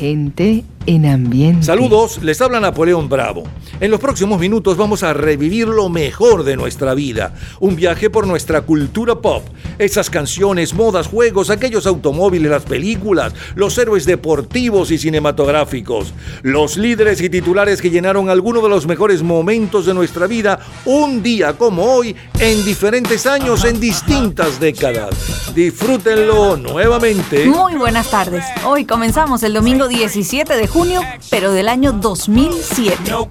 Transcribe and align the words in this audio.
Gente 0.00 0.64
en 0.86 1.04
ambiente. 1.04 1.66
Saludos, 1.66 2.22
les 2.22 2.40
habla 2.40 2.58
Napoleón 2.58 3.10
Bravo. 3.10 3.44
En 3.80 3.90
los 3.90 4.00
próximos 4.00 4.40
minutos 4.40 4.78
vamos 4.78 5.02
a 5.02 5.12
revivir 5.12 5.68
lo 5.68 5.90
mejor 5.90 6.42
de 6.42 6.56
nuestra 6.56 6.94
vida. 6.94 7.34
Un 7.60 7.76
viaje 7.76 8.08
por 8.08 8.26
nuestra 8.26 8.62
cultura 8.62 9.16
pop. 9.16 9.44
Esas 9.80 10.10
canciones, 10.10 10.74
modas, 10.74 11.06
juegos, 11.06 11.48
aquellos 11.48 11.86
automóviles, 11.86 12.50
las 12.50 12.64
películas, 12.64 13.32
los 13.54 13.78
héroes 13.78 14.04
deportivos 14.04 14.90
y 14.90 14.98
cinematográficos. 14.98 16.12
Los 16.42 16.76
líderes 16.76 17.22
y 17.22 17.30
titulares 17.30 17.80
que 17.80 17.88
llenaron 17.88 18.28
algunos 18.28 18.62
de 18.62 18.68
los 18.68 18.86
mejores 18.86 19.22
momentos 19.22 19.86
de 19.86 19.94
nuestra 19.94 20.26
vida 20.26 20.60
un 20.84 21.22
día 21.22 21.54
como 21.54 21.82
hoy 21.84 22.14
en 22.38 22.62
diferentes 22.62 23.24
años, 23.24 23.64
en 23.64 23.80
distintas 23.80 24.60
décadas. 24.60 25.14
Disfrútenlo 25.54 26.58
nuevamente. 26.58 27.46
Muy 27.46 27.76
buenas 27.76 28.10
tardes. 28.10 28.44
Hoy 28.66 28.84
comenzamos 28.84 29.42
el 29.44 29.54
domingo 29.54 29.88
17 29.88 30.58
de 30.58 30.66
junio, 30.66 31.00
pero 31.30 31.52
del 31.52 31.70
año 31.70 31.92
2007. 31.92 32.98
No 33.08 33.30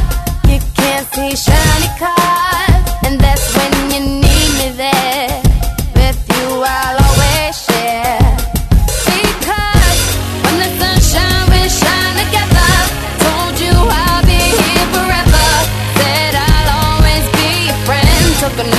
cars. 1.99 2.83
And 3.05 3.19
that's 3.19 3.55
when 3.55 3.73
you 3.91 3.99
need 3.99 4.49
me 4.59 4.69
there. 4.75 5.41
With 5.95 6.19
you, 6.29 6.63
I'll 6.63 6.97
always 7.05 7.55
share. 7.67 8.19
Because 9.05 10.01
when 10.43 10.55
the 10.63 10.69
sunshine 10.79 11.45
will 11.51 11.69
shine 11.69 12.15
together, 12.23 12.71
told 13.19 13.59
you 13.59 13.73
I'll 13.75 14.23
be 14.25 14.41
here 14.61 14.87
forever. 14.95 15.47
Said 15.99 16.33
I'll 16.35 16.69
always 16.79 17.25
be 17.37 17.67
your 17.67 17.79
friend. 17.85 18.70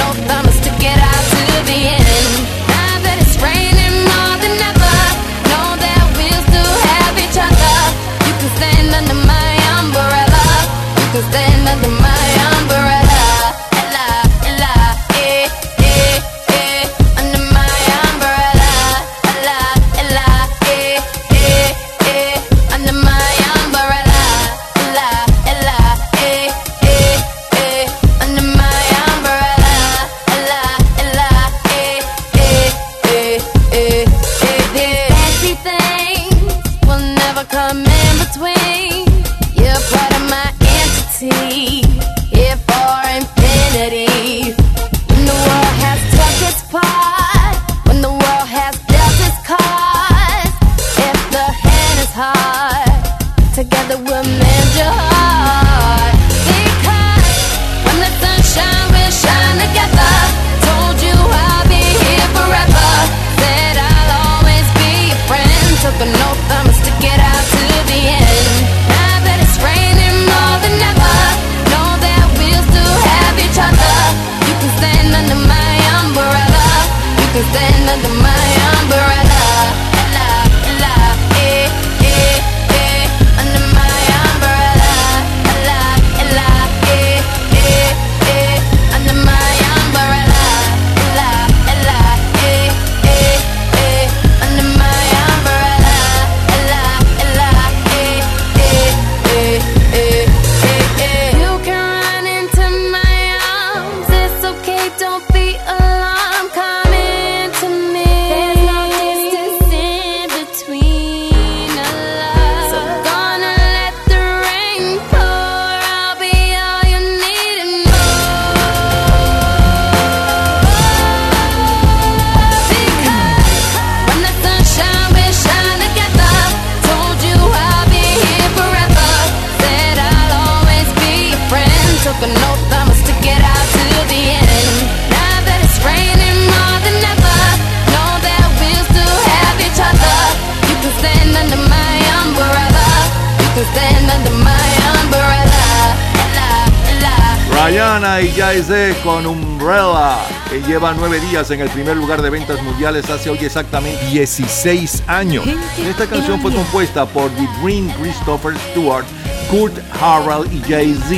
Rihanna 148.12 148.20
y 148.20 148.28
Jay-Z 148.32 149.02
con 149.02 149.26
Umbrella, 149.26 150.18
que 150.50 150.60
lleva 150.62 150.92
nueve 150.92 151.20
días 151.20 151.50
en 151.50 151.60
el 151.60 151.68
primer 151.70 151.96
lugar 151.96 152.20
de 152.20 152.30
ventas 152.30 152.62
mundiales 152.62 153.08
hace 153.08 153.30
hoy 153.30 153.38
exactamente 153.40 154.04
16 154.06 155.04
años. 155.06 155.44
Esta 155.78 156.06
canción 156.06 156.40
fue 156.40 156.52
compuesta 156.52 157.06
por 157.06 157.30
The 157.30 157.48
Dream 157.62 157.90
Christopher 158.00 158.54
Stewart, 158.70 159.04
Kurt 159.50 159.74
Harrell 160.00 160.46
y 160.52 160.60
Jay-Z 160.68 161.16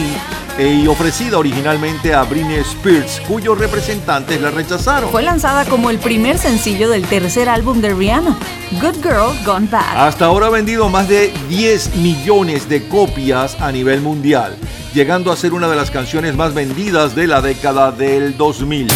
y 0.58 0.86
ofrecida 0.86 1.38
originalmente 1.38 2.14
a 2.14 2.22
Britney 2.22 2.58
Spears, 2.58 3.20
cuyos 3.26 3.58
representantes 3.58 4.40
la 4.40 4.50
rechazaron. 4.50 5.10
Fue 5.10 5.22
lanzada 5.22 5.64
como 5.64 5.90
el 5.90 5.98
primer 5.98 6.38
sencillo 6.38 6.88
del 6.88 7.04
tercer 7.06 7.48
álbum 7.48 7.80
de 7.80 7.92
Rihanna, 7.92 8.38
Good 8.80 9.02
Girl 9.02 9.44
Gone 9.44 9.66
Bad. 9.68 10.06
Hasta 10.06 10.26
ahora 10.26 10.46
ha 10.46 10.50
vendido 10.50 10.88
más 10.88 11.08
de 11.08 11.32
10 11.48 11.96
millones 11.96 12.68
de 12.68 12.86
copias 12.86 13.56
a 13.60 13.72
nivel 13.72 14.00
mundial, 14.00 14.56
llegando 14.94 15.32
a 15.32 15.36
ser 15.36 15.52
una 15.52 15.68
de 15.68 15.74
las 15.74 15.90
canciones 15.90 16.36
más 16.36 16.54
vendidas 16.54 17.16
de 17.16 17.26
la 17.26 17.42
década 17.42 17.90
del 17.90 18.36
2000. 18.36 18.86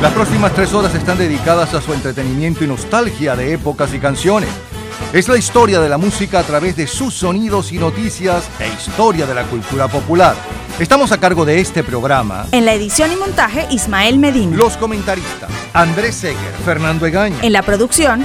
Las 0.00 0.12
próximas 0.14 0.54
tres 0.54 0.72
horas 0.72 0.94
están 0.94 1.18
dedicadas 1.18 1.74
a 1.74 1.82
su 1.82 1.92
entretenimiento 1.92 2.64
y 2.64 2.66
nostalgia 2.66 3.36
de 3.36 3.52
épocas 3.52 3.92
y 3.92 3.98
canciones. 3.98 4.48
Es 5.12 5.28
la 5.28 5.36
historia 5.36 5.78
de 5.80 5.90
la 5.90 5.98
música 5.98 6.38
a 6.38 6.42
través 6.42 6.74
de 6.74 6.86
sus 6.86 7.12
sonidos 7.12 7.70
y 7.72 7.78
noticias 7.78 8.48
e 8.60 8.68
historia 8.68 9.26
de 9.26 9.34
la 9.34 9.44
cultura 9.44 9.88
popular. 9.88 10.34
Estamos 10.78 11.12
a 11.12 11.18
cargo 11.18 11.44
de 11.44 11.60
este 11.60 11.84
programa. 11.84 12.46
En 12.52 12.64
la 12.64 12.72
edición 12.72 13.12
y 13.12 13.16
montaje, 13.16 13.66
Ismael 13.70 14.18
Medina. 14.18 14.56
Los 14.56 14.78
comentaristas, 14.78 15.50
Andrés 15.74 16.14
Seger, 16.14 16.54
Fernando 16.64 17.04
Egaña. 17.04 17.36
En 17.42 17.52
la 17.52 17.62
producción, 17.62 18.24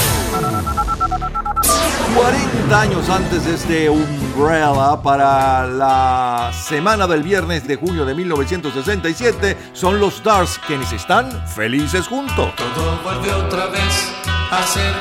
40 2.15 2.81
años 2.81 3.09
antes 3.09 3.45
de 3.45 3.55
este 3.55 3.89
Umbrella 3.89 5.01
para 5.01 5.67
la 5.67 6.51
semana 6.53 7.07
del 7.07 7.23
viernes 7.23 7.67
de 7.67 7.75
junio 7.75 8.05
de 8.05 8.13
1967 8.15 9.57
son 9.73 9.99
los 9.99 10.15
Stars 10.15 10.59
quienes 10.65 10.91
están 10.91 11.47
felices 11.47 12.07
juntos. 12.07 12.53
Todo 12.55 12.99
vuelve 13.03 13.33
otra 13.33 13.67
vez 13.67 14.13
a 14.51 14.63
ser 14.63 14.93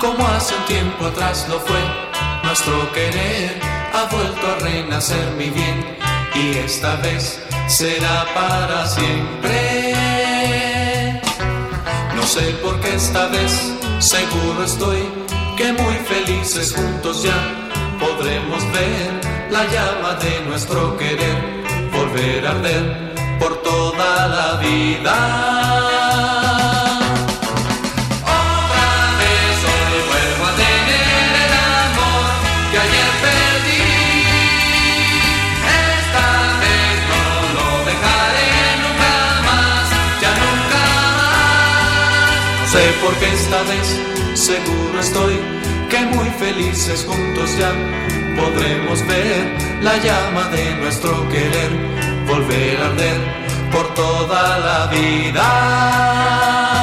como 0.00 0.26
hace 0.28 0.54
un 0.56 0.64
tiempo 0.64 1.06
atrás 1.06 1.46
lo 1.48 1.60
fue. 1.60 1.80
Nuestro 2.44 2.92
querer 2.92 3.60
ha 3.94 4.04
vuelto 4.12 4.46
a 4.46 4.56
renacer 4.60 5.32
mi 5.38 5.50
bien 5.50 5.96
y 6.34 6.58
esta 6.58 6.96
vez 6.96 7.42
será 7.68 8.26
para 8.34 8.86
siempre. 8.86 9.52
No 12.14 12.22
sé 12.22 12.42
por 12.62 12.80
qué 12.80 12.94
esta 12.96 13.28
vez 13.28 13.74
seguro 14.00 14.64
estoy 14.64 15.21
que 15.56 15.72
muy 15.72 15.94
felices 15.94 16.72
juntos 16.72 17.22
ya 17.22 17.68
podremos 17.98 18.62
ver 18.72 19.20
la 19.50 19.64
llama 19.66 20.14
de 20.14 20.40
nuestro 20.46 20.96
querer 20.96 21.36
volver 21.92 22.46
a 22.46 22.50
arder 22.50 23.14
por 23.38 23.62
toda 23.62 24.28
la 24.28 24.56
vida. 24.60 25.16
Otra 28.22 28.90
vez 29.20 29.56
hoy 29.72 29.98
vuelvo 30.10 30.44
a 30.46 30.52
tener 30.64 31.30
el 31.46 31.52
amor 31.80 32.28
que 32.70 32.78
ayer 32.78 33.12
perdí. 33.24 33.82
Esta 43.22 43.62
vez 43.62 44.01
estoy 45.02 45.34
que 45.90 46.00
muy 46.06 46.30
felices 46.30 47.04
juntos 47.08 47.56
ya 47.58 47.72
podremos 48.36 49.06
ver 49.06 49.44
la 49.82 49.96
llama 49.98 50.48
de 50.50 50.74
nuestro 50.76 51.28
querer 51.28 51.70
volver 52.26 52.80
a 52.80 52.86
arder 52.86 53.20
por 53.72 53.92
toda 53.94 54.58
la 54.58 54.86
vida. 54.86 56.81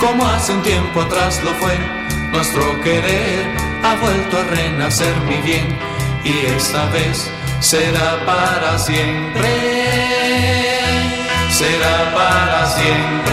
Como 0.00 0.24
hace 0.26 0.52
un 0.52 0.62
tiempo 0.62 1.02
atrás 1.02 1.42
lo 1.44 1.50
fue. 1.54 1.76
Nuestro 2.32 2.80
querer 2.80 3.46
ha 3.82 3.96
vuelto 3.96 4.38
a 4.38 4.44
renacer 4.44 5.14
mi 5.28 5.36
bien 5.42 5.76
y 6.24 6.46
esta 6.46 6.88
vez 6.90 7.30
será 7.60 8.24
para 8.24 8.78
siempre. 8.78 9.50
Será 11.50 12.14
para 12.14 12.66
siempre. 12.70 13.32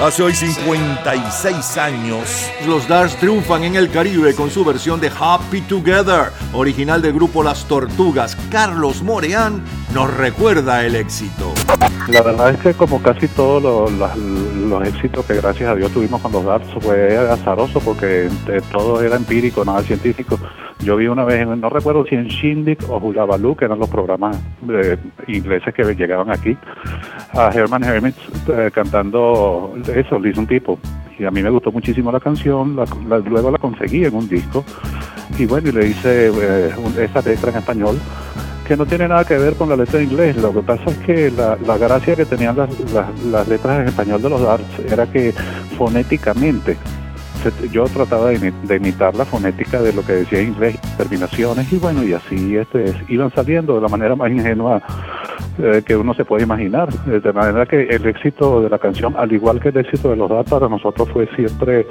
Hace 0.00 0.22
hoy 0.22 0.34
56 0.34 1.76
años, 1.78 2.50
los 2.66 2.86
Dars 2.86 3.16
triunfan 3.16 3.64
en 3.64 3.76
el 3.76 3.90
Caribe 3.90 4.34
con 4.34 4.50
su 4.50 4.64
versión 4.64 5.00
de 5.00 5.10
Happy 5.18 5.60
Together, 5.62 6.32
original 6.52 7.02
del 7.02 7.14
grupo 7.14 7.42
Las 7.42 7.66
Tortugas. 7.66 8.36
Carlos 8.50 9.02
Moreán 9.02 9.64
nos 9.92 10.12
recuerda 10.12 10.84
el 10.84 10.94
éxito. 10.94 11.51
La 12.08 12.22
verdad 12.22 12.50
es 12.50 12.60
que 12.60 12.74
como 12.74 13.00
casi 13.00 13.28
todos 13.28 13.90
los, 13.92 14.86
éxitos 14.86 15.24
que 15.24 15.34
gracias 15.34 15.70
a 15.70 15.74
Dios 15.74 15.90
tuvimos 15.92 16.20
con 16.20 16.32
los 16.32 16.44
Dars 16.44 16.66
fue 16.80 17.16
azaroso 17.16 17.80
porque 17.80 18.28
todo 18.70 19.02
era 19.02 19.16
empírico, 19.16 19.64
nada 19.64 19.82
científico. 19.82 20.38
Yo 20.80 20.96
vi 20.96 21.06
una 21.06 21.24
vez, 21.24 21.46
no 21.46 21.68
recuerdo 21.70 22.04
si 22.04 22.16
en 22.16 22.26
Shindig 22.26 22.78
o 22.88 22.98
Hulabaloo, 22.98 23.56
que 23.56 23.66
eran 23.66 23.78
los 23.78 23.88
programas 23.88 24.36
eh, 24.68 24.96
ingleses 25.28 25.72
que 25.72 25.84
llegaban 25.94 26.30
aquí, 26.30 26.56
a 27.34 27.50
Herman 27.50 27.84
Hermits 27.84 28.18
eh, 28.48 28.70
cantando 28.74 29.74
eso, 29.94 30.18
Listen 30.18 30.46
People. 30.46 30.76
Y 31.18 31.24
a 31.24 31.30
mí 31.30 31.42
me 31.42 31.50
gustó 31.50 31.70
muchísimo 31.70 32.10
la 32.10 32.20
canción, 32.20 32.76
luego 33.06 33.50
la 33.50 33.58
conseguí 33.58 34.04
en 34.04 34.14
un 34.14 34.28
disco. 34.28 34.64
Y 35.38 35.46
bueno, 35.46 35.68
y 35.68 35.72
le 35.72 35.86
hice 35.86 36.28
eh, 36.28 36.74
esa 36.98 37.20
letra 37.22 37.50
en 37.52 37.58
español 37.58 37.98
que 38.72 38.76
no 38.78 38.86
tiene 38.86 39.06
nada 39.06 39.22
que 39.26 39.36
ver 39.36 39.52
con 39.56 39.68
la 39.68 39.76
letra 39.76 40.00
en 40.00 40.08
inglés. 40.08 40.34
Lo 40.38 40.50
que 40.50 40.62
pasa 40.62 40.84
es 40.86 40.96
que 40.98 41.30
la, 41.30 41.76
gracia 41.76 42.16
que 42.16 42.24
tenían 42.24 42.56
las, 42.56 42.70
las 43.26 43.46
letras 43.46 43.80
en 43.80 43.88
español 43.88 44.22
de 44.22 44.30
los 44.30 44.40
Darts 44.40 44.78
era 44.90 45.06
que 45.06 45.34
fonéticamente 45.76 46.78
yo 47.70 47.84
trataba 47.84 48.30
de, 48.30 48.76
imitar 48.76 49.14
la 49.16 49.24
fonética 49.24 49.80
de 49.82 49.92
lo 49.92 50.04
que 50.04 50.12
decía 50.12 50.40
en 50.40 50.48
inglés, 50.48 50.78
terminaciones, 50.96 51.72
y 51.72 51.76
bueno, 51.76 52.04
y 52.04 52.12
así 52.12 52.56
este, 52.56 52.94
iban 53.08 53.32
saliendo 53.34 53.74
de 53.74 53.80
la 53.80 53.88
manera 53.88 54.14
más 54.14 54.30
ingenua 54.30 54.80
eh, 55.58 55.82
que 55.84 55.96
uno 55.96 56.14
se 56.14 56.24
puede 56.24 56.44
imaginar. 56.44 56.92
De 56.92 57.32
manera 57.32 57.66
que 57.66 57.82
el 57.82 58.06
éxito 58.06 58.62
de 58.62 58.70
la 58.70 58.78
canción, 58.78 59.14
al 59.16 59.32
igual 59.32 59.60
que 59.60 59.70
el 59.70 59.76
éxito 59.78 60.10
de 60.10 60.16
los 60.16 60.30
datos, 60.30 60.50
para 60.50 60.68
nosotros 60.68 61.08
fue 61.12 61.28
siempre 61.34 61.86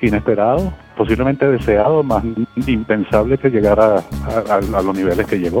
inesperado, 0.00 0.72
posiblemente 0.96 1.46
deseado, 1.46 2.02
más 2.02 2.22
impensable 2.66 3.38
que 3.38 3.48
llegara 3.48 4.02
a, 4.50 4.82
los 4.82 4.94
niveles 4.94 5.26
que 5.26 5.38
llegó. 5.38 5.60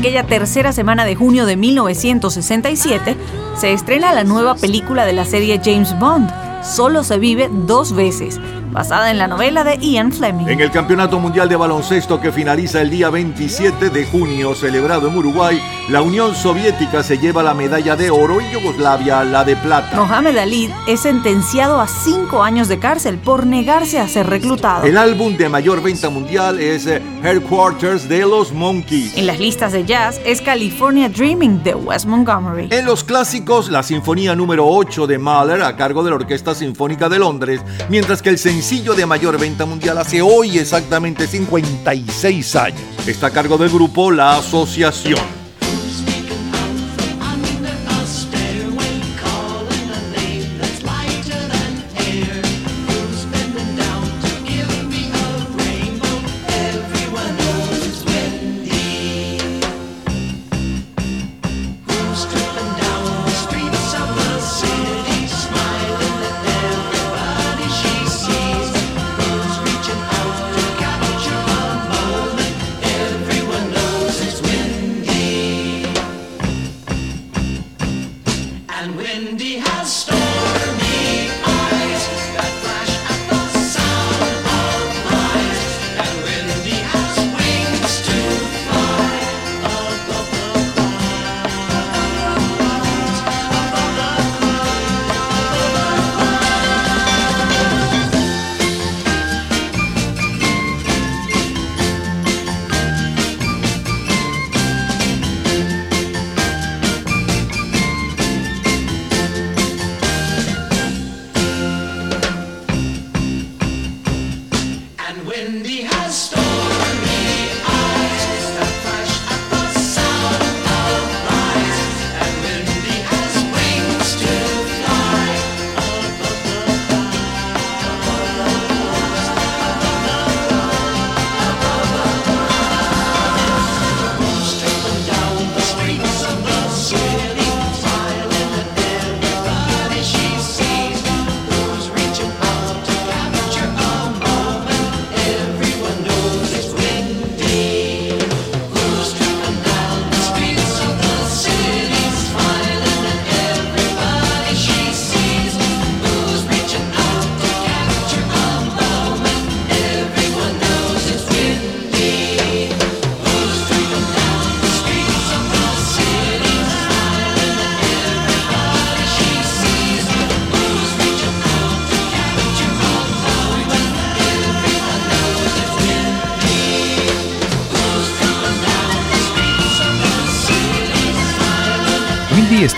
aquella 0.00 0.24
tercera 0.24 0.72
semana 0.72 1.04
de 1.04 1.14
junio 1.14 1.44
de 1.44 1.58
1967, 1.58 3.16
se 3.54 3.72
estrena 3.74 4.14
la 4.14 4.24
nueva 4.24 4.54
película 4.54 5.04
de 5.04 5.12
la 5.12 5.26
serie 5.26 5.60
James 5.62 5.94
Bond, 5.98 6.32
Solo 6.64 7.04
se 7.04 7.18
vive 7.18 7.50
dos 7.66 7.94
veces, 7.94 8.40
basada 8.70 9.10
en 9.10 9.18
la 9.18 9.26
novela 9.26 9.64
de 9.64 9.78
Ian 9.78 10.12
Fleming. 10.12 10.48
En 10.48 10.60
el 10.60 10.70
Campeonato 10.70 11.18
Mundial 11.18 11.48
de 11.48 11.56
Baloncesto 11.56 12.20
que 12.20 12.32
finaliza 12.32 12.80
el 12.80 12.90
día 12.90 13.10
27 13.10 13.90
de 13.90 14.06
junio, 14.06 14.54
celebrado 14.54 15.08
en 15.08 15.16
Uruguay, 15.16 15.60
la 15.88 16.02
Unión 16.02 16.34
Soviética 16.34 17.02
se 17.02 17.18
lleva 17.18 17.42
la 17.42 17.52
medalla 17.52 17.96
de 17.96 18.10
oro 18.10 18.40
y 18.40 18.50
Yugoslavia 18.52 19.24
la 19.24 19.44
de 19.44 19.56
plata. 19.56 19.96
Mohamed 19.96 20.36
Ali 20.36 20.72
es 20.86 21.00
sentenciado 21.00 21.80
a 21.80 21.88
cinco 21.88 22.42
años 22.42 22.68
de 22.68 22.78
cárcel 22.78 23.18
por 23.18 23.46
negarse 23.46 23.98
a 23.98 24.06
ser 24.06 24.28
reclutado. 24.28 24.84
El 24.84 24.96
álbum 24.96 25.36
de 25.36 25.48
mayor 25.48 25.82
venta 25.82 26.08
mundial 26.08 26.60
es 26.60 26.86
eh, 26.86 27.02
Headquarters 27.24 28.08
de 28.08 28.20
los 28.20 28.52
Monkeys. 28.52 29.16
En 29.16 29.26
las 29.26 29.40
listas 29.40 29.72
de 29.72 29.84
jazz 29.84 30.20
es 30.24 30.40
California 30.40 31.08
Dreaming 31.08 31.62
de 31.62 31.74
Wes 31.74 32.06
Montgomery. 32.06 32.68
En 32.70 32.84
los 32.84 33.02
clásicos, 33.02 33.68
la 33.68 33.82
Sinfonía 33.82 34.36
número 34.36 34.66
8 34.68 35.06
de 35.06 35.18
Mahler 35.18 35.62
a 35.62 35.74
cargo 35.76 36.04
de 36.04 36.10
la 36.10 36.16
Orquesta 36.16 36.54
Sinfónica 36.54 37.08
de 37.08 37.18
Londres, 37.18 37.60
mientras 37.88 38.22
que 38.22 38.28
el 38.28 38.38
sencillo 38.38 38.59
de 38.60 39.06
mayor 39.06 39.38
venta 39.38 39.64
mundial 39.64 39.96
hace 39.96 40.20
hoy 40.20 40.58
exactamente 40.58 41.26
56 41.26 42.56
años. 42.56 42.80
Está 43.06 43.28
a 43.28 43.30
cargo 43.30 43.56
del 43.56 43.70
grupo 43.70 44.10
La 44.10 44.36
Asociación. 44.36 45.39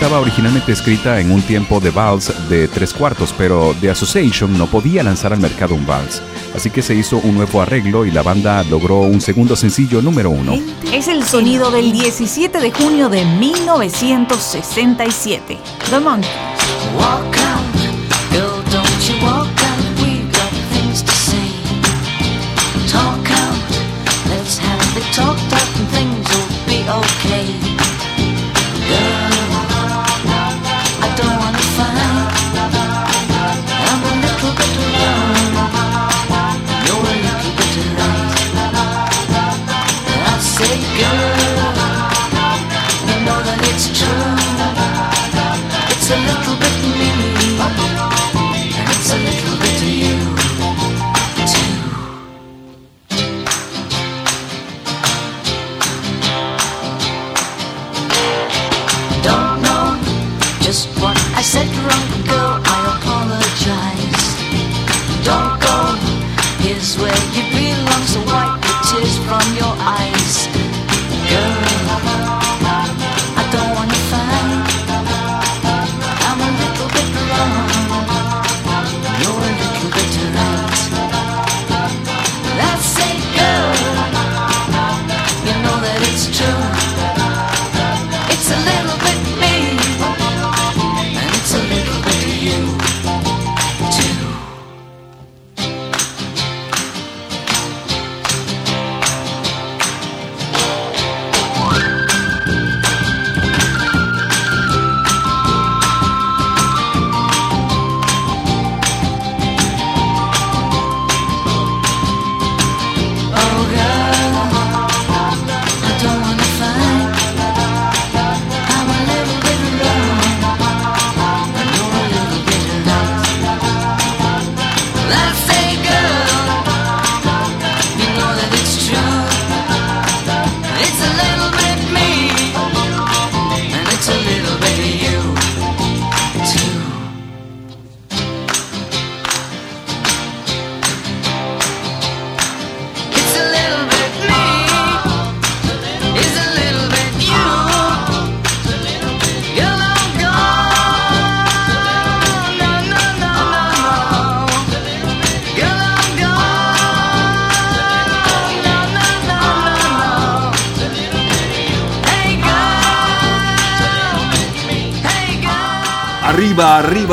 estaba 0.03 0.19
originalmente 0.19 0.73
escrita 0.73 1.21
en 1.21 1.31
un 1.31 1.41
tiempo 1.41 1.79
de 1.79 1.89
vals 1.89 2.49
de 2.49 2.67
tres 2.67 2.93
cuartos, 2.93 3.33
pero 3.37 3.73
The 3.79 3.91
Association 3.91 4.57
no 4.57 4.67
podía 4.67 5.01
lanzar 5.01 5.31
al 5.31 5.39
mercado 5.39 5.75
un 5.75 5.85
vals, 5.85 6.21
así 6.53 6.69
que 6.69 6.81
se 6.81 6.93
hizo 6.93 7.19
un 7.19 7.35
nuevo 7.35 7.61
arreglo 7.61 8.05
y 8.05 8.11
la 8.11 8.21
banda 8.21 8.61
logró 8.65 8.99
un 8.99 9.21
segundo 9.21 9.55
sencillo 9.55 10.01
número 10.01 10.29
uno. 10.29 10.59
Es 10.91 11.07
el 11.07 11.23
sonido 11.23 11.71
del 11.71 11.93
17 11.93 12.59
de 12.59 12.71
junio 12.71 13.07
de 13.07 13.23
1967. 13.23 15.57
The 15.89 15.99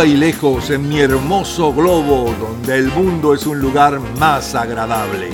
y 0.04 0.16
lejos 0.16 0.70
en 0.70 0.88
mi 0.88 0.98
hermoso 1.00 1.74
globo 1.74 2.34
donde 2.40 2.78
el 2.78 2.88
mundo 2.88 3.34
es 3.34 3.46
un 3.46 3.60
lugar 3.60 4.00
más 4.18 4.54
agradable. 4.54 5.30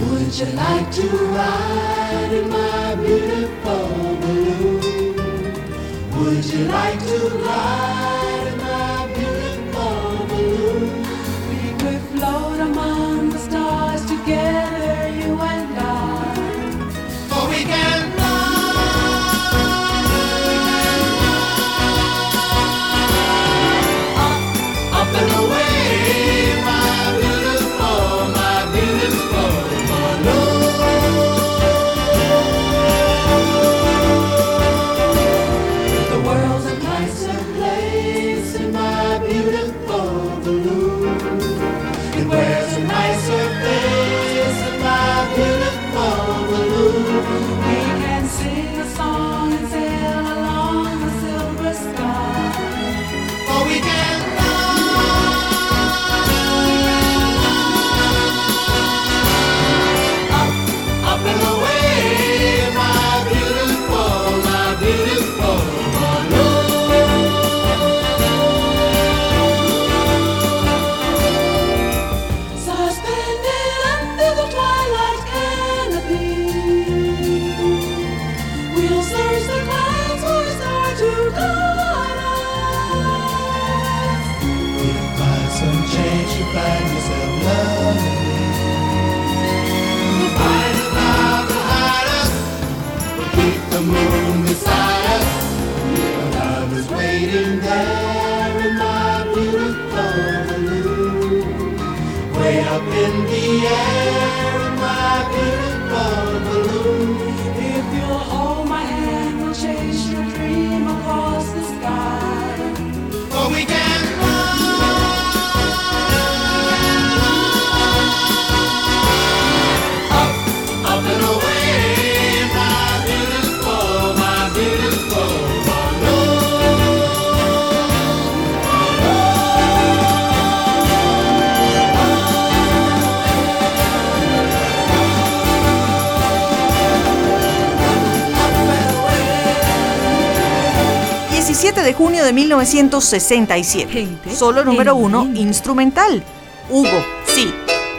17 141.67 141.83
de 141.83 141.95
junio 141.95 142.25
de 142.25 142.33
1967. 142.33 144.09
Solo 144.33 144.65
número 144.65 144.95
uno 144.95 145.27
instrumental. 145.35 146.23
Hugo, 146.71 147.05
sí, 147.27 147.53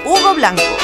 Hugo 0.06 0.36
Blanco. 0.36 0.77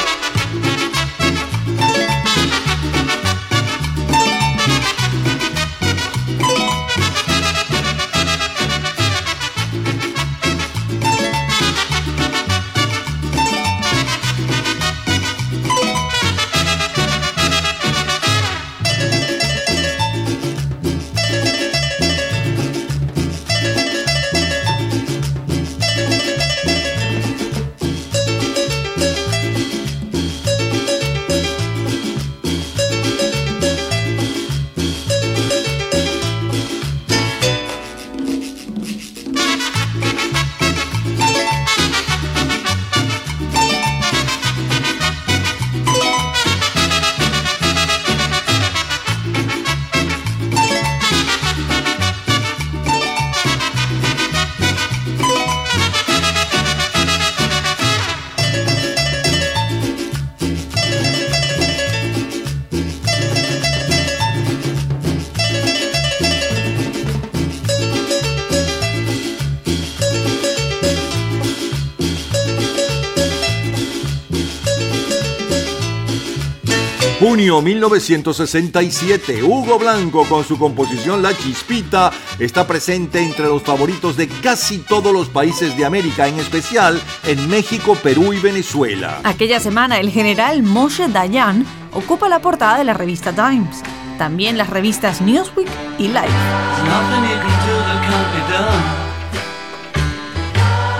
Junio 77.34 77.60
1967, 77.60 79.42
Hugo 79.42 79.76
Blanco 79.76 80.24
con 80.28 80.44
su 80.44 80.56
composición 80.56 81.20
La 81.20 81.36
Chispita 81.36 82.12
está 82.38 82.64
presente 82.64 83.20
entre 83.24 83.46
los 83.46 83.60
favoritos 83.60 84.16
de 84.16 84.28
casi 84.28 84.78
todos 84.78 85.12
los 85.12 85.30
países 85.30 85.76
de 85.76 85.84
América, 85.84 86.28
en 86.28 86.38
especial 86.38 87.02
en 87.24 87.50
México, 87.50 87.98
Perú 88.00 88.32
y 88.32 88.38
Venezuela. 88.38 89.18
Aquella 89.24 89.58
semana 89.58 89.98
el 89.98 90.10
general 90.10 90.62
Moshe 90.62 91.08
Dayan 91.08 91.66
ocupa 91.90 92.28
la 92.28 92.38
portada 92.38 92.78
de 92.78 92.84
la 92.84 92.94
revista 92.94 93.32
Times, 93.32 93.82
también 94.16 94.56
las 94.56 94.70
revistas 94.70 95.20
Newsweek 95.20 95.66
y 95.98 96.06
Life. 96.06 96.28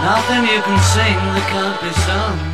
Nothing 0.02 0.44
you 0.44 0.60
can 0.60 2.53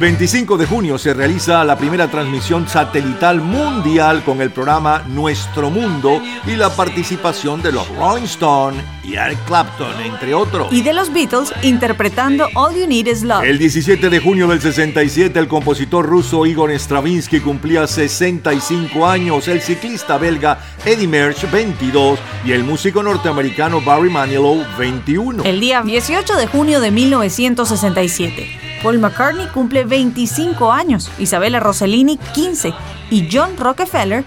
25 0.00 0.56
de 0.56 0.64
junio 0.64 0.96
se 0.96 1.12
realiza 1.12 1.62
la 1.62 1.76
primera 1.76 2.10
transmisión 2.10 2.66
satelital 2.66 3.42
mundial 3.42 4.24
con 4.24 4.40
el 4.40 4.50
programa 4.50 5.04
Nuestro 5.06 5.68
Mundo 5.68 6.22
y 6.46 6.56
la 6.56 6.70
participación 6.70 7.60
de 7.60 7.70
los 7.70 7.86
Rolling 7.96 8.24
Stones 8.24 8.82
y 9.04 9.16
Eric 9.16 9.44
Clapton, 9.44 10.00
entre 10.00 10.32
otros. 10.32 10.72
Y 10.72 10.80
de 10.80 10.94
los 10.94 11.12
Beatles 11.12 11.52
interpretando 11.60 12.48
All 12.54 12.74
You 12.74 12.86
Need 12.86 13.08
Is 13.08 13.22
Love. 13.24 13.44
El 13.44 13.58
17 13.58 14.08
de 14.08 14.20
junio 14.20 14.48
del 14.48 14.62
67 14.62 15.38
el 15.38 15.48
compositor 15.48 16.06
ruso 16.06 16.46
Igor 16.46 16.70
Stravinsky 16.70 17.40
cumplía 17.40 17.86
65 17.86 19.06
años, 19.06 19.48
el 19.48 19.60
ciclista 19.60 20.16
belga 20.16 20.60
Eddie 20.86 21.08
Merckx 21.08 21.52
22 21.52 22.18
y 22.46 22.52
el 22.52 22.64
músico 22.64 23.02
norteamericano 23.02 23.82
Barry 23.82 24.08
Manilow 24.08 24.64
21. 24.78 25.44
El 25.44 25.60
día 25.60 25.82
18 25.82 26.36
de 26.36 26.46
junio 26.46 26.80
de 26.80 26.90
1967. 26.90 28.69
Paul 28.82 28.98
McCartney 28.98 29.46
cumple 29.48 29.84
25 29.84 30.72
años, 30.72 31.10
Isabella 31.18 31.60
Rossellini 31.60 32.16
15 32.16 32.72
y 33.10 33.28
John 33.30 33.56
Rockefeller 33.58 34.24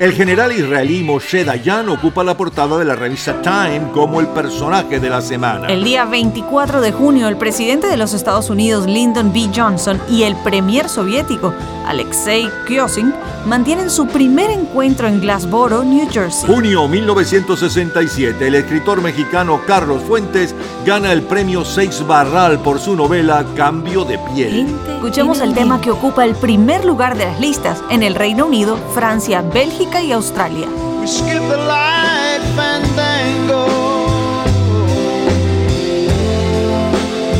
el 0.00 0.12
general 0.12 0.50
israelí 0.50 1.04
Moshe 1.04 1.44
Dayan 1.44 1.88
ocupa 1.88 2.24
la 2.24 2.36
portada 2.36 2.78
de 2.78 2.84
la 2.84 2.96
revista 2.96 3.40
Time 3.42 3.92
como 3.92 4.18
el 4.18 4.26
personaje 4.26 4.98
de 4.98 5.08
la 5.08 5.20
semana. 5.20 5.68
El 5.68 5.84
día 5.84 6.04
24 6.04 6.80
de 6.80 6.90
junio, 6.90 7.28
el 7.28 7.36
presidente 7.36 7.86
de 7.86 7.96
los 7.96 8.12
Estados 8.12 8.50
Unidos, 8.50 8.86
Lyndon 8.86 9.32
B. 9.32 9.50
Johnson, 9.54 10.00
y 10.10 10.24
el 10.24 10.34
premier 10.42 10.88
soviético, 10.88 11.54
Alexei 11.86 12.50
Kyosin, 12.66 13.14
mantienen 13.46 13.90
su 13.90 14.06
primer 14.06 14.50
encuentro 14.50 15.08
en 15.08 15.20
Glassboro, 15.20 15.84
New 15.84 16.08
Jersey. 16.10 16.48
Junio 16.48 16.88
1967, 16.88 18.46
el 18.46 18.54
escritor 18.54 19.02
mexicano 19.02 19.60
Carlos 19.66 20.02
Fuentes 20.02 20.54
gana 20.84 21.12
el 21.12 21.22
premio 21.22 21.64
Seix 21.64 22.06
Barral 22.06 22.60
por 22.60 22.78
su 22.78 22.96
novela 22.96 23.44
Cambio 23.56 24.04
de 24.04 24.18
piel. 24.34 24.66
Escuchemos 24.88 25.40
el 25.40 25.54
tema 25.54 25.80
que 25.80 25.90
ocupa 25.90 26.24
el 26.24 26.34
primer 26.34 26.84
lugar 26.84 27.16
de 27.16 27.26
las 27.26 27.40
listas 27.40 27.82
en 27.90 28.02
el 28.02 28.14
Reino 28.14 28.46
Unido, 28.46 28.76
Francia, 28.94 29.42
Bélgica 29.42 30.02
y 30.02 30.12
Australia. 30.12 30.68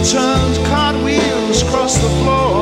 Turns 0.03 0.59
cartwheels 0.69 1.63
across 1.63 1.95
the 1.95 2.09
floor. 2.23 2.62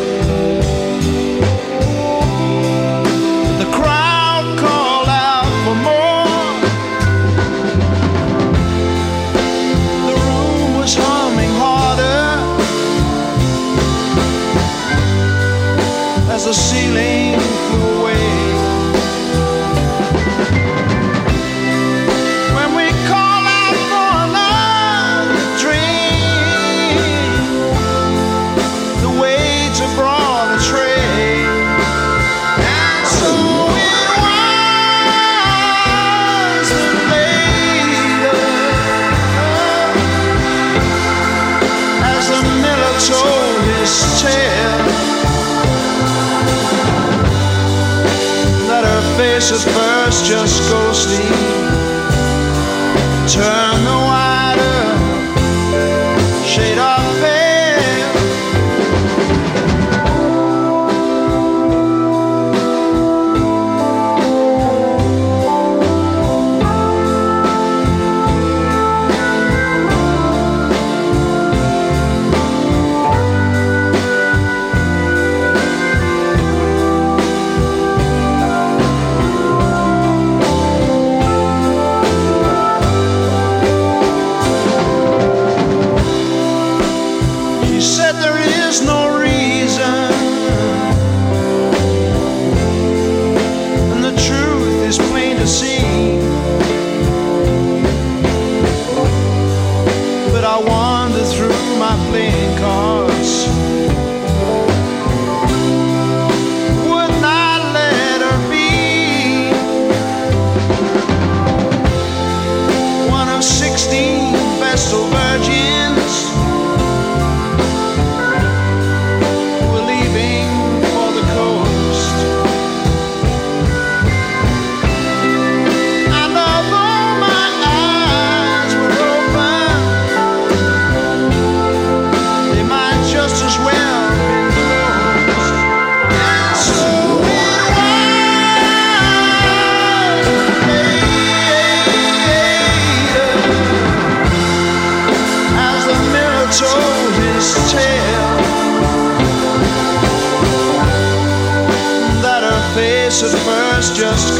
Just 50.71 50.83
go 50.85 50.93
sleep. 50.93 51.31
Turn 53.27 53.70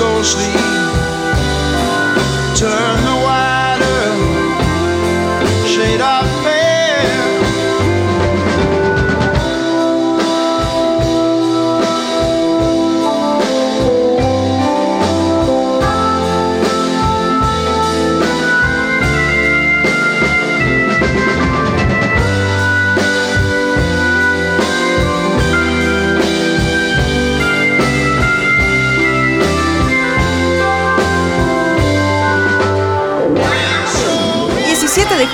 ghostly 0.02 0.52
turn 2.56 3.01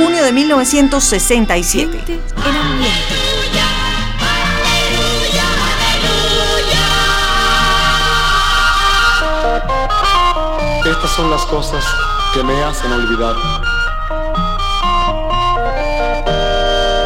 junio 0.07 0.23
de 0.23 0.31
1967. 0.31 1.97
En 1.97 2.55
ambiente. 2.55 2.97
Estas 10.89 11.11
son 11.11 11.29
las 11.29 11.45
cosas 11.47 11.83
que 12.33 12.41
me 12.41 12.63
hacen 12.63 12.89
olvidar. 12.93 13.35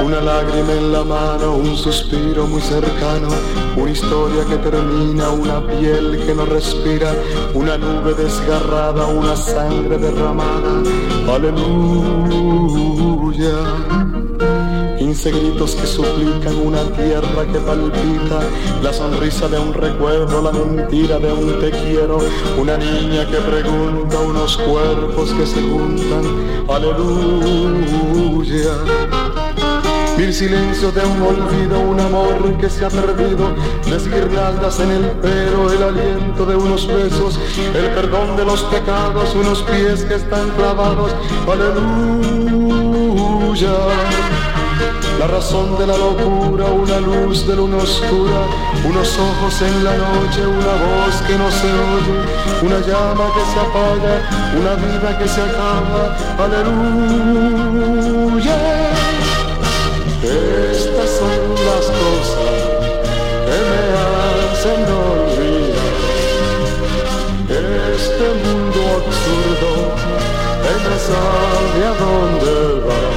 Una 0.03 0.21
lágrima 0.21 0.73
en 0.73 0.93
la 0.93 1.03
mano, 1.03 1.55
un 1.55 1.75
suspiro 1.75 2.45
muy 2.45 2.61
cercano, 2.61 3.29
una 3.77 3.89
historia 3.89 4.45
que 4.45 4.57
termina, 4.57 5.29
una 5.29 5.65
piel 5.65 6.23
que 6.23 6.35
no 6.35 6.45
respira, 6.45 7.15
una 7.55 7.79
nube 7.79 8.13
desgarrada, 8.13 9.07
una 9.07 9.35
sangre 9.35 9.97
derramada. 9.97 10.83
Aleluya. 11.33 12.90
15 14.99 15.31
gritos 15.31 15.75
que 15.75 15.87
suplican 15.87 16.57
una 16.63 16.83
tierra 16.91 17.43
que 17.51 17.59
palpita, 17.59 18.39
la 18.83 18.93
sonrisa 18.93 19.47
de 19.47 19.57
un 19.57 19.73
recuerdo, 19.73 20.43
la 20.43 20.51
mentira 20.51 21.17
de 21.17 21.33
un 21.33 21.59
te 21.59 21.71
quiero, 21.71 22.19
una 22.59 22.77
niña 22.77 23.25
que 23.25 23.37
pregunta, 23.37 24.19
unos 24.19 24.57
cuerpos 24.57 25.33
que 25.33 25.47
se 25.47 25.59
juntan, 25.59 26.21
aleluya. 26.69 28.75
Mil 30.19 30.31
silencios 30.31 30.93
de 30.93 31.01
un 31.01 31.23
olvido, 31.23 31.79
un 31.79 31.99
amor 31.99 32.57
que 32.59 32.69
se 32.69 32.85
ha 32.85 32.89
perdido, 32.89 33.55
las 33.89 34.07
guirnaldas 34.07 34.79
en 34.81 34.91
el 34.91 35.05
pelo, 35.13 35.71
el 35.71 35.81
aliento 35.81 36.45
de 36.45 36.55
unos 36.55 36.85
besos, 36.85 37.39
el 37.73 37.89
perdón 37.95 38.37
de 38.37 38.45
los 38.45 38.61
pecados, 38.65 39.33
unos 39.33 39.63
pies 39.63 40.03
que 40.03 40.13
están 40.13 40.51
clavados, 40.51 41.11
aleluya. 41.51 42.60
La 43.61 45.27
razón 45.27 45.77
de 45.77 45.85
la 45.85 45.95
locura, 45.95 46.65
una 46.65 46.99
luz 46.99 47.45
de 47.45 47.55
luna 47.55 47.77
oscura, 47.77 48.47
unos 48.83 49.19
ojos 49.19 49.61
en 49.61 49.83
la 49.83 49.95
noche, 49.95 50.47
una 50.47 50.73
voz 50.81 51.21
que 51.27 51.37
no 51.37 51.51
se 51.51 51.67
oye, 51.67 52.25
una 52.63 52.79
llama 52.79 53.29
que 53.35 53.45
se 53.53 53.59
apaga, 53.59 54.13
una 54.59 54.73
vida 54.73 55.15
que 55.19 55.27
se 55.27 55.41
acaba, 55.43 56.17
aleluya. 56.39 57.37
Estas 60.23 61.09
son 61.19 61.53
las 61.69 61.85
cosas 62.01 62.53
que 63.45 63.57
me 63.69 63.81
hacen 64.49 64.81
olvidar 65.05 65.91
este 67.93 68.27
mundo 68.43 68.79
absurdo 69.05 69.71
que 70.63 70.73
no 70.83 70.95
sabe 70.97 71.79
a 71.85 71.93
dónde 71.99 72.53
va. 72.87 73.10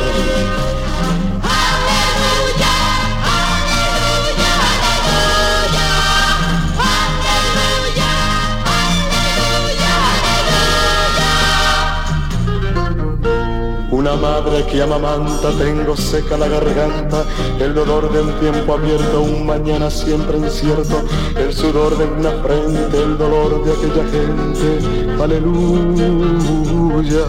Una 14.15 14.29
madre 14.29 14.65
que 14.67 14.81
amamanta, 14.81 15.51
tengo 15.59 15.97
seca 15.97 16.37
la 16.37 16.47
garganta, 16.47 17.25
el 17.59 17.75
dolor 17.75 18.13
de 18.13 18.23
un 18.23 18.33
tiempo 18.39 18.75
abierto, 18.75 19.23
un 19.23 19.45
mañana 19.45 19.91
siempre 19.91 20.39
incierto, 20.39 21.03
el 21.37 21.53
sudor 21.53 21.99
de 21.99 22.05
una 22.05 22.31
frente, 22.43 22.97
el 22.97 23.19
dolor 23.19 23.65
de 23.65 23.73
aquella 23.73 24.05
gente, 24.09 24.79
aleluya. 25.21 27.25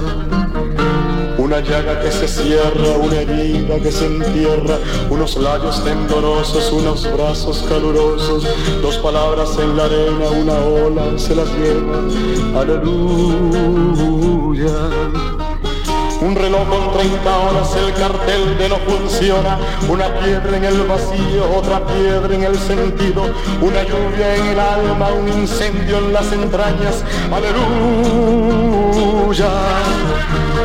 Una 1.40 1.60
llaga 1.60 2.00
que 2.02 2.12
se 2.12 2.28
cierra, 2.28 2.98
una 3.02 3.22
herida 3.22 3.80
que 3.80 3.92
se 3.92 4.06
entierra, 4.06 4.78
unos 5.10 5.38
labios 5.38 5.84
temblorosos, 5.84 6.72
unos 6.72 7.12
brazos 7.12 7.66
calurosos, 7.68 8.46
dos 8.84 9.00
palabras 9.00 9.58
en 9.58 9.76
la 9.76 9.86
arena, 9.86 10.30
una 10.30 10.60
ola 10.60 11.18
se 11.18 11.36
las 11.36 11.50
lleva, 11.54 11.98
aleluya. 12.62 13.66
Un 16.26 16.36
reloj 16.36 16.68
con 16.68 16.92
30 16.92 17.38
horas, 17.38 17.76
el 17.76 17.94
cartel 17.94 18.58
de 18.58 18.68
no 18.68 18.78
funciona. 18.78 19.60
Una 19.88 20.08
piedra 20.20 20.58
en 20.58 20.66
el 20.66 20.82
vacío, 20.82 21.56
otra 21.56 21.86
piedra 21.86 22.34
en 22.34 22.46
el 22.46 22.58
sentido. 22.58 23.32
Una 23.62 23.84
lluvia 23.84 24.36
en 24.36 24.48
el 24.48 24.60
alma, 24.60 25.10
un 25.12 25.28
incendio 25.28 26.00
en 26.00 26.14
las 26.14 26.32
entrañas. 26.32 27.04
Aleluya. 27.32 27.62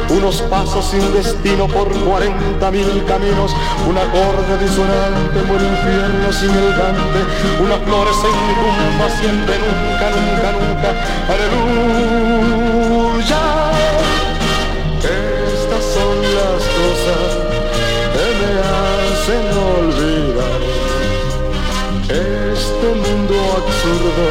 Unos 0.08 0.40
pasos 0.42 0.86
sin 0.86 1.12
destino 1.12 1.66
por 1.68 1.92
40 1.92 2.70
mil 2.70 3.04
caminos. 3.04 3.54
Un 3.86 3.98
acorde 3.98 4.56
disonante 4.62 5.40
por 5.46 5.60
infierno 5.60 6.32
sin 6.32 6.52
el 6.52 6.74
Dante. 6.74 7.20
Una 7.62 7.76
flor 7.84 8.08
sin 8.14 8.32
tumba, 8.56 9.10
siempre 9.20 9.58
nunca, 9.58 10.08
nunca, 10.16 10.52
nunca. 10.56 10.88
Aleluya. 11.28 12.69
Que 18.12 18.26
me 18.40 18.52
hacen 18.60 19.44
olvidar 19.58 20.60
este 22.08 22.88
mundo 22.94 23.34
absurdo 23.58 24.26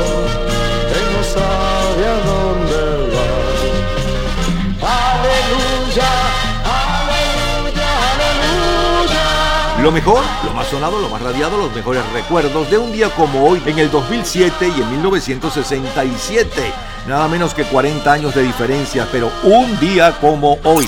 que 0.90 1.00
no 1.14 1.22
sabe 1.24 2.04
a 2.06 2.18
dónde 2.30 2.82
va. 3.14 3.30
Aleluya, 5.12 6.12
aleluya, 6.66 7.90
aleluya. 8.14 9.26
Lo 9.84 9.92
mejor, 9.92 10.24
lo 10.46 10.54
más 10.54 10.68
sonado, 10.68 11.00
lo 11.00 11.10
más 11.10 11.22
radiado, 11.22 11.58
los 11.58 11.74
mejores 11.74 12.04
recuerdos 12.14 12.70
de 12.70 12.78
un 12.78 12.92
día 12.92 13.10
como 13.10 13.46
hoy 13.46 13.62
en 13.66 13.80
el 13.80 13.90
2007 13.92 14.68
y 14.68 14.82
en 14.82 14.92
1967. 14.92 16.50
Nada 17.08 17.28
menos 17.28 17.54
que 17.54 17.64
40 17.64 18.12
años 18.12 18.36
de 18.36 18.44
diferencia, 18.44 19.08
pero 19.12 19.32
un 19.44 19.80
día 19.80 20.18
como 20.20 20.60
hoy. 20.64 20.88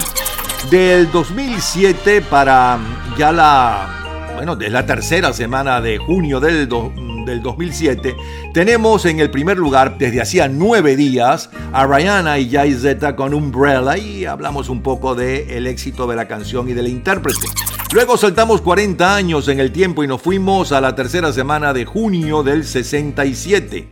Del 0.70 1.12
2007 1.12 2.22
para 2.22 2.80
ya 3.18 3.32
la, 3.34 4.32
bueno, 4.36 4.56
de 4.56 4.70
la 4.70 4.86
tercera 4.86 5.34
semana 5.34 5.82
de 5.82 5.98
junio 5.98 6.40
del, 6.40 6.68
do- 6.70 6.94
del 7.26 7.42
2007, 7.42 8.16
tenemos 8.54 9.06
en 9.06 9.20
el 9.20 9.30
primer 9.30 9.58
lugar 9.58 9.98
desde 9.98 10.22
hacía 10.22 10.48
nueve 10.48 10.96
días 10.96 11.50
a 11.74 11.86
Rihanna 11.86 12.40
y 12.40 12.50
Jay 12.50 12.74
Z 12.74 13.16
con 13.18 13.34
Umbrella 13.34 13.98
y 13.98 14.24
hablamos 14.26 14.70
un 14.70 14.82
poco 14.82 15.14
del 15.14 15.50
el 15.50 15.68
éxito 15.68 16.08
de 16.08 16.16
la 16.16 16.28
canción 16.28 16.70
y 16.70 16.74
del 16.74 16.88
intérprete. 16.88 17.48
Luego 17.94 18.16
saltamos 18.16 18.62
40 18.62 19.14
años 19.16 19.50
en 19.50 19.60
el 19.60 19.74
tiempo 19.74 20.04
y 20.06 20.08
nos 20.08 20.22
fuimos 20.22 20.72
a 20.72 20.80
la 20.80 20.96
tercera 20.96 21.34
semana 21.34 21.74
de 21.74 21.84
junio 21.84 22.44
del 22.44 22.64
67 22.64 23.90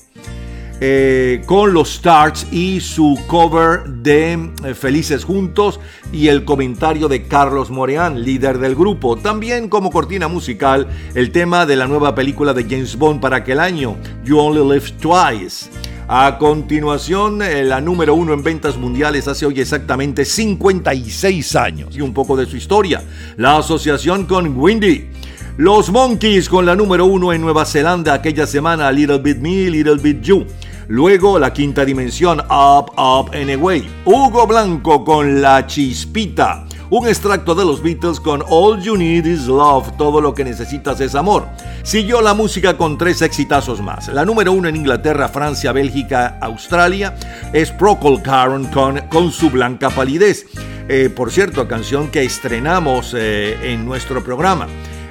eh, 0.82 1.42
con 1.46 1.74
los 1.74 1.96
Stars 1.96 2.48
y 2.52 2.80
su 2.80 3.20
cover 3.28 3.84
de 3.84 4.52
eh, 4.64 4.74
Felices 4.74 5.26
Juntos 5.26 5.80
y 6.14 6.28
el 6.28 6.46
comentario 6.46 7.08
de 7.08 7.28
Carlos 7.28 7.70
Moreán, 7.70 8.24
líder 8.24 8.60
del 8.60 8.76
grupo. 8.76 9.18
También 9.18 9.68
como 9.68 9.92
cortina 9.92 10.28
musical 10.28 10.88
el 11.16 11.32
tema 11.32 11.66
de 11.66 11.76
la 11.76 11.88
nueva 11.88 12.16
película 12.16 12.54
de 12.54 12.64
James 12.64 12.96
Bond 12.96 13.20
para 13.20 13.38
aquel 13.38 13.60
año, 13.60 13.98
You 14.24 14.38
Only 14.40 14.74
Live 14.74 14.92
Twice. 15.02 15.70
A 16.08 16.40
continuación, 16.40 17.42
eh, 17.44 17.64
la 17.64 17.82
número 17.82 18.16
uno 18.16 18.34
en 18.34 18.42
ventas 18.42 18.78
mundiales 18.78 19.28
hace 19.28 19.46
hoy 19.46 19.60
exactamente 19.60 20.26
56 20.26 21.56
años 21.56 21.96
y 21.96 22.02
un 22.02 22.14
poco 22.16 22.36
de 22.36 22.48
su 22.48 22.56
historia. 22.56 23.04
La 23.38 23.58
asociación 23.58 24.26
con 24.26 24.58
Windy. 24.58 25.10
Los 25.58 25.92
Monkeys 25.92 26.48
con 26.48 26.66
la 26.66 26.74
número 26.74 27.06
uno 27.06 27.34
en 27.34 27.42
Nueva 27.42 27.66
Zelanda 27.66 28.14
aquella 28.14 28.48
semana, 28.48 28.90
Little 28.92 29.20
Bit 29.20 29.38
Me, 29.40 29.70
Little 29.70 29.98
Bit 29.98 30.22
You. 30.22 30.46
Luego 30.90 31.38
la 31.38 31.54
quinta 31.54 31.86
dimensión, 31.86 32.40
Up, 32.50 32.94
Up 32.98 33.30
and 33.36 33.52
Away. 33.52 33.88
Hugo 34.06 34.48
Blanco 34.48 35.06
con 35.06 35.40
La 35.40 35.68
Chispita. 35.68 36.66
Un 36.90 37.08
extracto 37.08 37.54
de 37.54 37.64
los 37.64 37.84
Beatles 37.84 38.20
con 38.20 38.44
All 38.50 38.82
You 38.82 38.98
Need 38.98 39.28
Is 39.28 39.46
Love, 39.46 39.96
todo 40.00 40.20
lo 40.20 40.34
que 40.34 40.44
necesitas 40.44 41.00
es 41.00 41.14
amor. 41.14 41.48
Siguió 41.84 42.22
la 42.22 42.34
música 42.34 42.76
con 42.76 42.98
tres 42.98 43.22
exitazos 43.22 43.84
más. 43.84 44.08
La 44.08 44.26
número 44.26 44.52
uno 44.52 44.68
en 44.68 44.78
Inglaterra, 44.78 45.30
Francia, 45.30 45.72
Bélgica, 45.74 46.40
Australia 46.42 47.16
es 47.54 47.70
Procol 47.70 48.24
Caron 48.24 48.66
con, 48.66 49.00
con 49.10 49.32
su 49.32 49.52
blanca 49.52 49.92
palidez. 49.92 50.48
Eh, 50.88 51.12
por 51.16 51.32
cierto, 51.32 51.68
canción 51.68 52.10
que 52.10 52.24
estrenamos 52.24 53.14
eh, 53.16 53.74
en 53.74 53.86
nuestro 53.86 54.24
programa. 54.24 54.66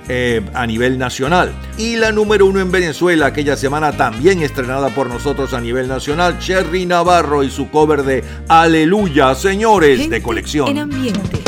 Eh, 0.09 0.43
a 0.55 0.67
nivel 0.67 0.99
nacional. 0.99 1.53
Y 1.77 1.97
la 1.97 2.13
número 2.13 2.47
uno 2.47 2.61
en 2.61 2.71
Venezuela, 2.71 3.27
aquella 3.27 3.57
semana 3.57 3.93
también 3.93 4.43
estrenada 4.43 4.89
por 4.91 5.09
nosotros 5.09 5.55
a 5.55 5.61
nivel 5.61 5.89
nacional, 5.89 6.39
Cherry 6.39 6.87
Navarro 6.87 7.43
y 7.43 7.51
su 7.51 7.71
cover 7.71 8.03
de 8.03 8.25
Aleluya, 8.49 9.35
señores, 9.35 10.09
de 10.09 10.23
colección. 10.23 10.69
En 10.69 10.79
ambiente. 10.79 11.41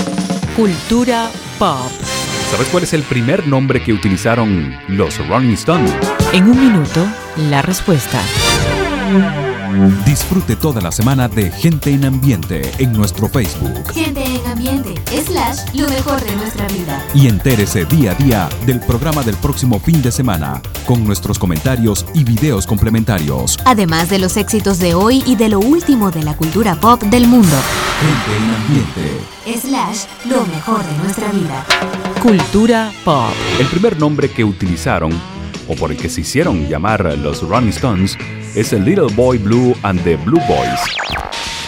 Cultura 0.57 1.31
pop. 1.59 1.91
¿Sabes 2.51 2.69
cuál 2.69 2.83
es 2.83 2.93
el 2.95 3.03
primer 3.03 3.47
nombre 3.47 3.83
que 3.83 3.93
utilizaron 3.93 4.77
los 4.89 5.27
Rolling 5.29 5.53
Stones? 5.53 5.93
En 6.33 6.45
un 6.45 6.61
minuto, 6.61 7.07
la 7.49 7.63
respuesta. 7.63 8.21
Disfrute 10.05 10.57
toda 10.57 10.81
la 10.81 10.91
semana 10.91 11.29
de 11.29 11.51
Gente 11.51 11.91
en 11.91 12.05
Ambiente 12.05 12.63
en 12.79 12.93
nuestro 12.93 13.29
Facebook 13.29 13.93
Gente 13.93 14.25
en 14.25 14.47
ambiente, 14.47 14.95
slash, 15.25 15.59
lo 15.75 15.89
mejor 15.89 16.21
de 16.23 16.35
nuestra 16.37 16.67
vida. 16.69 17.05
y 17.15 17.29
entérese 17.29 17.85
día 17.85 18.13
a 18.13 18.15
día 18.15 18.49
del 18.67 18.81
programa 18.81 19.23
del 19.23 19.37
próximo 19.37 19.79
fin 19.79 20.03
de 20.03 20.11
semana 20.11 20.61
con 20.87 21.05
nuestros 21.05 21.39
comentarios 21.39 22.05
y 22.15 22.25
videos 22.25 22.67
complementarios. 22.67 23.59
Además 23.65 24.11
de 24.11 24.19
los 24.19 24.37
éxitos 24.37 24.79
de 24.79 24.95
hoy 24.95 25.23
y 25.27 25.37
de 25.37 25.49
lo 25.49 25.61
último 25.61 26.11
de 26.11 26.23
la 26.23 26.37
cultura 26.37 26.75
pop 26.75 27.03
del 27.05 27.27
mundo. 27.29 27.57
Gente 28.01 28.37
en 28.37 28.51
Ambiente. 28.55 29.69
Slash, 29.69 30.31
lo 30.31 30.45
mejor 30.47 30.85
de 30.85 30.99
nuestra 30.99 31.31
vida. 31.33 31.65
Cultura 32.23 32.93
pop. 33.05 33.33
El 33.59 33.67
primer 33.67 33.99
nombre 33.99 34.31
que 34.31 34.45
utilizaron, 34.45 35.13
o 35.69 35.75
por 35.75 35.93
el 35.93 35.97
que 35.97 36.09
se 36.09 36.23
hicieron 36.23 36.67
llamar 36.69 37.17
los 37.19 37.43
Rolling 37.43 37.69
Stones, 37.71 38.17
es 38.55 38.73
el 38.73 38.85
Little 38.85 39.13
Boy 39.15 39.39
Blue 39.39 39.75
and 39.83 40.03
the 40.03 40.17
Blue 40.17 40.41
Boys. 40.49 40.81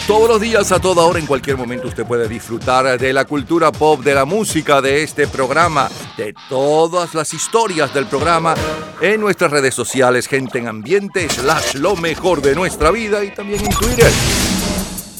Todos 0.07 0.27
los 0.27 0.41
días, 0.41 0.71
a 0.73 0.79
toda 0.79 1.03
hora, 1.03 1.17
en 1.17 1.25
cualquier 1.25 1.55
momento, 1.55 1.87
usted 1.87 2.05
puede 2.05 2.27
disfrutar 2.27 2.99
de 2.99 3.13
la 3.13 3.23
cultura 3.23 3.71
pop, 3.71 4.03
de 4.03 4.13
la 4.13 4.25
música, 4.25 4.81
de 4.81 5.01
este 5.01 5.27
programa, 5.27 5.89
de 6.17 6.35
todas 6.49 7.13
las 7.13 7.33
historias 7.33 7.93
del 7.93 8.07
programa 8.07 8.53
en 8.99 9.21
nuestras 9.21 9.51
redes 9.51 9.73
sociales, 9.73 10.27
gente 10.27 10.59
en 10.59 10.67
ambiente, 10.67 11.29
slash 11.29 11.75
lo 11.75 11.95
mejor 11.95 12.41
de 12.41 12.53
nuestra 12.53 12.91
vida 12.91 13.23
y 13.23 13.31
también 13.31 13.63
en 13.63 13.71
Twitter. 13.71 14.11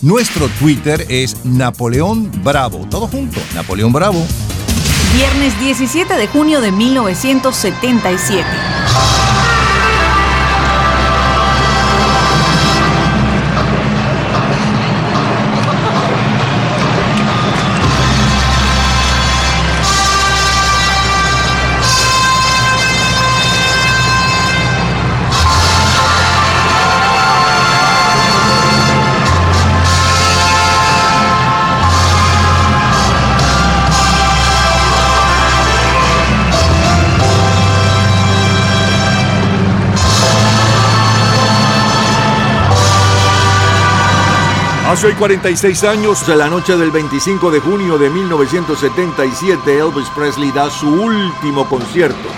Nuestro 0.01 0.49
Twitter 0.59 1.05
es 1.07 1.45
Napoleón 1.45 2.29
Bravo. 2.43 2.85
Todo 2.89 3.07
junto, 3.07 3.39
Napoleón 3.55 3.93
Bravo. 3.93 4.21
Viernes 5.15 5.57
17 5.61 6.13
de 6.15 6.27
junio 6.27 6.59
de 6.59 6.73
1977. 6.73 8.45
Hace 44.93 45.07
hoy 45.07 45.13
46 45.13 45.85
años, 45.85 46.27
de 46.27 46.35
la 46.35 46.47
noche 46.51 46.77
del 46.77 46.91
25 46.91 47.49
de 47.49 47.59
junio 47.59 47.97
de 47.97 48.11
1977, 48.11 49.79
Elvis 49.79 50.07
Presley 50.09 50.51
da 50.51 50.69
su 50.69 50.87
último 50.87 51.67
concierto. 51.67 52.29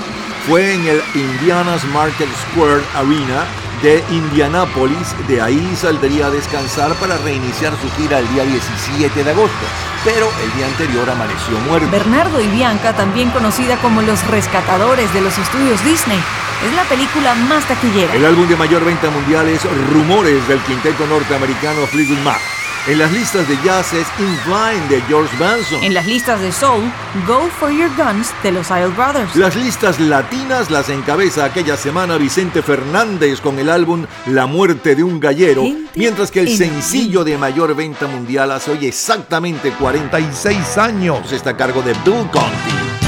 Fue 0.48 0.74
en 0.74 0.88
el 0.88 1.02
Indiana's 1.16 1.84
Market 1.92 2.30
Square 2.54 2.82
Arena 2.94 3.46
de 3.86 4.04
Indianápolis. 4.10 5.16
De 5.28 5.40
ahí 5.40 5.76
saldría 5.76 6.26
a 6.26 6.32
descansar 6.32 6.96
para 6.96 7.20
reiniciar 7.20 7.72
su 7.80 7.88
gira 7.92 8.18
el 8.18 8.28
día 8.30 8.44
17 8.44 9.24
de 9.24 9.30
agosto. 9.30 9.66
Pero 10.04 10.28
el 10.44 10.52
día 10.58 10.66
anterior 10.66 11.08
amaneció 11.08 11.60
muerto. 11.70 11.88
Bernardo 11.92 12.42
y 12.42 12.48
Bianca, 12.48 12.94
también 12.96 13.30
conocida 13.30 13.78
como 13.78 14.02
los 14.02 14.26
rescatadores 14.28 15.14
de 15.14 15.22
los 15.22 15.38
estudios 15.38 15.84
Disney, 15.86 16.20
es 16.66 16.74
la 16.74 16.84
película 16.86 17.36
más 17.36 17.68
taquillera. 17.68 18.16
El 18.16 18.26
álbum 18.26 18.48
de 18.48 18.56
mayor 18.56 18.84
venta 18.84 19.12
mundial 19.12 19.48
es 19.50 19.62
Rumores 19.92 20.48
del 20.48 20.60
quinteto 20.62 21.06
norteamericano 21.06 21.86
Fleetwood 21.86 22.24
Mac. 22.24 22.42
En 22.88 23.00
las 23.00 23.12
listas 23.12 23.50
de 23.50 23.58
jazz 23.64 23.94
es 23.94 24.06
Incline 24.20 24.88
de 24.90 25.02
George 25.08 25.36
Benson. 25.38 25.84
En 25.84 25.96
las 25.96 26.06
listas 26.06 26.40
de 26.40 26.52
soul, 26.52 26.84
Go 27.26 27.50
for 27.60 27.72
Your 27.72 27.90
Guns 27.98 28.32
de 28.44 28.52
los 28.52 28.70
Isle 28.70 28.90
Brothers. 28.90 29.36
Las 29.36 29.56
listas 29.56 30.00
latinas 30.00 30.70
las 30.70 30.90
encabeza 30.90 31.46
aquella 31.46 31.78
semana 31.78 32.18
Vicente 32.18 32.62
Fernández 32.62 33.42
con 33.42 33.58
el 33.58 33.72
álbum 33.72 34.06
La 34.28 34.46
muerte 34.46 34.94
de 34.94 35.04
un 35.04 35.20
gallero, 35.20 35.64
mientras 35.96 36.30
que 36.30 36.42
el 36.42 36.50
en 36.50 36.58
sencillo 36.58 37.24
de 37.24 37.40
mayor 37.40 37.76
venta 37.76 38.06
mundial 38.06 38.52
hace 38.52 38.70
hoy 38.70 38.86
exactamente 38.86 39.72
46 39.72 40.78
años 40.78 41.32
está 41.32 41.52
a 41.52 41.58
cargo 41.58 41.82
de 41.82 41.94
Bill 42.06 42.30
Conti. 42.32 43.05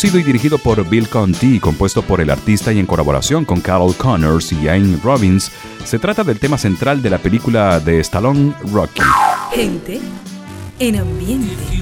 Producido 0.00 0.20
y 0.20 0.22
dirigido 0.22 0.58
por 0.58 0.88
Bill 0.88 1.08
Conti 1.08 1.58
compuesto 1.58 2.02
por 2.02 2.20
el 2.20 2.30
artista 2.30 2.72
y 2.72 2.78
en 2.78 2.86
colaboración 2.86 3.44
con 3.44 3.60
Carol 3.60 3.96
Connors 3.96 4.52
y 4.52 4.68
Anne 4.68 4.96
Robbins, 5.02 5.50
se 5.82 5.98
trata 5.98 6.22
del 6.22 6.38
tema 6.38 6.56
central 6.56 7.02
de 7.02 7.10
la 7.10 7.18
película 7.18 7.80
de 7.80 7.98
Stallone 7.98 8.54
Rocky. 8.72 9.02
Gente 9.52 10.00
en 10.78 11.00
ambiente. 11.00 11.77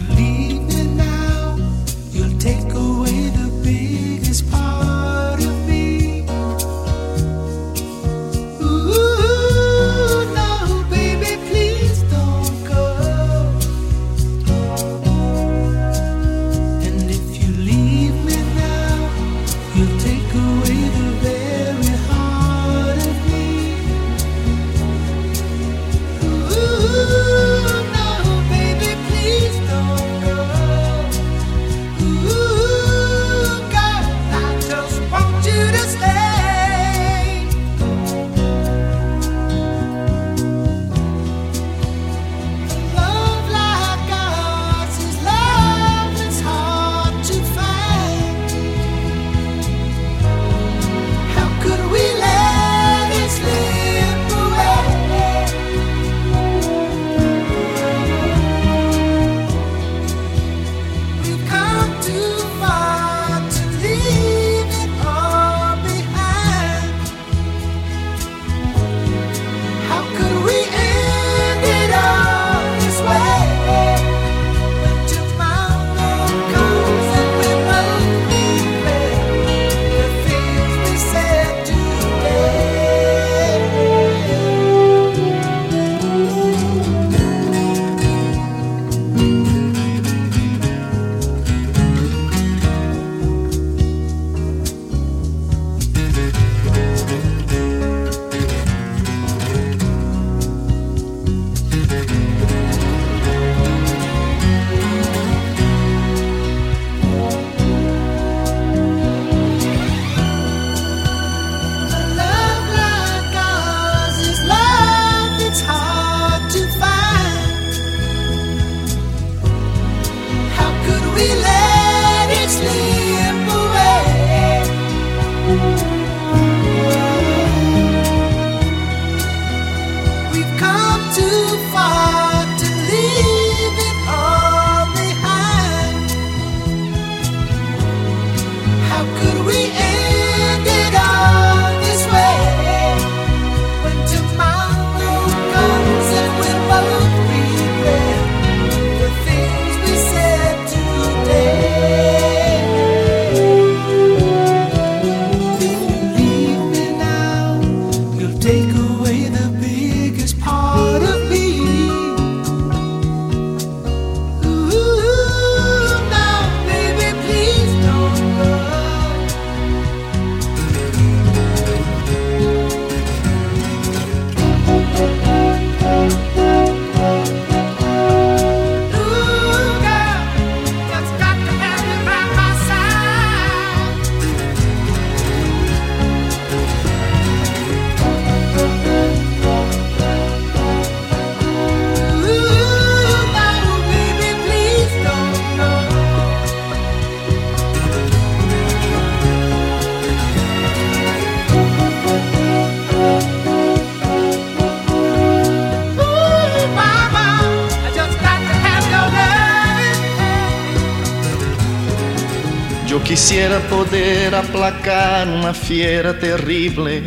Poder 214.37 214.45
aplacar 214.45 215.29
una 215.29 215.55
fiera 215.55 216.19
terrible. 216.19 217.03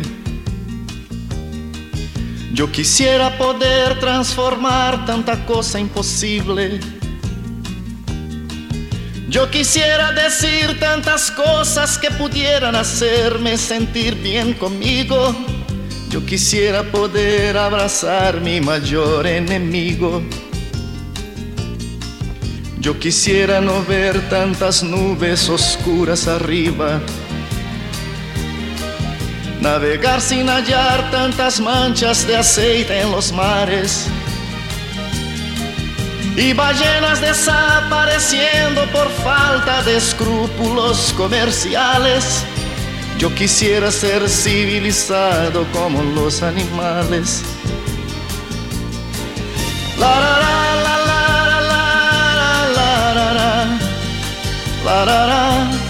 Yo 2.52 2.70
quisiera 2.70 3.36
poder 3.38 3.98
transformar 4.00 5.04
tanta 5.06 5.44
cosa 5.46 5.78
imposible. 5.78 6.80
Yo 9.28 9.48
quisiera 9.50 10.12
decir 10.12 10.78
tantas 10.80 11.30
cosas 11.30 11.98
que 11.98 12.10
pudieran 12.10 12.74
hacerme 12.74 13.56
sentir 13.56 14.16
bien 14.16 14.54
conmigo. 14.54 15.34
Yo 16.10 16.24
quisiera 16.26 16.82
poder 16.82 17.56
abrazar 17.56 18.40
mi 18.40 18.60
mayor 18.60 19.26
enemigo. 19.26 20.22
Yo 22.80 22.98
quisiera 22.98 23.60
no 23.60 23.84
ver 23.84 24.28
tantas 24.28 24.82
nubes 24.82 25.48
oscuras 25.48 26.26
arriba. 26.26 27.00
Navegar 29.70 30.20
sin 30.20 30.48
hallar 30.48 31.12
tantas 31.12 31.60
manchas 31.60 32.26
de 32.26 32.36
aceite 32.36 33.02
en 33.02 33.12
los 33.12 33.30
mares. 33.30 34.08
Y 36.36 36.52
ballenas 36.52 37.20
desapareciendo 37.20 38.84
por 38.90 39.08
falta 39.22 39.80
de 39.84 39.96
escrúpulos 39.96 41.14
comerciales. 41.16 42.44
Yo 43.16 43.32
quisiera 43.32 43.92
ser 43.92 44.28
civilizado 44.28 45.64
como 45.72 46.02
los 46.02 46.42
animales. 46.42 47.44
La 50.00 50.18
la 50.24 50.34
la 50.40 50.56
la 50.84 50.96
la 51.06 51.60
la 51.60 51.84
la 52.74 52.94
la 54.84 55.04
la 55.04 55.26
la 55.26 55.89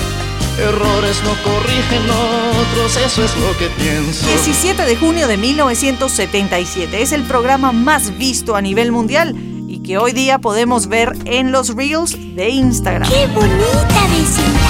Errores 0.61 1.23
no 1.23 1.31
corrigen 1.43 2.07
otros, 2.07 2.95
eso 2.95 3.23
es 3.23 3.35
lo 3.37 3.57
que 3.57 3.67
pienso. 3.81 4.27
17 4.27 4.83
de 4.83 4.95
junio 4.95 5.27
de 5.27 5.35
1977 5.35 7.01
es 7.01 7.11
el 7.13 7.23
programa 7.23 7.71
más 7.71 8.15
visto 8.17 8.55
a 8.55 8.61
nivel 8.61 8.91
mundial 8.91 9.35
y 9.67 9.79
que 9.79 9.97
hoy 9.97 10.11
día 10.11 10.37
podemos 10.37 10.85
ver 10.87 11.17
en 11.25 11.51
los 11.51 11.75
Reels 11.75 12.15
de 12.35 12.49
Instagram. 12.49 13.09
¡Qué 13.09 13.25
bonita 13.27 14.07
vecindad! 14.11 14.69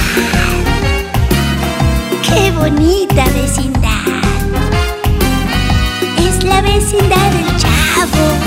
¡Qué 2.24 2.52
bonita 2.52 3.26
vecindad! 3.26 4.22
Es 6.26 6.42
la 6.46 6.62
vecindad 6.62 7.32
del 7.32 7.58
chavo. 7.58 8.38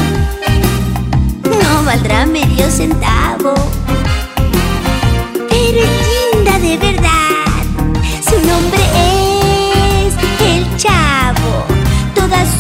No 1.62 1.84
valdrá 1.84 2.24
medio 2.24 2.70
centavo. 2.70 3.54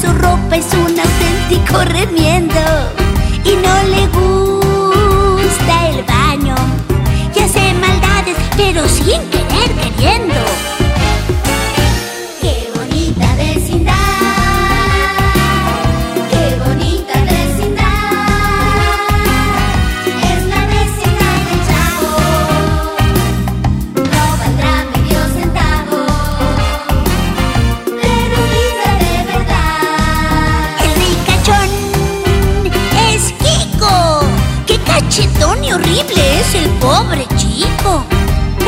Su 0.00 0.12
ropa 0.12 0.56
es 0.56 0.72
un 0.74 0.98
auténtico 0.98 1.84
remiendo. 1.84 2.60
Y 3.44 3.56
no 3.56 3.82
le 3.94 4.06
gusta 4.08 4.43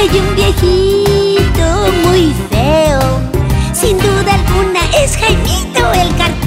hay 0.08 0.18
un 0.20 0.34
viejito 0.36 1.92
muy 2.04 2.32
feo. 2.50 3.00
Sin 3.72 3.98
duda 3.98 4.34
alguna 4.34 4.80
es 5.02 5.16
Jaimito 5.16 5.92
el 5.92 6.14
cartero. 6.16 6.45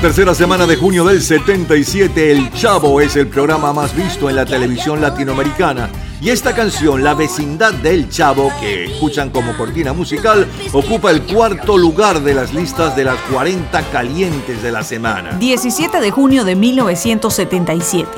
Tercera 0.00 0.32
semana 0.32 0.64
de 0.64 0.76
junio 0.76 1.04
del 1.04 1.20
77, 1.20 2.30
El 2.30 2.52
Chavo 2.52 3.00
es 3.00 3.16
el 3.16 3.26
programa 3.26 3.72
más 3.72 3.96
visto 3.96 4.30
en 4.30 4.36
la 4.36 4.46
televisión 4.46 5.00
latinoamericana. 5.00 5.90
Y 6.20 6.30
esta 6.30 6.54
canción, 6.54 7.02
La 7.02 7.14
vecindad 7.14 7.72
del 7.74 8.08
Chavo, 8.08 8.52
que 8.60 8.84
escuchan 8.84 9.30
como 9.30 9.56
cortina 9.56 9.92
musical, 9.92 10.46
ocupa 10.72 11.10
el 11.10 11.22
cuarto 11.22 11.76
lugar 11.76 12.20
de 12.20 12.34
las 12.34 12.54
listas 12.54 12.94
de 12.94 13.04
las 13.04 13.18
40 13.32 13.82
calientes 13.90 14.62
de 14.62 14.70
la 14.70 14.84
semana. 14.84 15.32
17 15.38 16.00
de 16.00 16.10
junio 16.12 16.44
de 16.44 16.54
1977. 16.54 18.08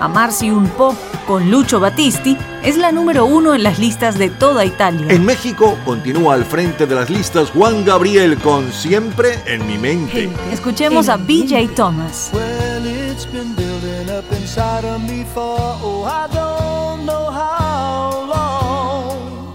Amarsi 0.00 0.50
un 0.50 0.68
po' 0.68 0.94
con 1.26 1.50
Lucho 1.50 1.80
Battisti 1.80 2.36
es 2.62 2.76
la 2.76 2.92
número 2.92 3.26
uno 3.26 3.54
en 3.54 3.62
las 3.62 3.78
listas 3.78 4.18
de 4.18 4.30
toda 4.30 4.64
Italia. 4.64 5.06
En 5.08 5.24
México 5.24 5.76
continúa 5.84 6.34
al 6.34 6.44
frente 6.44 6.86
de 6.86 6.94
las 6.94 7.10
listas 7.10 7.50
Juan 7.50 7.84
Gabriel 7.84 8.38
con 8.38 8.72
Siempre 8.72 9.38
en 9.46 9.66
mi 9.66 9.78
mente. 9.78 10.30
Escuchemos 10.52 11.08
a 11.08 11.16
BJ 11.16 11.74
Thomas. 11.74 12.30
Well, 12.32 12.86
it's 12.86 13.26
been 13.26 13.54
building 13.54 14.10
up 14.10 14.24
inside 14.32 14.84
of 14.84 15.02
me 15.02 15.24
for, 15.34 15.58
oh, 15.82 16.04
I 16.04 16.28
don't 16.32 17.06
know 17.06 17.30
how 17.30 18.26
long. 18.26 19.54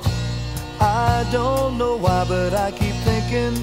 I 0.79 1.25
don't 1.31 1.77
know 1.77 1.97
why, 1.97 2.25
but 2.27 2.53
I 2.53 2.71
keep 2.71 2.95
thinking 3.03 3.53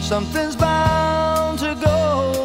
something's 0.00 0.56
bound 0.56 1.58
to 1.60 1.74
go 1.74 2.37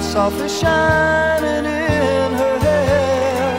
sunlight 0.00 0.12
softly 0.12 0.48
shining 0.48 1.64
in 1.64 2.32
her 2.32 2.58
hair. 2.58 3.56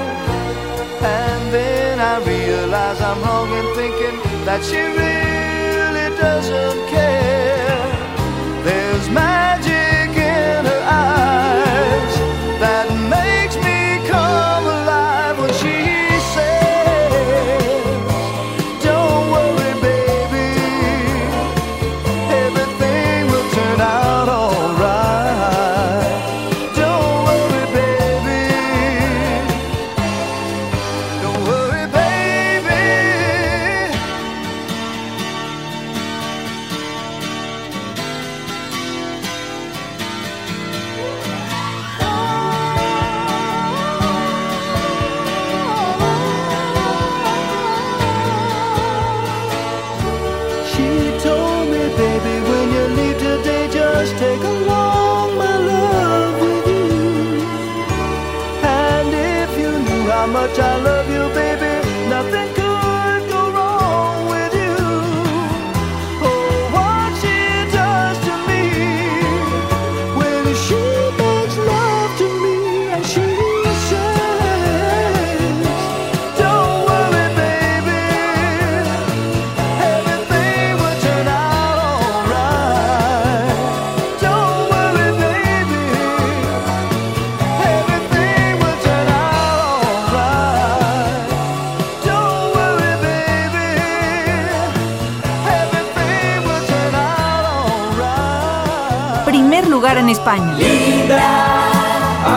And 1.02 1.54
then 1.54 2.00
I 2.00 2.20
realize 2.26 3.02
I'm 3.02 3.22
wrong 3.22 3.50
in 3.52 3.76
thinking 3.76 4.20
that 4.46 4.64
she 4.64 4.78
really 4.78 6.16
doesn't 6.18 6.90
care. 6.90 8.64
There's 8.64 9.10
magic 9.10 9.57
España. 100.18 100.58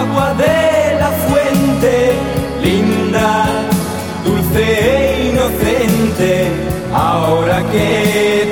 agua 0.01 0.29
de 0.35 0.59
la 1.03 1.11
fuente, 1.27 1.93
linda, 2.63 3.31
dulce 4.25 4.65
e 4.97 5.31
inocente. 5.31 6.33
Ahora 6.93 7.59
que 7.73 7.89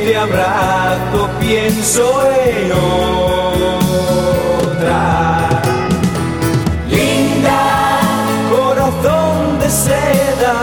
te 0.05 0.13
abrazo 0.17 1.21
pienso 1.41 2.05
en 2.47 2.73
otra. 4.63 4.93
Linda, 6.89 7.61
corazón 8.55 9.37
de 9.61 9.69
seda, 9.69 10.57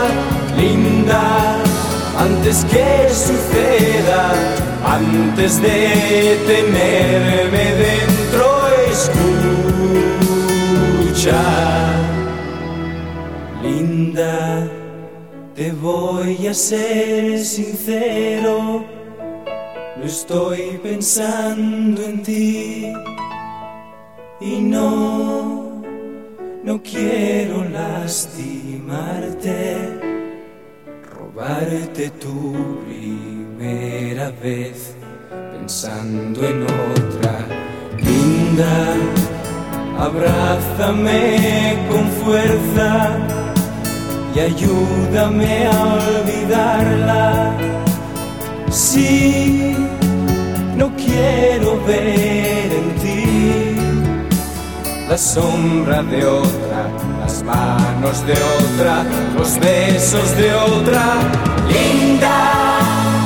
linda, 0.56 1.22
antes 2.18 2.56
que 2.72 2.88
suceda, 3.10 4.22
antes 4.98 5.52
de 5.62 5.80
tenerme 6.52 7.64
dentro, 7.84 8.15
ser 16.54 17.44
sincero, 17.44 18.84
no 19.96 20.04
estoy 20.04 20.78
pensando 20.82 22.02
en 22.02 22.22
ti 22.22 22.92
y 24.40 24.60
no, 24.60 25.82
no 26.62 26.82
quiero 26.82 27.64
lastimarte, 27.64 29.76
robarte 31.14 32.10
tu 32.10 32.54
primera 32.86 34.30
vez 34.42 34.94
pensando 35.52 36.46
en 36.46 36.62
otra. 36.62 37.46
Linda, 37.98 38.94
abrázame 39.98 41.76
con 41.90 42.08
fuerza 42.22 43.45
y 44.36 44.40
ayúdame 44.40 45.66
a 45.66 45.94
olvidarla. 45.94 47.52
Sí, 48.70 49.74
no 50.76 50.94
quiero 50.94 51.82
ver 51.86 52.70
en 52.80 52.88
ti 53.00 53.76
la 55.08 55.16
sombra 55.16 56.02
de 56.02 56.26
otra, 56.26 56.80
las 57.20 57.42
manos 57.42 58.26
de 58.26 58.34
otra, 58.34 59.04
los 59.38 59.58
besos 59.58 60.36
de 60.36 60.54
otra. 60.54 61.14
Linda, 61.68 62.78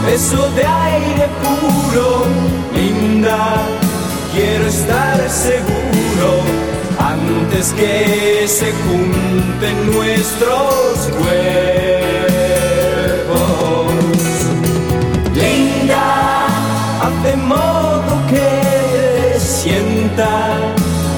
beso 0.06 0.48
de 0.54 0.64
aire 0.64 1.26
puro, 1.42 2.24
linda, 2.72 3.56
quiero 4.32 4.66
estar 4.66 5.28
seguro 5.28 6.69
antes 7.30 7.72
que 7.72 8.46
se 8.48 8.72
junten 8.72 9.92
nuestros 9.92 11.08
cuerpos. 11.18 11.42
Linda, 15.34 16.46
haz 17.02 17.22
de 17.22 17.36
modo 17.36 18.12
que 18.28 19.38
sienta 19.38 20.58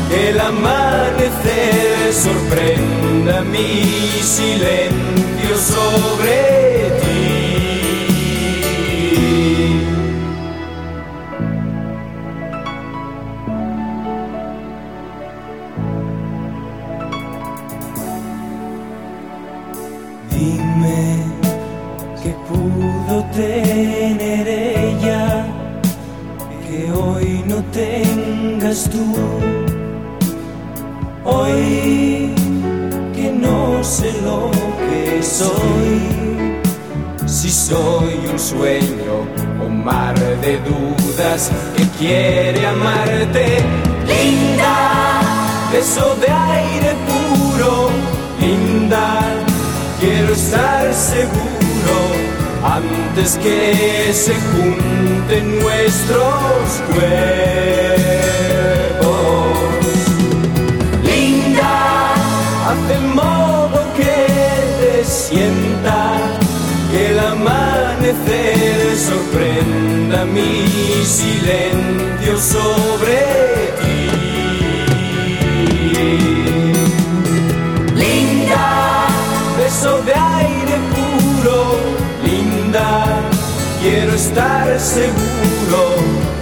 que 0.08 0.30
el 0.30 0.40
amanecer 0.40 2.12
sorprenda 2.12 3.42
mi 3.42 3.84
silencio 4.22 5.56
sobre 5.56 6.90
ti. 7.00 7.41
Tengas 27.72 28.88
tú. 28.90 29.14
Hoy 31.24 32.34
que 33.14 33.32
no 33.32 33.82
sé 33.82 34.12
lo 34.22 34.50
que 34.78 35.22
soy, 35.22 36.58
si 37.26 37.50
soy 37.50 38.26
un 38.30 38.38
sueño 38.38 39.14
o 39.64 39.68
mar 39.68 40.18
de 40.40 40.58
dudas 40.58 41.50
que 41.76 41.84
quiere 41.98 42.66
amarte. 42.66 43.58
Linda, 44.06 45.20
beso 45.72 46.16
de 46.16 46.28
aire 46.30 46.94
puro, 47.08 47.88
linda, 48.40 49.20
quiero 50.00 50.32
estar 50.32 50.92
seguro 50.92 51.51
antes 52.64 53.38
que 53.38 54.12
se 54.12 54.34
junten 54.34 55.60
nuestros 55.60 56.82
cuerpos. 56.94 57.12
Linda, 61.02 62.14
haz 62.66 62.88
de 62.88 62.98
modo 63.14 63.84
que 63.96 64.26
te 64.80 65.04
sienta 65.04 66.20
que 66.90 67.10
el 67.10 67.18
amanecer 67.18 68.96
sorprenda 68.96 70.24
mi 70.24 70.66
silencio 71.04 72.38
sobre 72.38 73.51
quiero 83.82 84.12
estar 84.14 84.78
seguro 84.78 85.96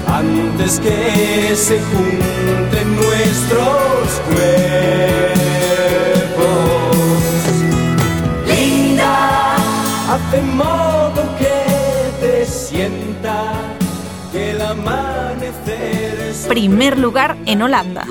antes 0.07 0.79
que 0.79 1.57
se 1.57 1.81
junten 1.81 2.97
nuestros 2.97 4.21
cuerpos. 4.29 4.47
Linda, 8.47 9.57
haz 10.11 10.33
de 10.33 10.43
modo 10.43 11.23
que 11.39 11.65
te 12.21 12.45
sienta 12.45 13.53
que 14.33 14.51
el 14.51 14.61
amanecer 14.61 16.21
es 16.31 16.47
Primer 16.47 16.99
lugar 16.99 17.37
en 17.47 17.63
Holanda. 17.63 18.05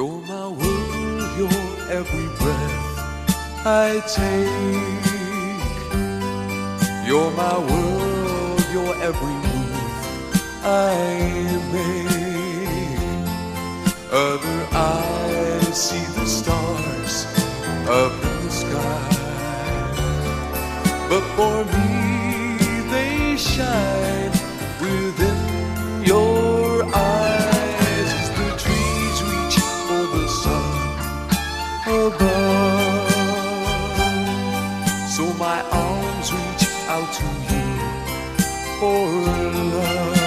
You're 7.10 7.32
my 7.32 7.58
world, 7.58 8.19
every 9.10 9.38
move 9.46 9.74
I 10.64 10.94
make. 11.74 13.00
Other 14.12 14.60
eyes 14.72 15.76
see 15.86 16.06
the 16.18 16.26
stars 16.38 17.14
up 18.02 18.14
in 18.30 18.36
the 18.46 18.54
sky, 18.64 19.10
but 21.10 21.24
for 21.38 21.58
me 21.74 21.88
they 22.94 23.36
shine 23.38 23.99
for 38.80 39.08
love. 39.08 40.18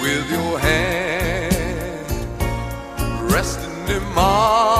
With 0.00 0.30
your 0.30 0.58
hand 0.60 2.06
resting 3.32 3.88
in 3.96 4.04
mine, 4.14 4.71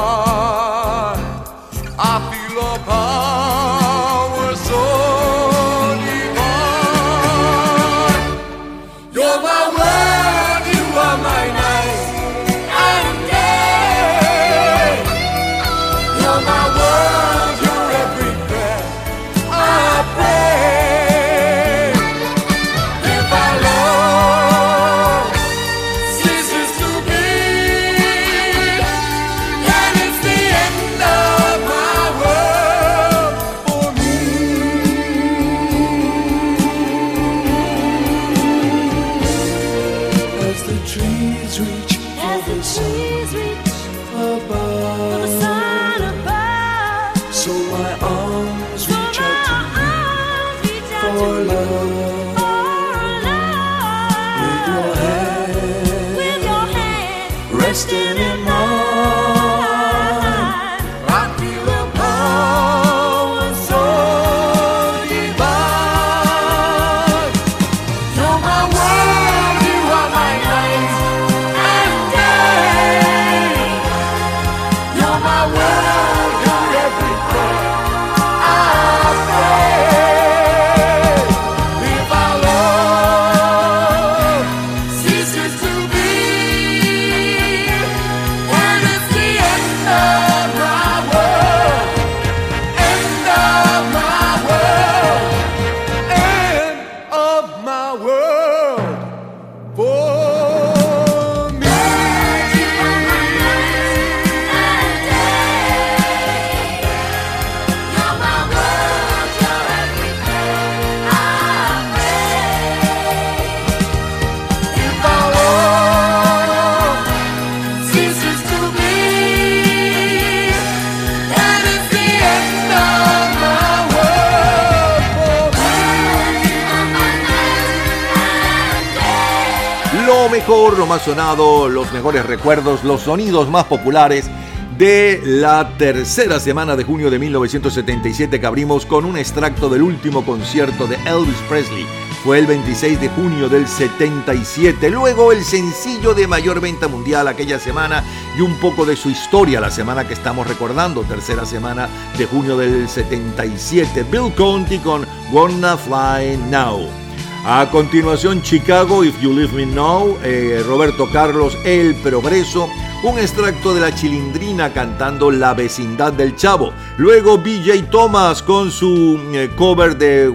mejor, 130.53 130.79
lo 130.79 130.87
más 130.87 131.03
sonado, 131.03 131.67
los 131.67 131.91
mejores 131.95 132.27
recuerdos, 132.27 132.85
los 132.85 133.01
sonidos 133.01 133.49
más 133.49 133.65
populares 133.65 134.29
de 134.77 135.19
la 135.25 135.79
tercera 135.79 136.39
semana 136.41 136.77
de 136.77 136.85
junio 136.85 137.11
de 137.11 137.19
1977 137.19 138.39
que 138.39 138.47
abrimos 138.47 138.85
con 138.85 139.07
un 139.07 139.17
extracto 139.17 139.71
del 139.71 139.81
último 139.81 140.27
concierto 140.27 140.87
de 140.87 140.97
Elvis 141.07 141.39
Presley. 141.49 141.87
Fue 142.23 142.39
el 142.39 142.47
26 142.47 143.01
de 143.01 143.09
junio 143.09 143.49
del 143.49 143.67
77. 143.67 144.91
Luego 144.91 145.33
el 145.33 145.43
sencillo 145.43 146.13
de 146.13 146.27
mayor 146.27 146.61
venta 146.61 146.87
mundial 146.87 147.29
aquella 147.29 147.59
semana 147.59 148.05
y 148.37 148.43
un 148.43 148.55
poco 148.61 148.85
de 148.85 148.95
su 148.95 149.09
historia 149.09 149.59
la 149.59 149.71
semana 149.71 150.07
que 150.07 150.13
estamos 150.13 150.47
recordando, 150.47 151.01
tercera 151.05 151.47
semana 151.47 151.89
de 152.19 152.27
junio 152.27 152.59
del 152.59 152.91
77. 152.91 154.05
Bill 154.11 154.35
Conti 154.35 154.79
con 154.81 155.07
Wanna 155.33 155.79
Fly 155.79 156.37
Now. 156.51 157.02
A 157.45 157.69
continuación, 157.71 158.41
Chicago, 158.41 159.03
If 159.03 159.21
You 159.21 159.33
Leave 159.33 159.53
Me 159.53 159.67
Now, 159.67 160.17
eh, 160.23 160.63
Roberto 160.65 161.11
Carlos, 161.11 161.59
El 161.65 161.97
Progreso, 161.97 162.69
un 163.03 163.19
extracto 163.19 163.75
de 163.75 163.81
la 163.81 163.93
chilindrina 163.93 164.73
cantando 164.73 165.29
La 165.33 165.53
vecindad 165.53 166.13
del 166.13 166.37
chavo. 166.37 166.73
Luego, 166.99 167.39
BJ 167.39 167.91
Thomas 167.91 168.45
con 168.45 168.71
su 168.71 169.19
eh, 169.35 169.51
cover 169.57 169.97
de 169.97 170.33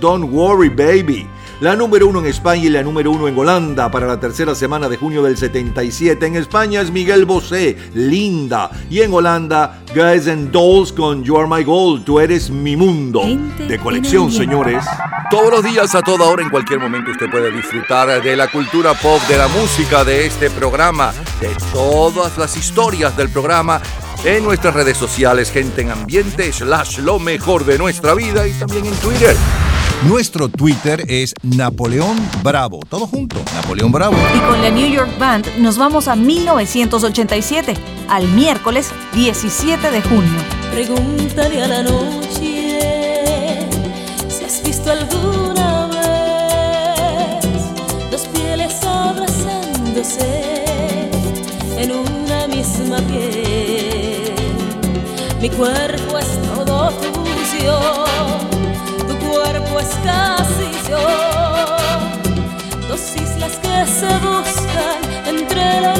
Don't 0.00 0.28
Worry 0.32 0.68
Baby 0.68 1.28
la 1.60 1.74
número 1.74 2.06
uno 2.06 2.20
en 2.20 2.26
España 2.26 2.64
y 2.64 2.68
la 2.68 2.82
número 2.82 3.10
uno 3.10 3.26
en 3.26 3.36
Holanda 3.36 3.90
para 3.90 4.06
la 4.06 4.20
tercera 4.20 4.54
semana 4.54 4.88
de 4.88 4.96
junio 4.96 5.22
del 5.22 5.36
77. 5.36 6.24
En 6.24 6.36
España 6.36 6.80
es 6.80 6.90
Miguel 6.90 7.24
Bosé, 7.24 7.76
Linda. 7.94 8.70
Y 8.88 9.00
en 9.00 9.12
Holanda, 9.12 9.82
Guys 9.94 10.28
and 10.28 10.52
Dolls 10.52 10.92
con 10.92 11.24
You 11.24 11.36
Are 11.36 11.48
My 11.48 11.64
Gold, 11.64 12.04
Tú 12.04 12.20
Eres 12.20 12.50
Mi 12.50 12.76
Mundo. 12.76 13.22
De 13.66 13.78
colección, 13.78 14.30
señores. 14.30 14.84
Todos 15.30 15.50
los 15.50 15.64
días, 15.64 15.94
a 15.94 16.00
toda 16.00 16.26
hora, 16.26 16.42
en 16.42 16.50
cualquier 16.50 16.78
momento, 16.78 17.10
usted 17.10 17.30
puede 17.30 17.50
disfrutar 17.50 18.22
de 18.22 18.36
la 18.36 18.48
cultura 18.48 18.94
pop, 18.94 19.20
de 19.28 19.36
la 19.36 19.48
música, 19.48 20.04
de 20.04 20.26
este 20.26 20.50
programa, 20.50 21.12
de 21.40 21.50
todas 21.72 22.38
las 22.38 22.56
historias 22.56 23.16
del 23.16 23.28
programa 23.28 23.80
en 24.24 24.44
nuestras 24.44 24.74
redes 24.74 24.96
sociales, 24.96 25.50
gente 25.50 25.82
en 25.82 25.90
ambiente, 25.90 26.52
slash 26.52 26.98
lo 27.00 27.18
mejor 27.18 27.64
de 27.64 27.78
nuestra 27.78 28.14
vida 28.14 28.46
y 28.46 28.52
también 28.52 28.86
en 28.86 28.94
Twitter. 28.94 29.36
Nuestro 30.06 30.48
Twitter 30.48 31.04
es 31.08 31.34
Napoleón 31.42 32.16
Bravo. 32.44 32.78
Todo 32.88 33.08
junto, 33.08 33.36
Napoleón 33.52 33.90
Bravo. 33.90 34.16
Y 34.34 34.38
con 34.40 34.62
la 34.62 34.70
New 34.70 34.88
York 34.88 35.18
Band 35.18 35.56
nos 35.58 35.76
vamos 35.76 36.06
a 36.06 36.14
1987, 36.14 37.74
al 38.08 38.28
miércoles 38.28 38.92
17 39.14 39.90
de 39.90 40.00
junio. 40.02 40.38
Pregúntale 40.72 41.64
a 41.64 41.66
la 41.66 41.82
noche 41.82 43.66
si 44.28 44.44
has 44.44 44.62
visto 44.64 44.92
alguna 44.92 45.88
vez 45.88 47.44
dos 48.12 48.26
pieles 48.28 48.80
abrazándose 48.84 50.64
en 51.76 51.90
una 51.90 52.46
misma 52.46 52.98
piel. 52.98 54.32
Mi 55.40 55.50
cuerpo 55.50 56.18
es 56.18 56.38
todo 56.54 56.92
tuyo 56.92 58.57
casi 60.04 60.70
yo. 60.88 61.04
Dos 62.88 63.16
islas 63.16 63.58
que 63.62 63.86
se 63.86 64.18
buscan 64.18 65.00
entre 65.26 65.80
la 65.80 65.94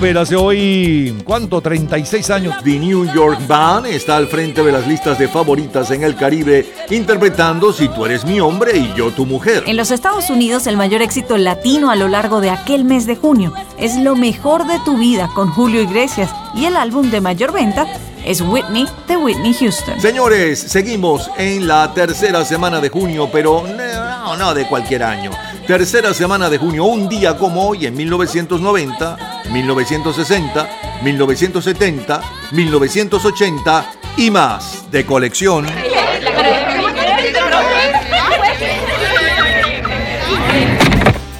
ver, 0.00 0.16
hace 0.16 0.36
hoy, 0.36 1.22
¿cuánto? 1.24 1.60
36 1.60 2.30
años. 2.30 2.54
The 2.64 2.78
New 2.78 3.12
York 3.12 3.46
Band 3.46 3.86
está 3.86 4.16
al 4.16 4.26
frente 4.26 4.62
de 4.62 4.72
las 4.72 4.86
listas 4.86 5.18
de 5.18 5.28
favoritas 5.28 5.90
en 5.90 6.02
el 6.02 6.16
Caribe, 6.16 6.66
interpretando 6.90 7.72
Si 7.72 7.88
tú 7.88 8.06
eres 8.06 8.24
mi 8.24 8.40
hombre 8.40 8.76
y 8.76 8.92
yo 8.96 9.10
tu 9.10 9.26
mujer. 9.26 9.64
En 9.66 9.76
los 9.76 9.90
Estados 9.90 10.30
Unidos, 10.30 10.66
el 10.66 10.76
mayor 10.76 11.02
éxito 11.02 11.36
latino 11.36 11.90
a 11.90 11.96
lo 11.96 12.08
largo 12.08 12.40
de 12.40 12.50
aquel 12.50 12.84
mes 12.84 13.06
de 13.06 13.16
junio 13.16 13.52
es 13.78 13.96
Lo 13.96 14.16
mejor 14.16 14.66
de 14.66 14.78
tu 14.80 14.96
vida 14.96 15.28
con 15.34 15.50
Julio 15.50 15.82
Iglesias 15.82 16.30
y 16.54 16.64
el 16.64 16.76
álbum 16.76 17.10
de 17.10 17.20
mayor 17.20 17.52
venta 17.52 17.86
es 18.24 18.40
Whitney 18.40 18.86
de 19.08 19.16
Whitney 19.16 19.52
Houston. 19.52 20.00
Señores, 20.00 20.58
seguimos 20.58 21.30
en 21.36 21.66
la 21.66 21.92
tercera 21.92 22.44
semana 22.44 22.80
de 22.80 22.88
junio, 22.88 23.28
pero 23.30 23.64
no, 23.66 24.36
no 24.36 24.54
de 24.54 24.66
cualquier 24.66 25.02
año. 25.02 25.32
Tercera 25.66 26.12
semana 26.12 26.50
de 26.50 26.58
junio, 26.58 26.84
un 26.84 27.08
día 27.08 27.38
como 27.38 27.68
hoy 27.68 27.86
en 27.86 27.96
1990, 27.96 29.42
1960, 29.50 30.68
1970, 31.02 32.20
1980 32.50 33.90
y 34.16 34.30
más 34.30 34.90
de 34.90 35.06
colección. 35.06 35.66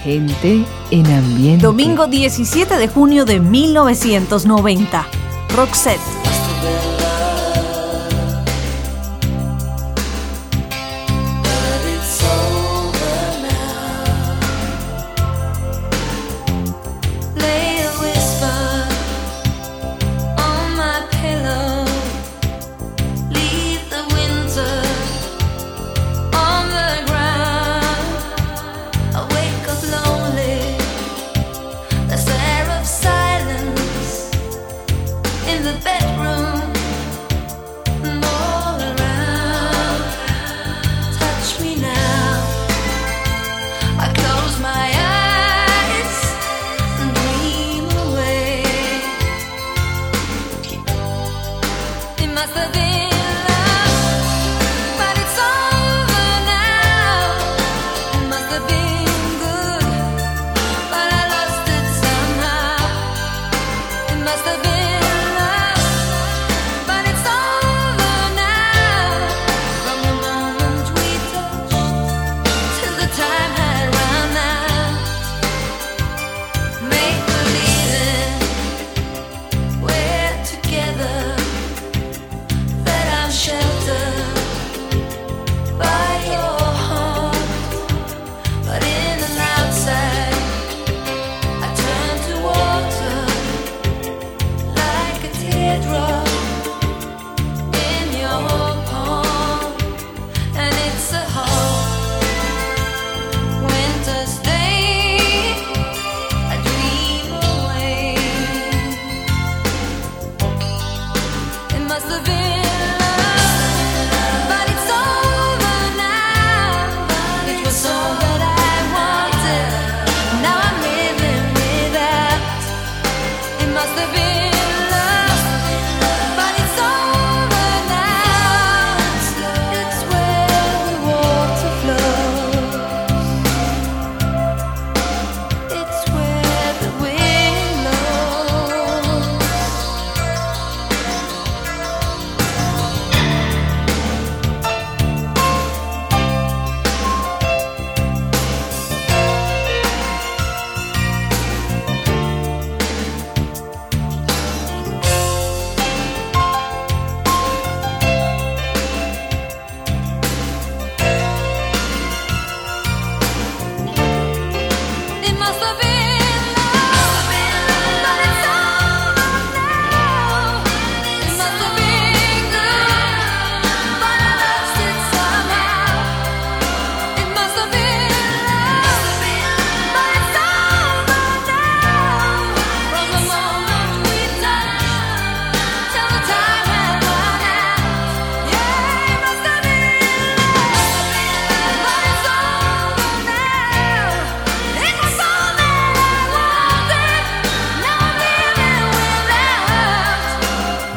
Gente 0.05 0.65
en 0.91 1.07
ambiente. 1.07 1.65
Domingo 1.65 2.07
17 2.07 2.77
de 2.77 2.89
junio 2.89 3.25
de 3.25 3.41
1990. 3.41 5.07
Roxette. 5.55 6.22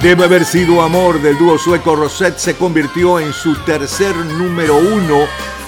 Debe 0.06 0.26
haber 0.26 0.45
sido 0.45 0.84
amor 0.84 1.20
del 1.20 1.36
dúo 1.36 1.58
sueco 1.58 1.95
Rosette 1.95 2.38
se 2.38 2.56
convirtió 2.56 3.20
en 3.20 3.34
su 3.34 3.56
tercer 3.64 4.16
número 4.16 4.78
uno. 4.78 5.22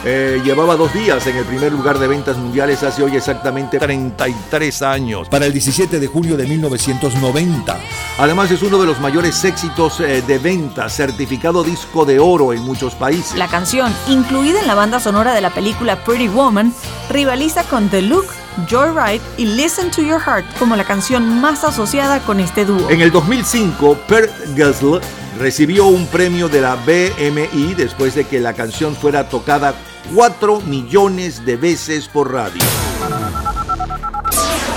Eh, 0.05 0.39
llevaba 0.45 0.75
dos 0.75 0.93
días 0.93 1.25
en 1.25 1.38
el 1.38 1.43
primer 1.43 1.71
lugar 1.71 1.97
de 1.97 2.07
ventas 2.07 2.38
mundiales 2.38 2.83
hace 2.83 3.01
hoy 3.01 3.15
exactamente 3.15 3.79
33 3.79 4.83
años. 4.83 5.27
Para 5.27 5.47
el 5.47 5.53
17 5.53 5.99
de 5.99 6.05
junio 6.05 6.38
de 6.38 6.45
1990. 6.45 7.79
Además 8.19 8.51
es 8.51 8.61
uno 8.61 8.77
de 8.77 8.85
los 8.85 8.99
mayores 8.99 9.43
éxitos 9.43 9.99
eh, 10.01 10.21
de 10.21 10.38
ventas, 10.38 10.95
certificado 10.95 11.63
disco 11.63 12.05
de 12.05 12.19
oro 12.19 12.53
en 12.53 12.61
muchos 12.61 12.93
países. 12.93 13.35
La 13.39 13.47
canción, 13.47 13.91
incluida 14.07 14.59
en 14.59 14.67
la 14.67 14.75
banda 14.75 14.99
sonora 14.99 15.33
de 15.33 15.41
la 15.41 15.49
película 15.49 16.03
Pretty 16.03 16.27
Woman, 16.27 16.75
rivaliza 17.09 17.63
con 17.63 17.89
The 17.89 18.03
Look, 18.03 18.27
Joyride 18.70 19.22
y 19.38 19.45
Listen 19.45 19.91
to 19.91 20.01
Your 20.01 20.20
Heart 20.20 20.45
como 20.58 20.76
la 20.76 20.84
canción 20.84 21.39
más 21.39 21.64
asociada 21.64 22.20
con 22.22 22.39
este 22.39 22.66
dúo. 22.66 22.89
En 22.89 23.01
el 23.01 23.12
2005, 23.12 23.97
Per 24.08 24.32
Gessle 24.55 24.99
recibió 25.39 25.88
un 25.88 26.08
premio 26.08 26.49
de 26.49 26.62
la 26.62 26.76
BMI 26.76 27.76
después 27.76 28.16
de 28.16 28.26
que 28.26 28.39
la 28.39 28.53
canción 28.53 28.95
fuera 28.95 29.30
tocada 29.30 29.76
4 30.14 30.62
millones 30.62 31.45
de 31.45 31.58
veces 31.58 32.08
por 32.08 32.32
radio. 32.32 32.62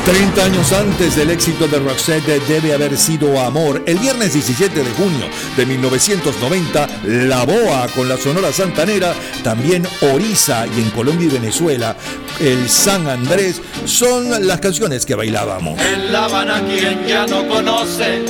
30 0.05 0.45
años 0.45 0.73
antes 0.73 1.17
del 1.17 1.31
éxito 1.31 1.69
de 1.69 1.79
Roxette 1.79 2.41
debe 2.49 2.73
haber 2.73 2.97
sido 2.97 3.39
Amor. 3.41 3.83
El 3.87 3.99
viernes 3.99 4.33
17 4.33 4.83
de 4.83 4.91
junio 4.93 5.27
de 5.57 5.67
1990, 5.67 6.89
La 7.05 7.45
Boa 7.45 7.87
con 7.95 8.09
la 8.09 8.17
Sonora 8.17 8.53
Santanera, 8.53 9.15
también 9.43 9.87
Oriza 10.13 10.67
y 10.67 10.81
en 10.81 10.91
Colombia 10.91 11.27
y 11.27 11.31
Venezuela, 11.31 11.97
el 12.41 12.69
San 12.69 13.09
Andrés, 13.09 13.61
son 13.85 14.47
las 14.47 14.61
canciones 14.61 15.05
que 15.05 15.15
bailábamos. 15.15 15.79
En 15.81 16.13
La 16.13 16.25
Habana 16.25 16.63
quien 16.63 17.07
ya 17.07 17.27
no 17.27 17.47
conoce 17.47 18.25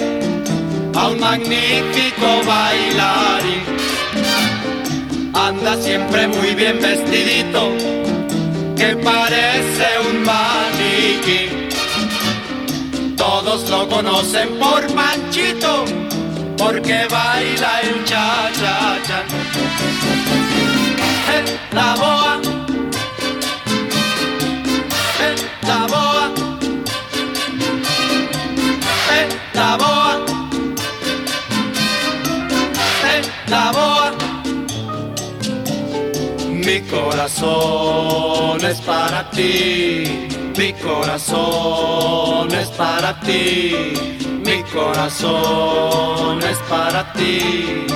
a 0.95 1.09
un 1.09 1.21
magnífico 1.21 2.43
bailarín. 2.47 3.63
Anda 5.33 5.81
siempre 5.81 6.27
muy 6.29 6.55
bien 6.55 6.81
vestidito, 6.81 7.71
que 8.77 8.97
parece 8.97 9.87
un 10.11 10.25
maniquí. 10.25 11.60
Todos 13.21 13.69
lo 13.69 13.87
conocen 13.89 14.49
por 14.59 14.83
Panchito, 14.95 15.85
porque 16.57 17.07
baila 17.11 17.73
el 17.83 18.05
cha-cha-cha. 18.05 19.21
Eh, 21.35 21.45
La 21.73 21.95
boa, 22.03 22.41
eh, 25.27 25.37
la 25.69 25.81
boa, 25.93 26.25
eh, 29.19 29.29
la 29.55 29.71
boa, 29.83 30.13
eh, 33.13 33.23
la 33.55 33.65
boa. 33.77 34.13
Mi 36.67 36.81
corazón 36.95 38.59
es 38.65 38.81
para 38.81 39.31
ti, 39.31 40.27
mi 40.61 40.75
corazón 40.75 42.53
es 42.53 42.69
para 42.69 43.19
ti, 43.21 43.95
mi 44.45 44.63
corazón 44.65 46.39
es 46.43 46.59
para 46.69 47.11
ti, 47.15 47.87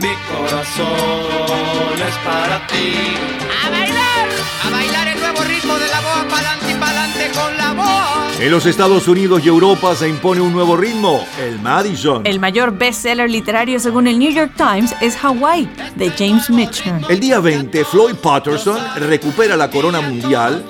mi 0.00 0.14
corazón 0.30 1.98
es 1.98 2.16
para 2.24 2.64
ti. 2.68 2.94
¡A 3.66 3.70
bailar! 3.70 4.28
¡A 4.64 4.70
bailar 4.70 5.08
el 5.08 5.18
nuevo 5.18 5.42
ritmo 5.42 5.74
de 5.74 5.88
la 5.88 6.00
boa! 6.00 6.24
¡Pa'lante 6.30 6.70
y 6.70 6.74
pa'lante 6.74 7.30
con 7.34 7.56
la 7.56 7.72
boa! 7.72 8.28
En 8.38 8.50
los 8.52 8.66
Estados 8.66 9.08
Unidos 9.08 9.42
y 9.44 9.48
Europa 9.48 9.96
se 9.96 10.08
impone 10.08 10.40
un 10.40 10.52
nuevo 10.52 10.76
ritmo, 10.76 11.26
el 11.40 11.58
Madison. 11.58 12.24
El 12.24 12.38
mayor 12.38 12.78
bestseller 12.78 13.28
literario 13.28 13.80
según 13.80 14.06
el 14.06 14.20
New 14.20 14.30
York 14.30 14.52
Times 14.56 14.94
es 15.00 15.16
Hawaii, 15.24 15.68
de 15.96 16.10
James 16.10 16.48
Mitchell. 16.50 17.04
El 17.08 17.18
día 17.18 17.40
20, 17.40 17.84
Floyd 17.84 18.14
Patterson 18.14 18.78
recupera 19.08 19.56
la 19.56 19.68
corona 19.68 20.00
mundial 20.00 20.64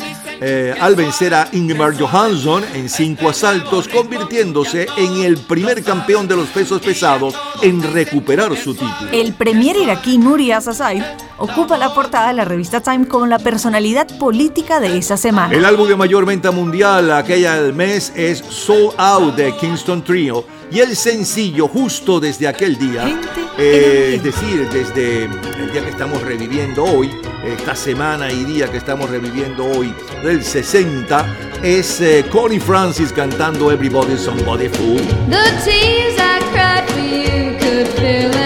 eh, 0.45 0.75
al 0.81 0.97
vencer 0.97 1.35
a 1.35 1.49
Ingemar 1.53 1.97
Johansson 1.97 2.65
en 2.75 2.89
cinco 2.89 3.29
asaltos, 3.29 3.87
convirtiéndose 3.87 4.89
en 4.97 5.23
el 5.23 5.37
primer 5.39 5.85
campeón 5.85 6.27
de 6.27 6.35
los 6.35 6.49
pesos 6.49 6.81
pesados 6.81 7.35
en 7.63 7.81
recuperar 7.93 8.57
su 8.57 8.75
título. 8.75 9.11
El 9.13 9.35
premier 9.35 9.77
iraquí 9.77 10.19
Nuri 10.19 10.51
Asasai 10.51 11.01
ocupa 11.39 11.79
la 11.79 11.95
portada 11.95 12.29
de 12.29 12.35
la 12.35 12.45
revista 12.45 12.81
Time 12.81 13.07
como 13.07 13.27
la 13.27 13.39
personalidad 13.39 14.09
política 14.19 14.81
de 14.81 14.99
esa 14.99 15.17
semana. 15.17 15.55
El 15.55 15.65
álbum 15.65 15.87
de 15.89 15.97
mayor 15.97 16.27
venta 16.27 16.51
mundial 16.51 17.13
aquel 17.13 17.73
mes 17.73 18.13
es 18.17 18.39
Soul 18.39 18.93
Out 18.97 19.37
de 19.37 19.55
Kingston 19.57 20.03
Trio 20.03 20.45
y 20.73 20.81
el 20.81 20.97
sencillo 20.97 21.69
justo 21.69 22.19
desde 22.19 22.49
aquel 22.49 22.79
día, 22.79 23.21
eh, 23.59 24.15
es 24.17 24.23
decir, 24.23 24.69
desde 24.71 25.25
el 25.25 25.73
día 25.73 25.83
que 25.83 25.91
estamos 25.91 26.23
reviviendo 26.23 26.85
hoy, 26.85 27.11
esta 27.45 27.75
semana 27.75 28.31
y 28.33 28.45
día 28.45 28.71
que 28.71 28.79
estamos 28.79 29.11
reviviendo 29.11 29.67
hoy 29.67 29.95
del 30.23 30.43
60, 30.43 31.27
es 31.63 32.01
eh, 32.01 32.25
Connie 32.31 32.61
Francis 32.61 33.13
cantando 33.13 33.71
Everybody's 33.71 34.21
Somebody 34.21 34.69
Fool. 34.69 35.03
The 35.29 35.43
tears 35.65 36.19
I 36.19 36.41
cried 36.53 36.89
for 36.91 37.01
you 37.01 37.59
could 37.59 37.89
fill 37.89 38.42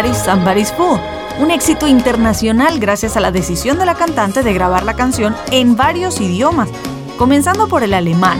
Everybody's 0.00 0.24
Somebody's 0.24 0.72
Fool, 0.72 0.98
un 1.40 1.50
éxito 1.50 1.86
internacional 1.86 2.78
gracias 2.78 3.18
a 3.18 3.20
la 3.20 3.30
decisión 3.30 3.78
de 3.78 3.84
la 3.84 3.94
cantante 3.94 4.42
de 4.42 4.54
grabar 4.54 4.82
la 4.82 4.94
canción 4.94 5.36
en 5.50 5.76
varios 5.76 6.22
idiomas, 6.22 6.70
comenzando 7.18 7.68
por 7.68 7.82
el 7.82 7.92
alemán. 7.92 8.38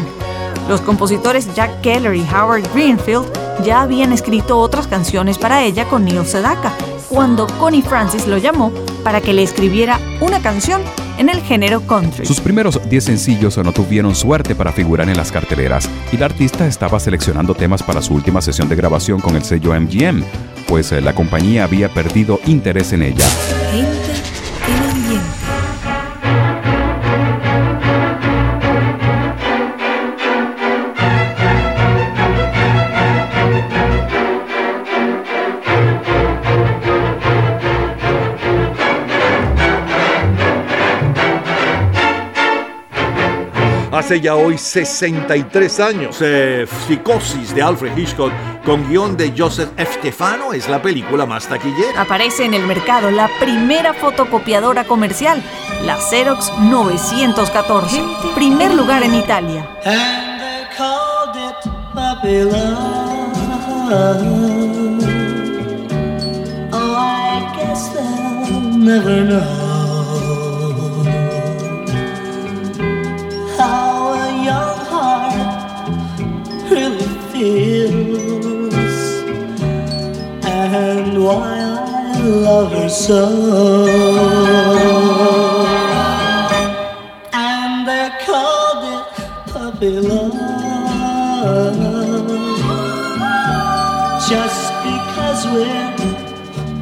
Los 0.71 0.81
compositores 0.81 1.55
Jack 1.55 1.83
Keller 1.83 2.15
y 2.15 2.23
Howard 2.23 2.63
Greenfield 2.73 3.27
ya 3.63 3.83
habían 3.83 4.15
escrito 4.15 4.59
otras 4.59 4.87
canciones 4.87 5.37
para 5.37 5.63
ella 5.63 5.87
con 5.87 6.07
Neil 6.07 6.25
Sedaka, 6.25 6.73
cuando 7.11 7.47
Connie 7.59 7.83
Francis 7.83 8.27
lo 8.27 8.39
llamó 8.39 8.73
para 9.05 9.21
que 9.21 9.35
le 9.35 9.43
escribiera 9.43 10.01
una 10.23 10.41
canción 10.41 10.81
en 11.19 11.29
el 11.29 11.43
género 11.43 11.83
country. 11.87 12.25
Sus 12.25 12.41
primeros 12.41 12.81
10 12.89 13.05
sencillos 13.05 13.59
no 13.59 13.73
tuvieron 13.73 14.15
suerte 14.15 14.55
para 14.55 14.73
figurar 14.73 15.11
en 15.11 15.17
las 15.19 15.31
carteleras 15.31 15.91
y 16.11 16.17
la 16.17 16.25
artista 16.25 16.67
estaba 16.67 16.99
seleccionando 16.99 17.55
temas 17.55 17.83
para 17.83 18.01
su 18.01 18.15
última 18.15 18.41
sesión 18.41 18.71
de 18.71 18.77
grabación 18.77 19.21
con 19.21 19.37
el 19.37 19.45
sello 19.45 19.79
MGM, 19.79 20.25
pues 20.71 20.93
eh, 20.93 21.01
la 21.01 21.13
compañía 21.17 21.65
había 21.65 21.89
perdido 21.89 22.39
interés 22.47 22.93
en 22.93 23.03
ella. 23.03 23.25
Hace 43.91 44.21
ya 44.21 44.37
hoy 44.37 44.57
63 44.57 45.81
años. 45.81 46.19
Eh, 46.21 46.65
Psicosis 46.87 47.53
de 47.53 47.61
Alfred 47.61 47.99
Hitchcock 47.99 48.33
con 48.65 48.89
guion 48.89 49.17
de 49.17 49.33
Joseph 49.37 49.71
F. 49.77 50.01
Stefano 50.01 50.53
es 50.53 50.69
la 50.69 50.81
película 50.81 51.27
más 51.27 51.47
taquillera. 51.47 52.01
Aparece 52.01 52.45
en 52.45 52.55
el 52.55 52.67
mercado 52.67 53.11
la 53.11 53.29
primera 53.39 53.93
fotocopiadora 53.95 54.85
comercial, 54.85 55.43
la 55.85 55.97
Xerox 55.97 56.53
914, 56.59 58.03
primer 58.35 58.75
lugar 58.75 59.03
en 59.03 59.15
Italia. 59.15 59.69
And 68.83 69.60
love 82.31 82.73
her 82.73 82.89
so. 82.89 83.23
And 87.33 87.87
they 87.89 88.11
called 88.25 88.85
it 88.95 89.05
puppy 89.53 89.99
love 90.01 90.33
just 94.29 94.73
because 94.85 95.47
we're 95.47 95.97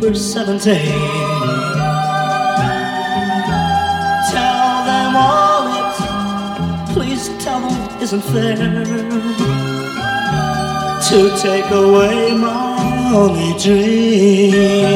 we're 0.00 0.14
seventeen. 0.14 0.92
Tell 4.30 4.84
them 4.84 5.16
all 5.16 5.64
it, 5.78 5.94
please 6.94 7.28
tell 7.44 7.60
them 7.60 8.02
isn't 8.02 8.22
fair 8.22 8.84
to 11.08 11.18
take 11.40 11.70
away 11.70 12.36
my 12.36 12.67
only 13.14 13.54
dream. 13.58 14.88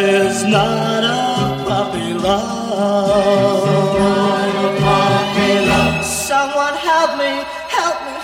Is 0.00 0.44
not 0.44 1.04
a 1.04 1.64
puppy 1.68 2.14
love? 2.14 3.64
Puppy 4.78 5.52
love. 5.66 6.04
Someone 6.04 6.74
help 6.74 7.18
me, 7.18 7.44
help 7.68 7.98
me, 8.06 8.14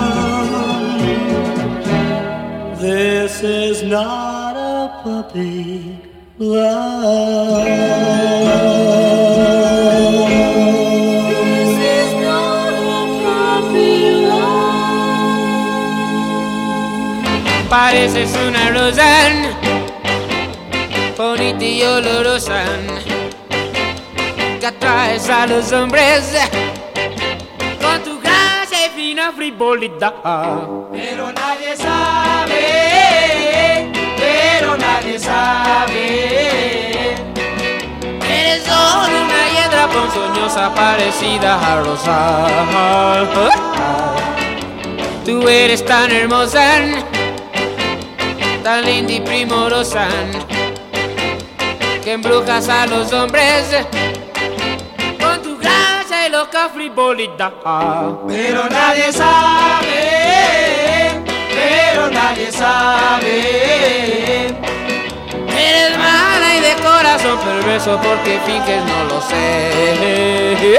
this 2.79 3.33
is 3.43 3.83
not 3.83 4.28
a 4.99 5.03
puppy 5.03 5.97
love? 6.37 7.69
Pareces 17.69 18.35
una 18.47 18.71
rosa 18.71 19.29
bonita 21.17 21.65
y 21.65 21.83
olorosa 21.83 22.63
que 24.59 24.65
atraes 24.65 25.29
a 25.29 25.45
los 25.45 25.71
hombres 25.71 26.35
con 27.81 28.01
tu 28.03 28.19
gracia 28.19 28.87
y 28.87 28.89
fina 28.95 29.31
frivolidad. 29.31 30.13
Nadie 35.09 35.19
sabe. 35.19 36.05
Eres 38.29 38.63
solo 38.63 39.23
una 39.25 39.49
hiedra 39.53 39.87
ponzoñosa 39.87 40.73
parecida 40.75 41.59
a 41.59 41.81
rosa. 41.81 42.47
Tú 45.25 45.47
eres 45.47 45.83
tan 45.85 46.11
hermosa 46.11 46.81
tan 48.63 48.85
linda 48.85 49.13
y 49.13 49.21
primorosa 49.21 50.07
que 52.03 52.13
embrujas 52.13 52.67
a 52.67 52.85
los 52.87 53.13
hombres 53.13 53.65
con 55.19 55.41
tu 55.41 55.57
gracia 55.57 56.27
y 56.27 56.29
loca 56.31 56.69
frivolidad. 56.69 57.53
Pero 58.27 58.69
nadie 58.69 59.13
sabe, 59.13 59.89
pero 61.51 62.09
nadie 62.11 62.51
sabe. 62.51 63.69
Eres 65.59 65.97
mala 65.97 66.55
y 66.55 66.61
de 66.61 66.73
corazón 66.75 67.37
perverso 67.39 67.99
porque 68.01 68.39
finges 68.45 68.83
no 68.85 69.03
lo 69.09 69.21
sé. 69.21 70.77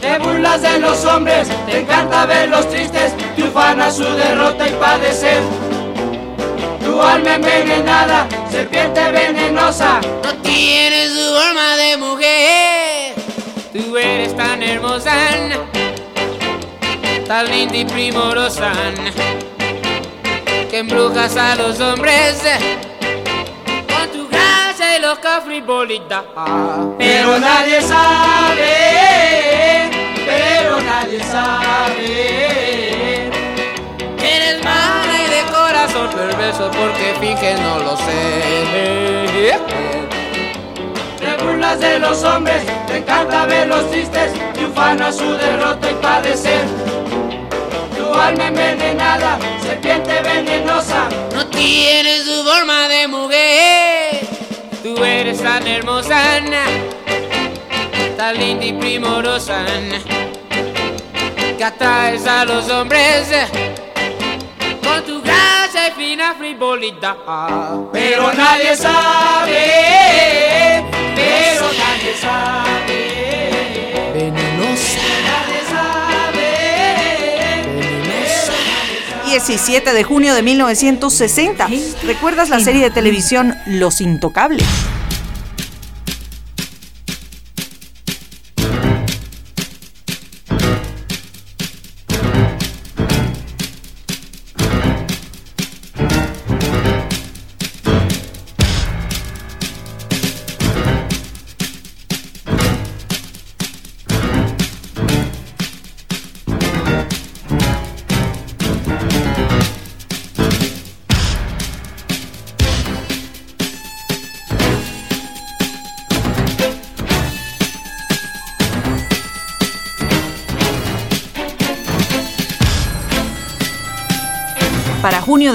Te 0.00 0.18
burlas 0.18 0.62
de 0.62 0.78
los 0.78 1.04
hombres, 1.04 1.48
te 1.66 1.80
encanta 1.80 2.26
verlos 2.26 2.68
tristes, 2.70 3.12
te 3.36 3.42
ufana 3.44 3.90
su 3.90 4.04
derrota 4.04 4.66
y 4.66 4.72
padecer. 4.72 5.42
Tu 6.82 7.00
alma 7.00 7.34
envenenada, 7.34 8.26
serpiente 8.50 9.12
venenosa. 9.12 10.00
No 10.24 10.34
tienes 10.42 11.12
su 11.12 11.36
alma 11.36 11.76
de 11.76 11.96
mujer. 11.96 13.14
Tú 13.72 13.96
eres 13.96 14.36
tan 14.36 14.62
hermosa, 14.62 15.14
tan 17.26 17.50
linda 17.50 17.76
y 17.76 17.84
primorosa, 17.84 18.72
que 20.70 20.78
embrujas 20.78 21.36
a 21.36 21.54
los 21.54 21.80
hombres 21.80 22.42
loca 25.14 25.42
frivolidad. 25.42 26.24
Pero 26.96 27.38
nadie 27.38 27.82
sabe, 27.82 29.90
pero 30.24 30.80
nadie 30.80 31.22
sabe. 31.22 33.28
Eres 34.18 34.64
mala 34.64 35.14
y 35.24 35.26
de 35.36 35.42
corazón 35.52 36.08
perverso 36.16 36.70
porque 36.70 37.14
finges 37.20 37.60
no 37.60 37.78
lo 37.80 37.94
sé. 37.96 39.60
Te 41.18 41.44
burlas 41.44 41.78
de 41.78 41.98
los 41.98 42.24
hombres, 42.24 42.62
te 42.86 42.96
encanta 42.98 43.44
verlos 43.44 43.90
tristes, 43.90 44.32
y 44.58 44.64
ufana 44.64 45.12
su 45.12 45.34
derrota 45.34 45.90
y 45.90 45.94
padecer. 45.94 46.64
Tu 47.96 48.14
alma 48.14 48.46
envenenada, 48.46 49.38
serpiente 49.60 50.22
venenosa. 50.22 51.08
No 51.34 51.46
tienes 51.48 52.24
su 52.24 52.42
forma 52.44 52.88
de 52.88 53.08
mujer. 53.08 54.41
Tú 54.94 55.02
eres 55.04 55.42
tan 55.42 55.66
hermosa, 55.66 56.38
tan 58.18 58.38
linda 58.38 58.66
y 58.66 58.74
primorosa, 58.74 59.64
que 61.56 61.64
atraes 61.64 62.26
a 62.26 62.44
los 62.44 62.68
hombres 62.68 63.26
con 64.84 65.02
tu 65.04 65.22
gracia 65.22 65.88
y 65.88 65.92
fina 65.92 66.34
frivolidad. 66.34 67.16
Pero 67.90 68.34
nadie 68.34 68.76
sabe, 68.76 69.64
pero 71.14 71.66
nadie 71.72 72.14
sabe. 72.20 73.21
17 79.32 79.94
de 79.94 80.04
junio 80.04 80.34
de 80.34 80.42
1960. 80.42 81.66
¿Recuerdas 82.04 82.50
la 82.50 82.60
serie 82.60 82.82
de 82.82 82.90
televisión 82.90 83.56
Los 83.64 84.02
Intocables? 84.02 84.66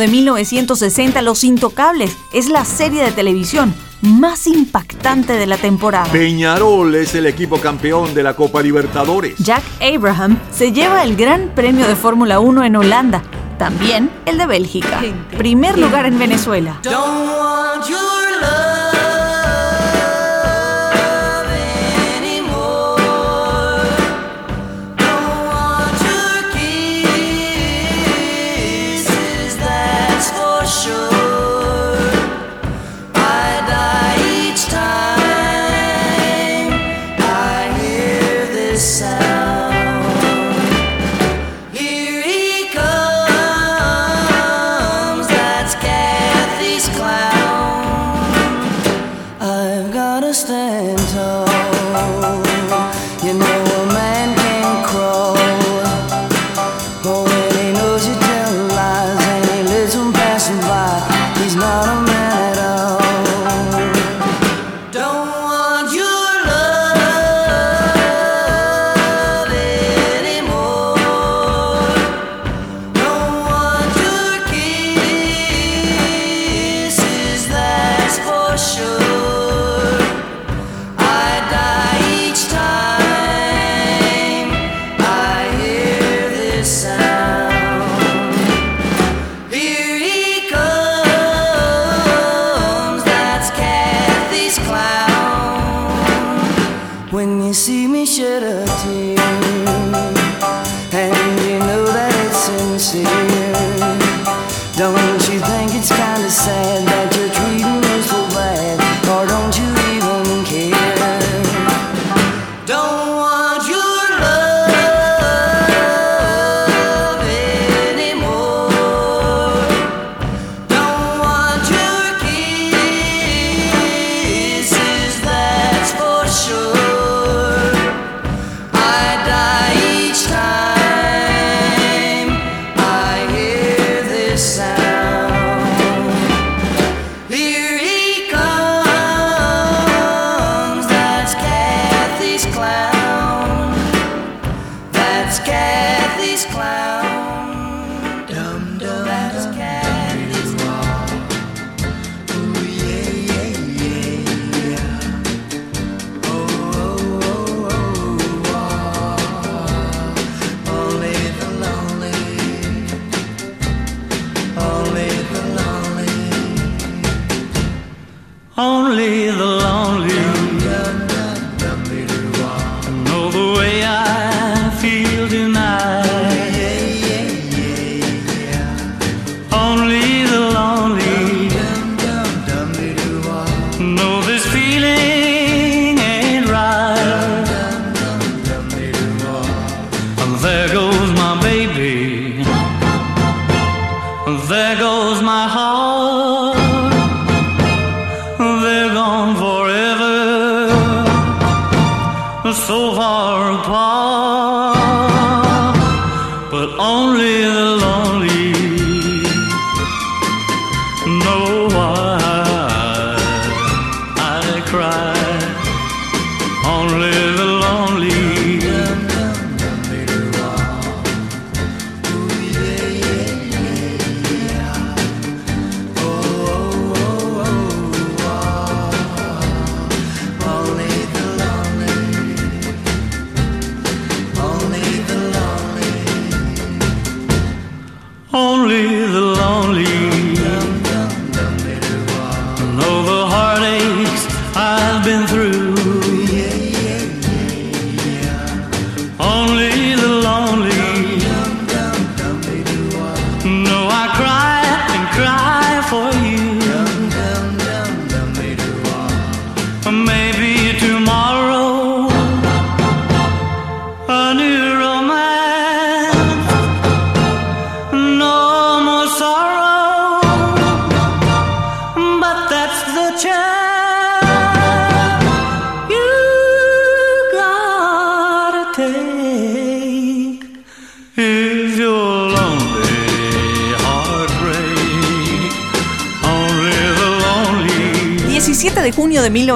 De 0.08 0.12
1960, 0.12 1.22
Los 1.22 1.44
Intocables 1.44 2.16
es 2.32 2.48
la 2.48 2.64
serie 2.64 3.04
de 3.04 3.12
televisión 3.12 3.74
más 4.02 4.48
impactante 4.48 5.34
de 5.34 5.46
la 5.46 5.58
temporada. 5.58 6.10
Peñarol 6.12 6.96
es 6.96 7.14
el 7.16 7.26
equipo 7.26 7.60
campeón 7.60 8.14
de 8.14 8.24
la 8.24 8.34
Copa 8.34 8.62
Libertadores. 8.62 9.38
Jack 9.38 9.64
Abraham 9.82 10.38
se 10.52 10.72
lleva 10.72 11.04
el 11.04 11.16
Gran 11.16 11.50
Premio 11.54 11.86
de 11.88 11.96
Fórmula 11.96 12.40
1 12.40 12.64
en 12.64 12.76
Holanda, 12.78 13.22
también 13.58 14.10
el 14.26 14.38
de 14.38 14.46
Bélgica. 14.46 15.02
Primer 15.38 15.78
lugar 15.78 16.06
en 16.06 16.18
Venezuela. 16.18 16.80
Don't 16.84 16.96
want 16.96 17.90
your 17.90 18.00
love 18.42 18.67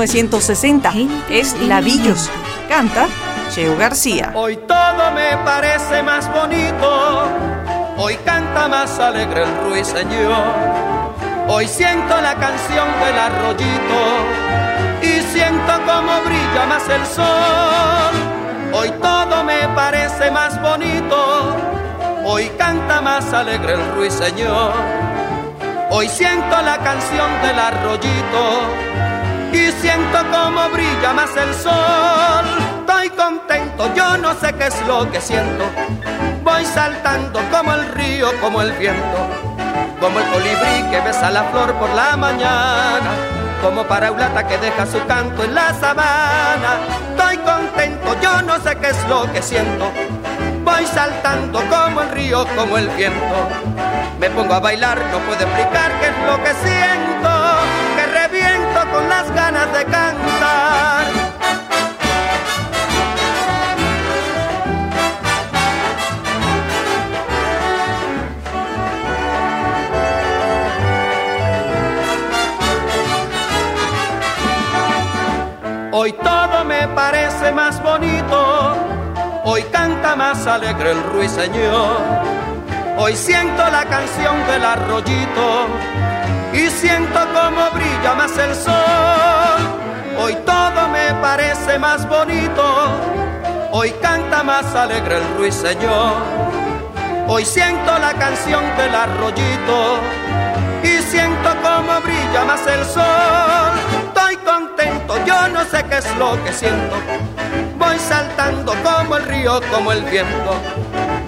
1960 0.01 0.93
es 1.29 1.53
Labillos. 1.61 2.27
Canta 2.67 3.07
Cheo 3.51 3.77
García. 3.77 4.31
Hoy 4.33 4.57
todo 4.57 5.11
me 5.13 5.37
parece 5.45 6.01
más 6.01 6.27
bonito, 6.33 7.27
hoy 7.97 8.15
canta 8.25 8.67
más 8.67 8.97
alegre 8.97 9.43
el 9.43 9.69
ruiseñor. 9.69 10.55
Hoy 11.47 11.67
siento 11.67 12.19
la 12.19 12.33
canción 12.33 12.87
del 13.05 13.19
arroyito 13.19 14.01
y 15.03 15.21
siento 15.33 15.73
como 15.85 16.21
brilla 16.21 16.65
más 16.67 16.89
el 16.89 17.05
sol. 17.05 18.73
Hoy 18.73 18.89
todo 18.99 19.43
me 19.43 19.67
parece 19.75 20.31
más 20.31 20.59
bonito, 20.63 21.57
hoy 22.25 22.49
canta 22.57 23.01
más 23.01 23.31
alegre 23.33 23.73
el 23.73 23.91
ruiseñor. 23.93 24.73
Hoy 25.91 26.09
siento 26.09 26.59
la 26.63 26.79
canción 26.79 27.29
del 27.43 27.59
arroyito 27.59 28.90
y 29.53 29.71
siento 29.81 30.17
como 30.31 30.69
brilla 30.69 31.13
más 31.13 31.35
el 31.35 31.53
sol. 31.53 32.45
Estoy 32.79 33.09
contento, 33.09 33.93
yo 33.95 34.17
no 34.17 34.33
sé 34.35 34.53
qué 34.53 34.67
es 34.67 34.87
lo 34.87 35.09
que 35.11 35.19
siento. 35.21 35.65
Voy 36.43 36.65
saltando 36.65 37.39
como 37.51 37.73
el 37.73 37.87
río, 37.93 38.31
como 38.41 38.61
el 38.61 38.71
viento, 38.73 39.17
como 39.99 40.19
el 40.19 40.25
colibrí 40.25 40.89
que 40.89 41.01
besa 41.01 41.29
la 41.31 41.43
flor 41.45 41.73
por 41.75 41.89
la 41.91 42.17
mañana, 42.17 43.11
como 43.61 43.83
paraulata 43.83 44.47
que 44.47 44.57
deja 44.57 44.85
su 44.85 45.05
canto 45.05 45.43
en 45.43 45.55
la 45.55 45.73
sabana. 45.73 46.79
Estoy 47.11 47.37
contento, 47.37 48.15
yo 48.21 48.41
no 48.41 48.59
sé 48.59 48.75
qué 48.77 48.89
es 48.89 49.07
lo 49.07 49.31
que 49.31 49.41
siento. 49.41 49.91
Voy 50.63 50.85
saltando 50.85 51.61
como 51.69 52.01
el 52.01 52.09
río, 52.09 52.45
como 52.55 52.77
el 52.77 52.87
viento. 52.89 53.49
Me 54.19 54.29
pongo 54.29 54.53
a 54.53 54.59
bailar, 54.59 54.99
no 55.11 55.17
puedo 55.19 55.41
explicar 55.41 55.91
qué 55.99 56.07
es 56.07 56.17
lo 56.27 56.43
que 56.43 56.53
siento, 56.63 57.30
las 59.09 59.31
ganas 59.33 59.71
de 59.73 59.85
cantar. 59.85 61.05
Hoy 75.93 76.13
todo 76.13 76.65
me 76.65 76.87
parece 76.87 77.51
más 77.51 77.81
bonito, 77.83 78.75
hoy 79.43 79.61
canta 79.71 80.15
más 80.15 80.47
alegre 80.47 80.91
el 80.91 81.03
ruiseñor. 81.03 81.97
Hoy 82.97 83.15
siento 83.15 83.63
la 83.69 83.85
canción 83.85 84.35
del 84.47 84.63
arroyito 84.63 85.67
y 86.53 86.69
siento 86.69 87.19
como 87.33 87.69
brilla 87.71 87.90
más 88.09 88.37
el 88.37 88.55
sol. 88.55 89.61
Hoy 90.17 90.35
todo 90.45 90.87
me 90.89 91.13
parece 91.21 91.79
más 91.79 92.07
bonito, 92.07 92.63
hoy 93.71 93.91
canta 94.01 94.43
más 94.43 94.73
alegre 94.75 95.17
el 95.17 95.37
ruiseñor. 95.37 96.15
Hoy 97.27 97.45
siento 97.45 97.97
la 97.97 98.13
canción 98.13 98.63
del 98.75 98.93
arroyito 98.93 99.99
y 100.83 101.01
siento 101.03 101.49
como 101.61 102.01
brilla 102.01 102.43
más 102.45 102.65
el 102.67 102.83
sol. 102.85 103.71
Estoy 104.07 104.35
contento, 104.37 105.15
yo 105.25 105.47
no 105.49 105.63
sé 105.63 105.83
qué 105.85 105.97
es 105.99 106.17
lo 106.17 106.43
que 106.43 106.51
siento. 106.51 106.95
Voy 107.77 107.97
saltando 107.97 108.73
como 108.83 109.15
el 109.15 109.23
río, 109.23 109.61
como 109.71 109.91
el 109.91 110.03
viento, 110.03 110.55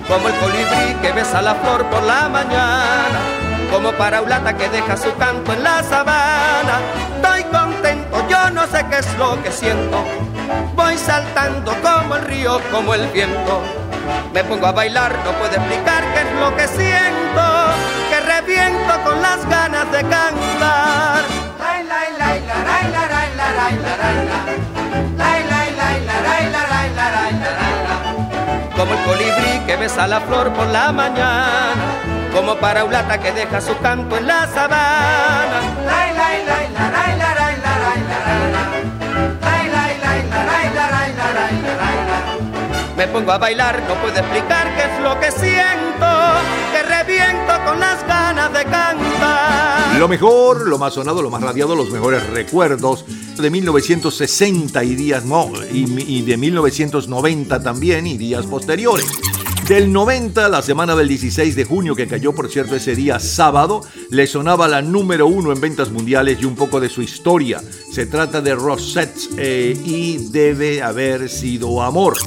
como 0.07 0.27
el 0.27 0.35
colibrí 0.35 0.95
que 1.01 1.11
besa 1.13 1.41
la 1.41 1.55
flor 1.55 1.85
por 1.85 2.03
la 2.03 2.27
mañana, 2.29 3.19
como 3.73 3.91
paraulata 3.93 4.55
que 4.55 4.69
deja 4.69 4.95
su 4.95 5.11
canto 5.15 5.51
en 5.51 5.63
la 5.63 5.81
sabana. 5.81 6.79
Estoy 7.15 7.43
contento, 7.45 8.23
yo 8.29 8.51
no 8.51 8.67
sé 8.67 8.85
qué 8.87 8.99
es 8.99 9.17
lo 9.17 9.41
que 9.41 9.51
siento. 9.51 10.05
Voy 10.75 10.95
saltando 10.95 11.75
como 11.81 12.15
el 12.15 12.23
río, 12.25 12.61
como 12.71 12.93
el 12.93 13.07
viento. 13.07 13.63
Me 14.31 14.43
pongo 14.43 14.67
a 14.67 14.71
bailar, 14.73 15.11
no 15.25 15.31
puedo 15.31 15.55
explicar 15.55 16.03
qué 16.13 16.21
es 16.21 16.39
lo 16.39 16.55
que 16.55 16.67
siento, 16.67 17.43
que 18.09 18.19
reviento 18.19 19.03
con 19.03 19.21
las 19.21 19.43
ganas 19.49 19.91
de 19.91 20.01
cantar. 20.01 21.23
Como 28.77 28.93
el 28.93 29.03
colibrí 29.03 29.59
que 29.65 29.77
besa 29.77 30.07
la 30.07 30.19
flor 30.21 30.51
por 30.53 30.67
la 30.67 30.91
mañana, 30.91 32.12
como 32.33 32.57
paraulata 32.57 33.19
que 33.19 33.31
deja 33.31 33.61
su 33.61 33.77
canto 33.77 34.17
en 34.17 34.27
la 34.27 34.47
sabana. 34.47 35.61
Me 42.97 43.07
pongo 43.07 43.31
a 43.31 43.37
bailar, 43.37 43.83
no 43.87 43.95
puedo 43.95 44.17
explicar 44.17 44.75
qué 44.75 44.83
es 44.83 44.99
lo 45.01 45.19
que 45.19 45.31
siento, 45.31 46.07
que 46.71 46.83
reviento 46.83 47.53
con 47.65 47.79
las 47.79 48.05
ganas 48.07 48.53
de 48.53 48.63
cantar. 48.63 49.97
Lo 49.97 50.07
mejor, 50.07 50.67
lo 50.67 50.77
más 50.77 50.93
sonado, 50.93 51.21
lo 51.21 51.29
más 51.29 51.41
radiado, 51.41 51.75
los 51.75 51.91
mejores 51.91 52.25
recuerdos 52.29 53.05
de 53.37 53.49
1960 53.49 54.83
y 54.83 54.95
días 54.95 55.25
no, 55.25 55.51
y, 55.71 55.85
y 56.01 56.21
de 56.21 56.37
1990 56.37 57.61
también 57.61 58.07
y 58.07 58.17
días 58.17 58.45
posteriores. 58.45 59.05
Del 59.67 59.93
90, 59.93 60.49
la 60.49 60.61
semana 60.61 60.93
del 60.93 61.07
16 61.07 61.55
de 61.55 61.63
junio, 61.63 61.95
que 61.95 62.05
cayó 62.05 62.35
por 62.35 62.49
cierto 62.49 62.75
ese 62.75 62.97
día 62.97 63.17
sábado, 63.19 63.81
le 64.09 64.27
sonaba 64.27 64.67
la 64.67 64.81
número 64.81 65.25
uno 65.27 65.53
en 65.53 65.61
ventas 65.61 65.89
mundiales 65.89 66.39
y 66.41 66.45
un 66.45 66.55
poco 66.55 66.81
de 66.81 66.89
su 66.89 67.01
historia. 67.01 67.61
Se 67.89 68.05
trata 68.05 68.41
de 68.41 68.55
Rosette 68.55 69.29
eh, 69.37 69.79
y 69.85 70.17
debe 70.31 70.81
haber 70.81 71.29
sido 71.29 71.81
amor. 71.81 72.17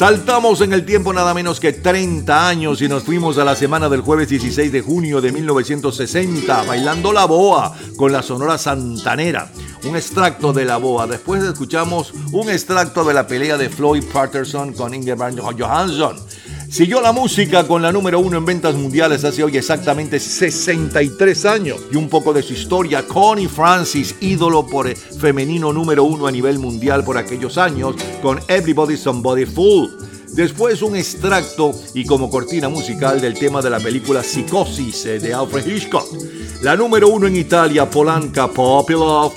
Saltamos 0.00 0.62
en 0.62 0.72
el 0.72 0.86
tiempo 0.86 1.12
nada 1.12 1.34
menos 1.34 1.60
que 1.60 1.74
30 1.74 2.48
años 2.48 2.80
y 2.80 2.88
nos 2.88 3.02
fuimos 3.02 3.36
a 3.36 3.44
la 3.44 3.54
semana 3.54 3.86
del 3.90 4.00
jueves 4.00 4.30
16 4.30 4.72
de 4.72 4.80
junio 4.80 5.20
de 5.20 5.30
1960, 5.30 6.62
bailando 6.62 7.12
la 7.12 7.26
boa 7.26 7.76
con 7.98 8.10
la 8.10 8.22
Sonora 8.22 8.56
Santanera. 8.56 9.52
Un 9.84 9.96
extracto 9.96 10.54
de 10.54 10.64
la 10.64 10.78
boa. 10.78 11.06
Después 11.06 11.44
escuchamos 11.44 12.14
un 12.32 12.48
extracto 12.48 13.04
de 13.04 13.12
la 13.12 13.26
pelea 13.26 13.58
de 13.58 13.68
Floyd 13.68 14.04
Patterson 14.10 14.72
con 14.72 14.94
Ingeborg 14.94 15.38
Johansson. 15.38 16.16
Siguió 16.70 17.00
la 17.00 17.10
música 17.10 17.66
con 17.66 17.82
la 17.82 17.90
número 17.90 18.20
uno 18.20 18.38
en 18.38 18.44
ventas 18.44 18.76
mundiales 18.76 19.24
hace 19.24 19.42
hoy 19.42 19.56
exactamente 19.56 20.20
63 20.20 21.44
años. 21.44 21.80
Y 21.90 21.96
un 21.96 22.08
poco 22.08 22.32
de 22.32 22.44
su 22.44 22.52
historia, 22.52 23.04
Connie 23.08 23.48
Francis, 23.48 24.14
ídolo 24.20 24.64
por 24.64 24.88
femenino 24.96 25.72
número 25.72 26.04
uno 26.04 26.28
a 26.28 26.30
nivel 26.30 26.60
mundial 26.60 27.02
por 27.02 27.18
aquellos 27.18 27.58
años, 27.58 27.96
con 28.22 28.38
Everybody 28.46 28.96
Somebody 28.96 29.46
Fool. 29.46 30.09
Después 30.32 30.80
un 30.82 30.96
extracto 30.96 31.72
y 31.94 32.04
como 32.04 32.30
cortina 32.30 32.68
musical 32.68 33.20
del 33.20 33.34
tema 33.34 33.60
de 33.60 33.70
la 33.70 33.80
película 33.80 34.22
Psicosis 34.22 35.06
eh, 35.06 35.18
de 35.18 35.34
Alfred 35.34 35.66
Hitchcock. 35.66 36.06
La 36.62 36.76
número 36.76 37.08
uno 37.08 37.26
en 37.26 37.36
Italia, 37.36 37.90
Polanca, 37.90 38.48
Pop. 38.48 38.88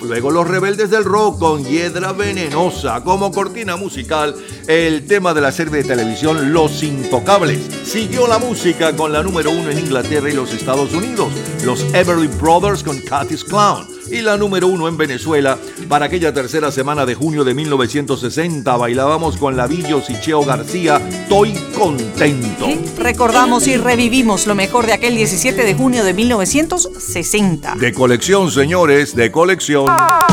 Luego 0.02 0.30
Los 0.32 0.48
Rebeldes 0.48 0.90
del 0.90 1.04
Rock 1.04 1.40
con 1.40 1.64
Hiedra 1.66 2.14
Venenosa. 2.14 3.04
Como 3.04 3.32
cortina 3.32 3.76
musical, 3.76 4.36
el 4.68 5.06
tema 5.08 5.34
de 5.34 5.42
la 5.42 5.52
serie 5.52 5.78
de 5.78 5.84
televisión 5.84 6.54
Los 6.54 6.84
Intocables. 6.84 7.60
Siguió 7.84 8.28
la 8.28 8.38
música 8.38 8.96
con 8.96 9.12
la 9.12 9.24
número 9.24 9.52
uno 9.52 9.70
en 9.70 9.80
Inglaterra 9.80 10.30
y 10.30 10.34
los 10.34 10.54
Estados 10.54 10.94
Unidos. 10.94 11.32
Los 11.64 11.82
Everly 11.94 12.28
Brothers 12.28 12.84
con 12.84 13.00
Cathy's 13.00 13.44
Clown 13.44 13.93
y 14.14 14.22
la 14.22 14.38
número 14.38 14.68
uno 14.68 14.88
en 14.88 14.96
Venezuela. 14.96 15.58
Para 15.90 16.06
aquella 16.06 16.34
tercera 16.34 16.72
semana 16.72 17.06
de 17.06 17.16
junio 17.16 17.44
de 17.44 17.54
1960 17.54 18.78
bailábamos 18.78 19.38
con 19.38 19.58
Lavillos 19.58 20.10
y 20.10 20.20
Cheo 20.20 20.46
García, 20.46 21.02
Estoy 21.24 21.54
contento. 21.76 22.68
Recordamos 22.98 23.68
y 23.68 23.78
revivimos 23.78 24.46
lo 24.46 24.54
mejor 24.54 24.86
de 24.86 24.94
aquel 24.94 25.16
17 25.16 25.64
de 25.64 25.74
junio 25.74 26.04
de 26.04 26.14
1960. 26.14 27.76
De 27.76 27.92
colección, 27.92 28.52
señores, 28.52 29.16
de 29.16 29.32
colección. 29.32 29.88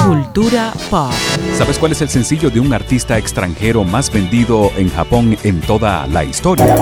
Cultura 0.07 0.75
pop. 0.91 1.13
¿Sabes 1.57 1.79
cuál 1.79 1.93
es 1.93 2.03
el 2.03 2.11
sencillo 2.11 2.51
de 2.51 2.61
un 2.61 2.73
artista 2.75 3.17
extranjero 3.17 3.85
más 3.85 4.13
vendido 4.13 4.71
en 4.77 4.91
Japón 4.91 5.39
en 5.43 5.61
toda 5.63 6.07
la 6.07 6.23
historia? 6.25 6.75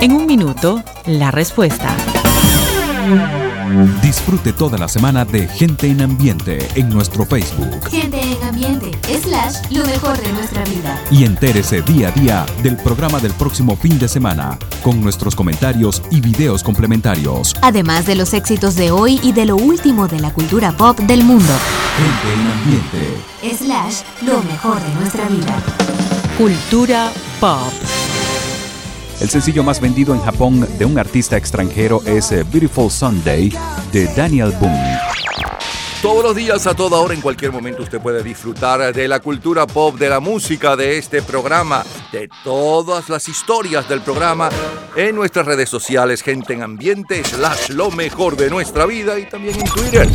En 0.00 0.12
un 0.12 0.26
minuto, 0.26 0.82
la 1.06 1.30
respuesta. 1.30 1.96
Disfrute 4.02 4.52
toda 4.52 4.78
la 4.78 4.88
semana 4.88 5.24
de 5.24 5.48
Gente 5.48 5.88
en 5.88 6.00
Ambiente 6.00 6.68
en 6.74 6.88
nuestro 6.88 7.24
Facebook. 7.24 7.88
Gente 7.90 8.20
en 8.20 8.42
ambiente, 8.42 8.90
slash, 9.22 9.70
lo 9.70 9.84
mejor 9.84 10.16
de 10.18 10.32
nuestra 10.32 10.64
vida. 10.64 11.00
Y 11.10 11.24
entérese 11.24 11.82
día 11.82 12.08
a 12.08 12.10
día 12.12 12.46
del 12.62 12.76
programa 12.76 13.18
del 13.18 13.32
próximo 13.32 13.76
fin 13.76 13.98
de 13.98 14.08
semana, 14.08 14.58
con 14.82 15.00
nuestros 15.00 15.34
comentarios 15.34 16.02
y 16.10 16.20
videos 16.20 16.62
complementarios. 16.62 17.54
Además 17.62 18.06
de 18.06 18.14
los 18.14 18.34
éxitos 18.34 18.76
de 18.76 18.90
hoy 18.90 19.18
y 19.22 19.32
de 19.32 19.46
lo 19.46 19.56
último 19.56 20.06
de 20.06 20.20
la 20.20 20.32
cultura 20.32 20.72
pop 20.72 20.98
del 21.00 21.24
mundo. 21.24 21.52
Gente 21.96 22.34
en 22.34 22.46
Ambiente. 22.52 23.64
Slash, 23.64 24.02
lo 24.22 24.42
mejor 24.42 24.80
de 24.80 24.94
nuestra 24.94 25.28
vida. 25.28 25.62
Cultura 26.38 27.10
pop. 27.40 27.72
El 29.20 29.30
sencillo 29.30 29.62
más 29.62 29.80
vendido 29.80 30.14
en 30.14 30.20
Japón 30.20 30.68
de 30.78 30.84
un 30.84 30.98
artista 30.98 31.38
extranjero 31.38 32.02
es 32.04 32.32
eh, 32.32 32.44
Beautiful 32.44 32.90
Sunday 32.90 33.50
de 33.90 34.06
Daniel 34.14 34.52
Boone. 34.60 34.98
Todos 36.02 36.22
los 36.22 36.36
días, 36.36 36.66
a 36.66 36.74
toda 36.74 36.98
hora, 36.98 37.14
en 37.14 37.22
cualquier 37.22 37.50
momento, 37.50 37.82
usted 37.82 37.98
puede 37.98 38.22
disfrutar 38.22 38.92
de 38.94 39.08
la 39.08 39.20
cultura 39.20 39.66
pop, 39.66 39.96
de 39.96 40.10
la 40.10 40.20
música, 40.20 40.76
de 40.76 40.98
este 40.98 41.22
programa, 41.22 41.82
de 42.12 42.28
todas 42.44 43.08
las 43.08 43.26
historias 43.28 43.88
del 43.88 44.02
programa 44.02 44.50
en 44.94 45.16
nuestras 45.16 45.46
redes 45.46 45.70
sociales, 45.70 46.22
gente 46.22 46.52
en 46.52 46.62
ambiente, 46.62 47.24
slash 47.24 47.70
lo 47.70 47.90
mejor 47.90 48.36
de 48.36 48.50
nuestra 48.50 48.84
vida 48.84 49.18
y 49.18 49.26
también 49.26 49.58
en 49.58 49.64
Twitter. 49.64 50.08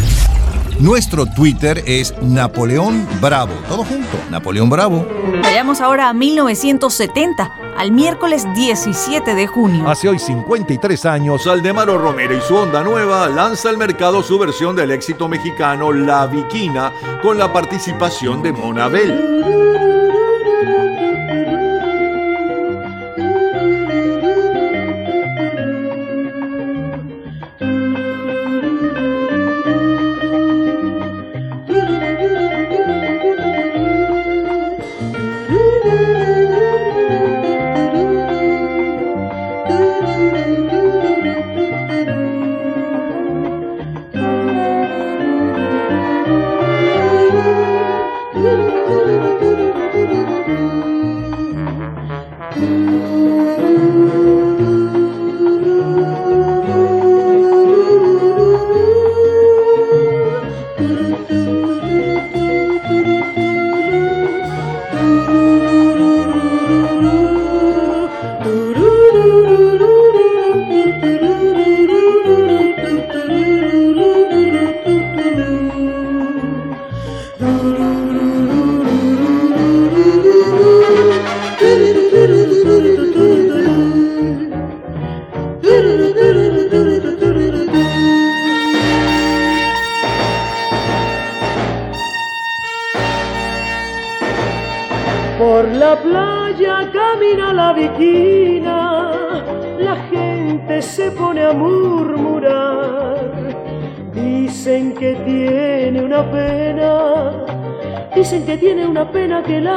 Nuestro 0.81 1.27
Twitter 1.27 1.83
es 1.85 2.11
Napoleón 2.23 3.07
Bravo. 3.21 3.53
Todo 3.69 3.83
junto, 3.83 4.17
Napoleón 4.31 4.67
Bravo. 4.67 5.05
Vayamos 5.43 5.79
ahora 5.79 6.09
a 6.09 6.13
1970, 6.13 7.53
al 7.77 7.91
miércoles 7.91 8.47
17 8.55 9.35
de 9.35 9.45
junio. 9.45 9.87
Hace 9.87 10.09
hoy 10.09 10.17
53 10.17 11.05
años, 11.05 11.45
Aldemaro 11.45 11.99
Romero 11.99 12.35
y 12.35 12.41
su 12.41 12.55
Onda 12.55 12.83
Nueva 12.83 13.29
lanza 13.29 13.69
al 13.69 13.77
mercado 13.77 14.23
su 14.23 14.39
versión 14.39 14.75
del 14.75 14.89
éxito 14.89 15.27
mexicano 15.27 15.91
La 15.93 16.25
Viquina 16.25 16.91
con 17.21 17.37
la 17.37 17.53
participación 17.53 18.41
de 18.41 18.51
Monabel. 18.51 19.11
Por 19.11 20.00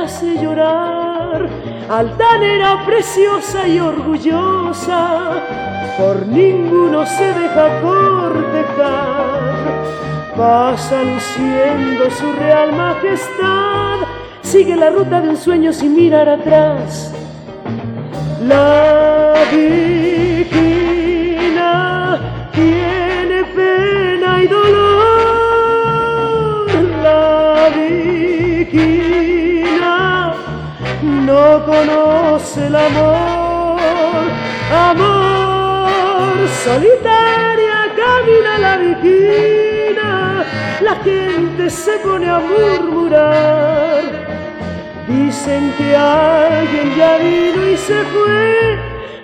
hace 0.05 0.39
llorar. 0.39 1.49
Altanera 1.91 2.85
preciosa 2.87 3.67
y 3.67 3.81
orgullosa, 3.81 5.43
por 5.99 6.27
ninguno 6.27 7.07
se 7.07 7.27
deja 7.41 7.81
cortejar. 7.81 9.55
Pasa 10.37 11.03
luciendo 11.03 12.11
su 12.11 12.33
real 12.33 12.73
majestad 12.73 14.01
sigue 14.43 14.77
la 14.77 14.91
ruta 14.91 15.21
de 15.21 15.31
un 15.31 15.37
sueño 15.37 15.73
sin 15.73 15.95
mirar 15.95 16.29
atrás. 16.29 17.13
La 18.43 19.35
viquina 19.53 20.51
tiene 22.53 23.45
pena 23.57 24.43
y 24.43 24.47
dolor. 24.49 24.85
La 27.03 27.71
no 31.55 31.65
conoce 31.65 32.67
el 32.67 32.75
amor. 32.75 34.25
Amor 34.91 36.49
solitaria 36.65 37.77
camina 38.01 38.59
la 38.59 38.77
viquina. 38.77 40.45
La 40.81 40.97
gente 40.97 41.71
se 41.71 41.99
pone 41.99 42.29
a 42.29 42.41
murmurar. 42.41 44.03
Dicen 45.07 45.73
que 45.79 45.97
alguien 45.97 46.95
ya 46.97 47.19
vino 47.19 47.71
y 47.71 47.77
se 47.77 48.03
fue. 48.13 48.79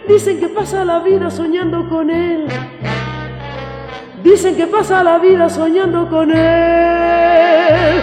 Dicen 0.06 0.38
que 0.38 0.48
pasa 0.48 0.84
la 0.84 1.00
vida 1.00 1.30
soñando 1.30 1.88
con 1.88 2.10
él. 2.10 2.46
Dicen 4.22 4.54
que 4.54 4.66
pasa 4.66 5.02
la 5.02 5.18
vida 5.18 5.48
soñando 5.48 6.08
con 6.08 6.30
él. 6.30 8.02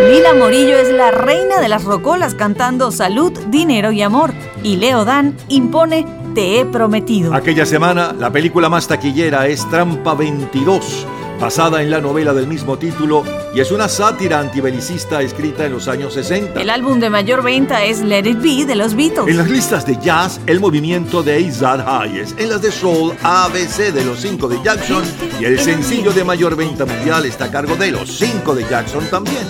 Lila 0.00 0.34
Morillo 0.34 0.76
es 0.76 0.90
la 0.90 1.10
reina 1.10 1.60
de 1.60 1.68
las 1.68 1.84
rocolas 1.84 2.34
cantando 2.34 2.90
Salud, 2.90 3.32
Dinero 3.48 3.92
y 3.92 4.02
Amor. 4.02 4.32
Y 4.62 4.76
Leo 4.76 5.04
Dan 5.04 5.36
impone 5.48 6.06
Te 6.34 6.60
he 6.60 6.64
prometido. 6.64 7.34
Aquella 7.34 7.66
semana, 7.66 8.12
la 8.18 8.30
película 8.30 8.68
más 8.68 8.88
taquillera 8.88 9.46
es 9.46 9.68
Trampa 9.70 10.14
22 10.14 11.06
basada 11.42 11.82
en 11.82 11.90
la 11.90 12.00
novela 12.00 12.32
del 12.32 12.46
mismo 12.46 12.78
título 12.78 13.24
y 13.52 13.58
es 13.58 13.72
una 13.72 13.88
sátira 13.88 14.38
antibelicista 14.38 15.20
escrita 15.22 15.66
en 15.66 15.72
los 15.72 15.88
años 15.88 16.14
60. 16.14 16.60
El 16.60 16.70
álbum 16.70 17.00
de 17.00 17.10
mayor 17.10 17.42
venta 17.42 17.82
es 17.82 17.98
Let 17.98 18.28
It 18.28 18.40
Be 18.40 18.64
de 18.64 18.76
los 18.76 18.94
Beatles. 18.94 19.26
En 19.26 19.38
las 19.38 19.50
listas 19.50 19.84
de 19.84 19.98
jazz, 20.00 20.40
el 20.46 20.60
movimiento 20.60 21.20
de 21.20 21.40
Izad 21.40 21.80
Hayes. 21.80 22.36
En 22.38 22.48
las 22.48 22.62
de 22.62 22.70
soul, 22.70 23.12
ABC 23.24 23.92
de 23.92 24.04
los 24.04 24.20
5 24.20 24.46
de 24.46 24.62
Jackson. 24.62 25.02
Y 25.40 25.44
el 25.46 25.58
sencillo 25.58 26.12
de 26.12 26.22
mayor 26.22 26.54
venta 26.54 26.86
mundial 26.86 27.26
está 27.26 27.46
a 27.46 27.50
cargo 27.50 27.74
de 27.74 27.90
los 27.90 28.18
5 28.18 28.54
de 28.54 28.62
Jackson 28.62 29.04
también. 29.10 29.44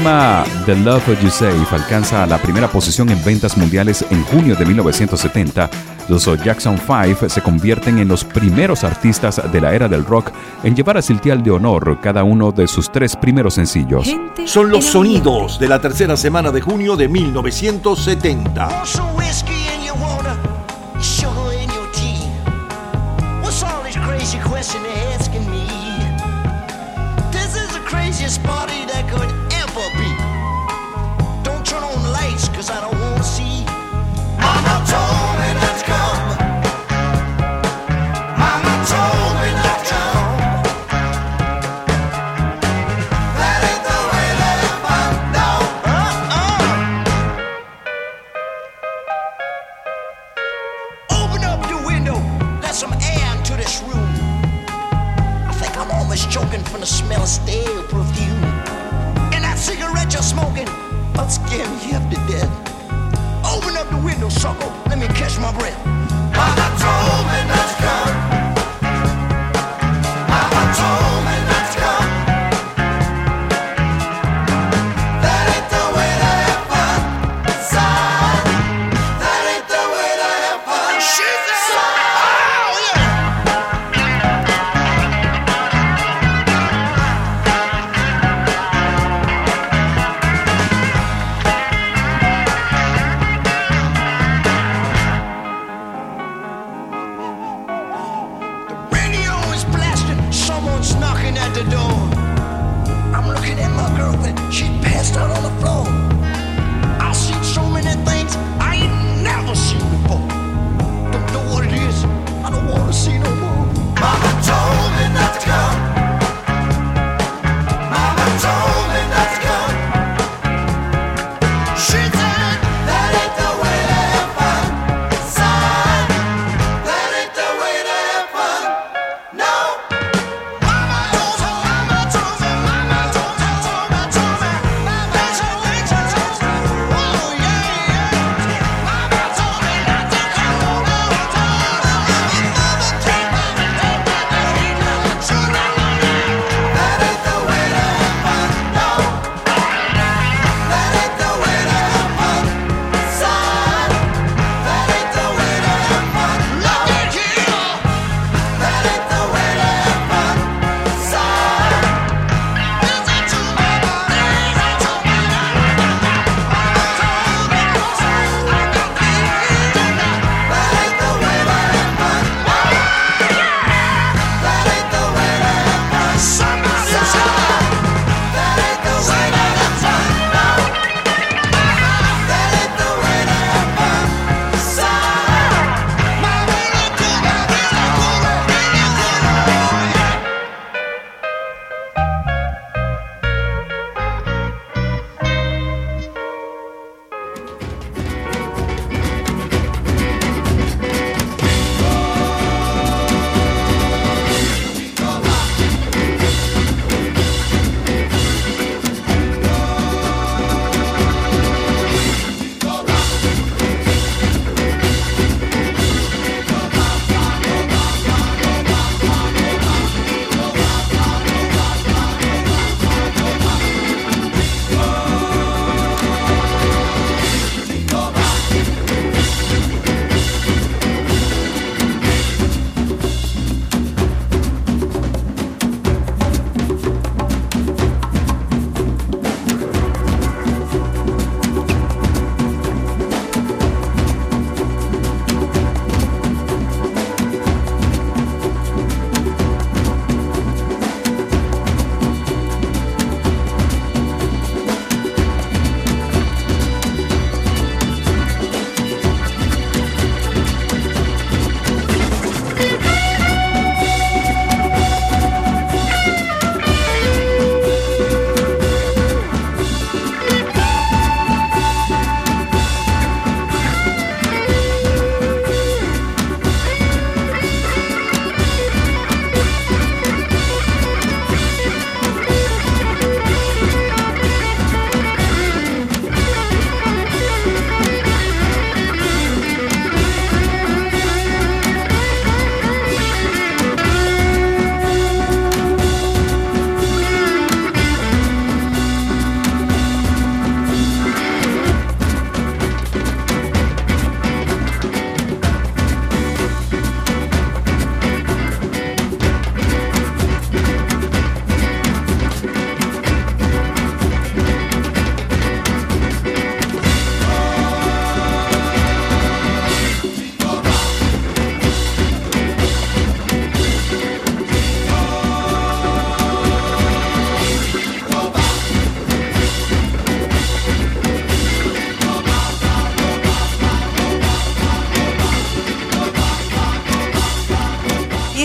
Tema 0.00 0.44
The 0.64 0.76
Love 0.76 1.20
You 1.20 1.30
Save 1.30 1.66
alcanza 1.72 2.26
la 2.26 2.38
primera 2.38 2.68
posición 2.68 3.10
en 3.10 3.22
ventas 3.22 3.58
mundiales 3.58 4.02
en 4.08 4.24
junio 4.24 4.56
de 4.56 4.64
1970, 4.64 5.68
los 6.08 6.24
Jackson 6.42 6.78
5 6.78 7.28
se 7.28 7.42
convierten 7.42 7.98
en 7.98 8.08
los 8.08 8.24
primeros 8.24 8.82
artistas 8.82 9.42
de 9.52 9.60
la 9.60 9.74
era 9.74 9.88
del 9.88 10.06
rock 10.06 10.32
en 10.64 10.74
llevar 10.74 10.96
a 10.96 11.02
Siltial 11.02 11.42
de 11.42 11.50
honor 11.50 11.98
cada 12.00 12.24
uno 12.24 12.50
de 12.50 12.66
sus 12.66 12.90
tres 12.90 13.14
primeros 13.14 13.54
sencillos. 13.54 14.08
Son 14.46 14.70
los 14.70 14.86
sonidos 14.86 15.58
de 15.58 15.68
la 15.68 15.80
tercera 15.80 16.16
semana 16.16 16.50
de 16.50 16.62
junio 16.62 16.96
de 16.96 17.08
1970. 17.08 19.19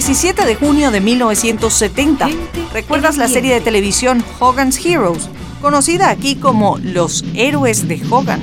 17 0.06 0.46
de 0.46 0.54
junio 0.54 0.92
de 0.92 1.02
1970. 1.02 2.30
¿Recuerdas 2.72 3.18
la 3.18 3.28
serie 3.28 3.56
de 3.56 3.60
televisión 3.60 4.24
Hogan's 4.40 4.78
Heroes? 4.86 5.30
Conocida 5.64 6.12
aquí 6.12 6.36
como 6.36 6.78
Los 6.78 7.26
Héroes 7.34 7.88
de 7.88 8.00
Hogan. 8.12 8.40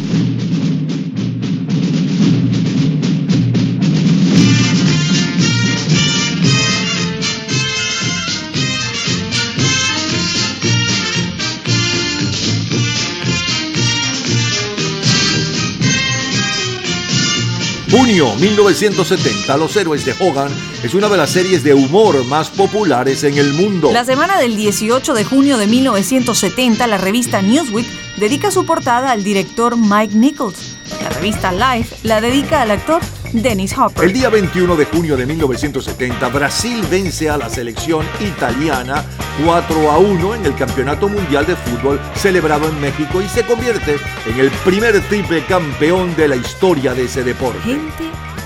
Junio 17.92 18.34
1970, 18.36 19.54
Los 19.58 19.76
Héroes 19.76 20.06
de 20.06 20.14
Hogan 20.18 20.50
es 20.82 20.94
una 20.94 21.10
de 21.10 21.18
las 21.18 21.28
series 21.28 21.62
de 21.62 21.74
humor 21.74 22.24
más 22.24 22.48
populares 22.48 23.22
en 23.22 23.36
el 23.36 23.52
mundo. 23.52 23.90
La 23.92 24.06
semana 24.06 24.38
del 24.38 24.56
18 24.56 25.12
de 25.12 25.24
junio 25.24 25.58
de 25.58 25.66
1970, 25.66 26.86
la 26.86 26.96
revista 26.96 27.42
Newsweek 27.42 27.86
dedica 28.16 28.50
su 28.50 28.64
portada 28.64 29.10
al 29.10 29.22
director 29.22 29.76
Mike 29.76 30.14
Nichols. 30.14 30.78
La 31.02 31.10
revista 31.10 31.52
Life 31.52 31.96
la 32.02 32.22
dedica 32.22 32.62
al 32.62 32.70
actor 32.70 33.02
Dennis 33.34 33.76
Hopper. 33.76 34.04
El 34.04 34.14
día 34.14 34.30
21 34.30 34.74
de 34.74 34.86
junio 34.86 35.14
de 35.18 35.26
1970, 35.26 36.28
Brasil 36.28 36.82
vence 36.90 37.28
a 37.28 37.36
la 37.36 37.50
selección 37.50 38.06
italiana 38.20 39.04
4 39.44 39.90
a 39.90 39.98
1 39.98 40.34
en 40.34 40.46
el 40.46 40.54
Campeonato 40.54 41.08
Mundial 41.08 41.46
de 41.46 41.56
Fútbol 41.56 42.00
celebrado 42.14 42.68
en 42.68 42.80
México 42.80 43.20
y 43.22 43.28
se 43.28 43.44
convierte 43.44 43.96
en 44.26 44.38
el 44.38 44.50
primer 44.64 45.00
triple 45.08 45.44
campeón 45.46 46.14
de 46.16 46.28
la 46.28 46.36
historia 46.36 46.94
de 46.94 47.04
ese 47.04 47.22
deporte. 47.22 47.80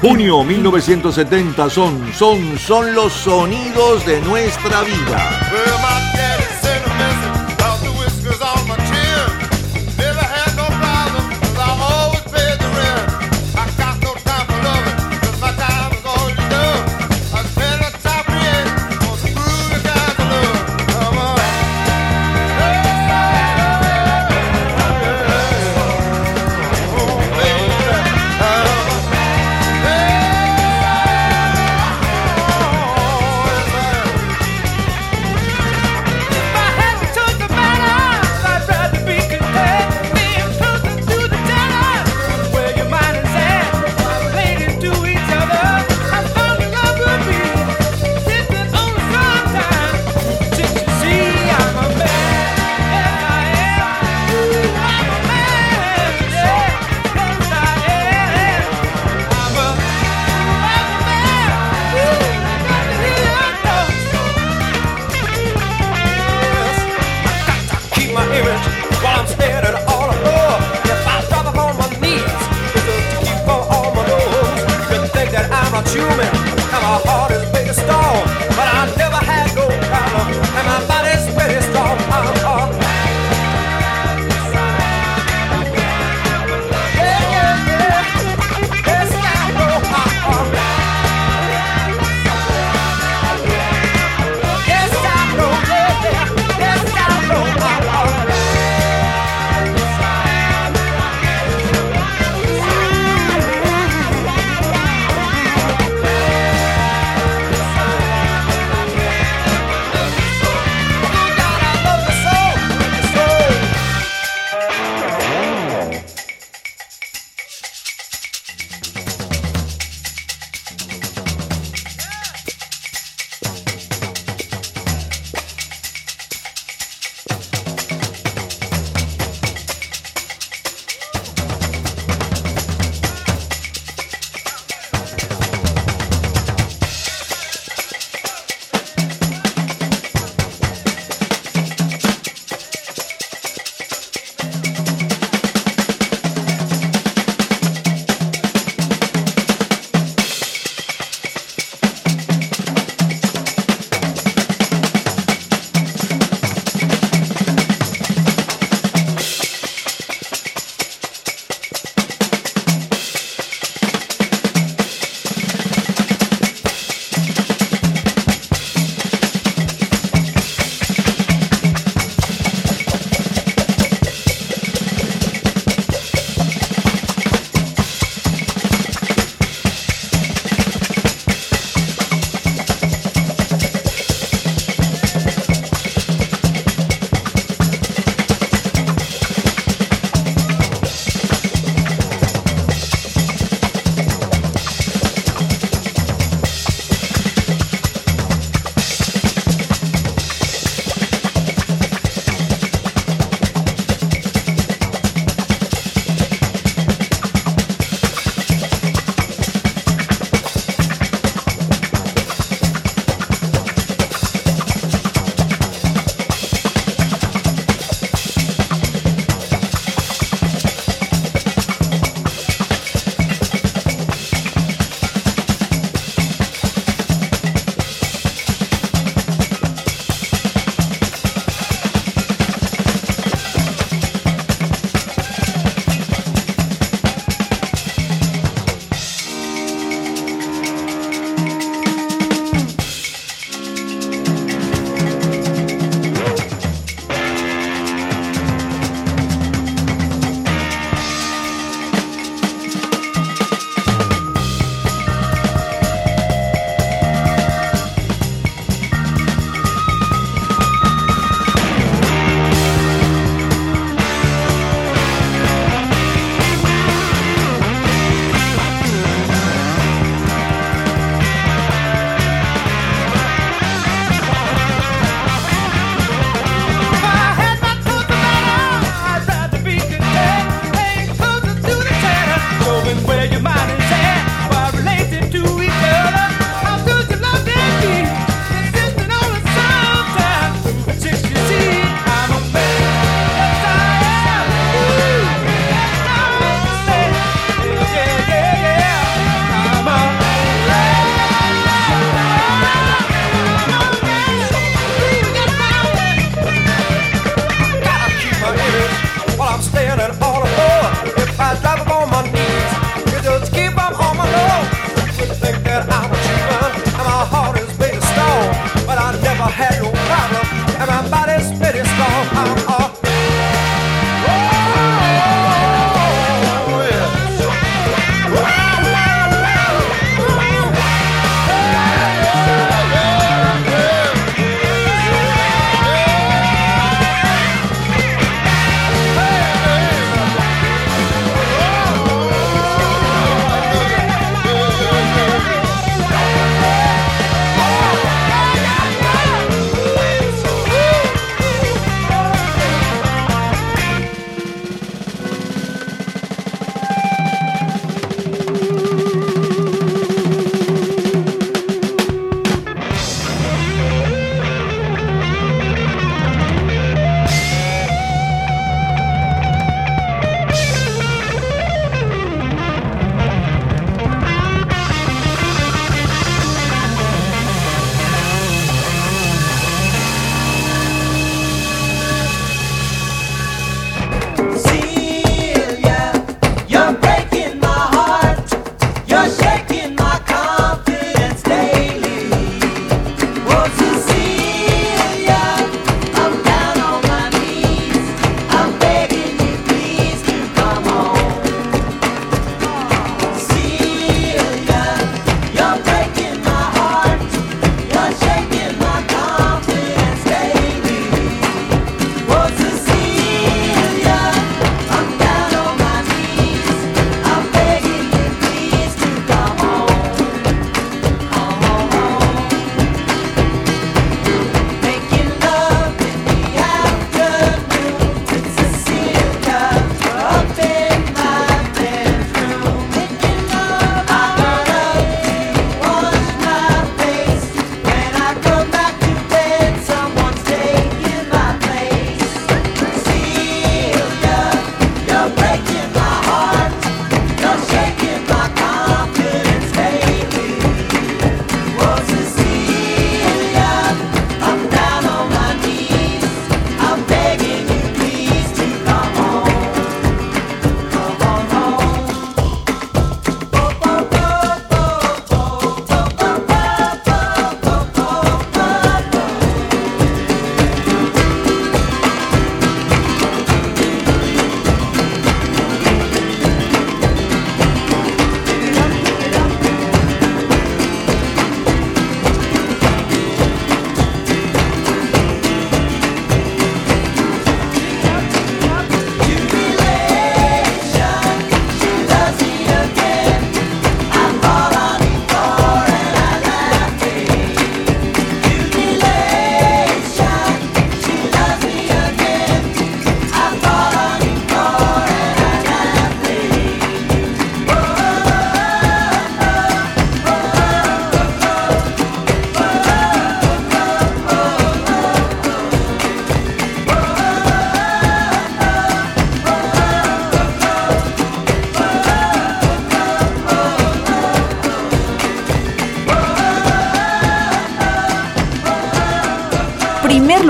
Junio 0.00 0.44
1970 0.44 1.70
son, 1.70 2.12
son, 2.12 2.58
son 2.58 2.94
los 2.94 3.12
sonidos 3.12 4.04
de 4.06 4.20
nuestra 4.20 4.82
vida. 4.82 6.15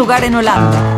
Lugar 0.06 0.22
en 0.22 0.36
Holanda. 0.36 0.95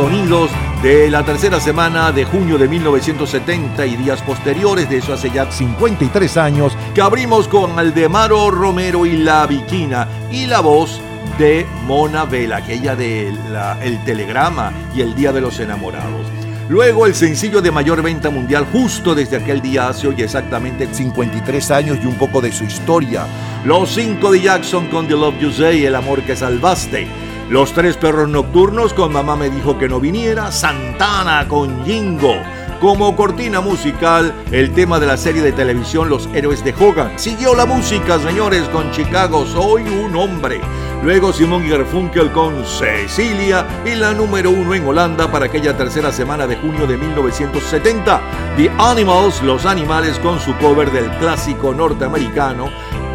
Sonidos 0.00 0.48
de 0.80 1.10
la 1.10 1.24
tercera 1.24 1.58
semana 1.58 2.12
de 2.12 2.24
junio 2.24 2.56
de 2.56 2.68
1970 2.68 3.84
y 3.84 3.96
días 3.96 4.22
posteriores, 4.22 4.88
de 4.88 4.98
eso 4.98 5.12
hace 5.12 5.28
ya 5.28 5.50
53 5.50 6.36
años, 6.36 6.76
que 6.94 7.00
abrimos 7.00 7.48
con 7.48 7.76
Aldemaro 7.76 8.52
Romero 8.52 9.06
y 9.06 9.16
La 9.16 9.44
Viquina 9.48 10.06
y 10.30 10.46
la 10.46 10.60
voz 10.60 11.00
de 11.36 11.66
Mona 11.84 12.26
Vela, 12.26 12.58
aquella 12.58 12.94
de 12.94 13.34
El 13.82 14.04
Telegrama 14.04 14.72
y 14.94 15.00
El 15.00 15.16
Día 15.16 15.32
de 15.32 15.40
los 15.40 15.58
Enamorados. 15.58 16.28
Luego 16.68 17.04
el 17.04 17.16
sencillo 17.16 17.60
de 17.60 17.72
mayor 17.72 18.00
venta 18.00 18.30
mundial 18.30 18.66
justo 18.70 19.16
desde 19.16 19.38
aquel 19.38 19.60
día 19.60 19.88
hace 19.88 20.06
hoy 20.06 20.22
exactamente 20.22 20.86
53 20.92 21.72
años 21.72 21.98
y 22.00 22.06
un 22.06 22.14
poco 22.14 22.40
de 22.40 22.52
su 22.52 22.62
historia. 22.62 23.26
Los 23.64 23.90
cinco 23.96 24.30
de 24.30 24.42
Jackson 24.42 24.86
con 24.90 25.08
The 25.08 25.14
Love 25.14 25.40
You 25.40 25.50
Say, 25.50 25.84
El 25.84 25.96
Amor 25.96 26.22
que 26.22 26.36
Salvaste. 26.36 27.27
Los 27.48 27.72
tres 27.72 27.96
perros 27.96 28.28
nocturnos 28.28 28.92
con 28.92 29.10
Mamá 29.10 29.34
me 29.34 29.48
dijo 29.48 29.78
que 29.78 29.88
no 29.88 30.00
viniera, 30.00 30.52
Santana 30.52 31.48
con 31.48 31.82
Jingo. 31.82 32.34
Como 32.78 33.16
cortina 33.16 33.62
musical, 33.62 34.34
el 34.52 34.72
tema 34.74 35.00
de 35.00 35.06
la 35.06 35.16
serie 35.16 35.40
de 35.40 35.52
televisión 35.52 36.10
Los 36.10 36.28
Héroes 36.34 36.62
de 36.62 36.74
Hogan. 36.78 37.18
Siguió 37.18 37.54
la 37.54 37.64
música, 37.64 38.18
señores, 38.18 38.68
con 38.68 38.90
Chicago 38.90 39.46
Soy 39.46 39.82
un 39.82 40.14
hombre. 40.14 40.60
Luego 41.02 41.32
Simón 41.32 41.66
Garfunkel 41.66 42.30
con 42.32 42.64
Cecilia 42.66 43.66
y 43.86 43.94
la 43.94 44.12
número 44.12 44.50
uno 44.50 44.74
en 44.74 44.86
Holanda 44.86 45.32
para 45.32 45.46
aquella 45.46 45.74
tercera 45.74 46.12
semana 46.12 46.46
de 46.46 46.56
junio 46.56 46.86
de 46.86 46.98
1970. 46.98 48.20
The 48.58 48.70
Animals, 48.78 49.42
Los 49.42 49.64
Animales 49.64 50.18
con 50.18 50.38
su 50.38 50.54
cover 50.58 50.90
del 50.90 51.08
clásico 51.18 51.72
norteamericano 51.72 52.68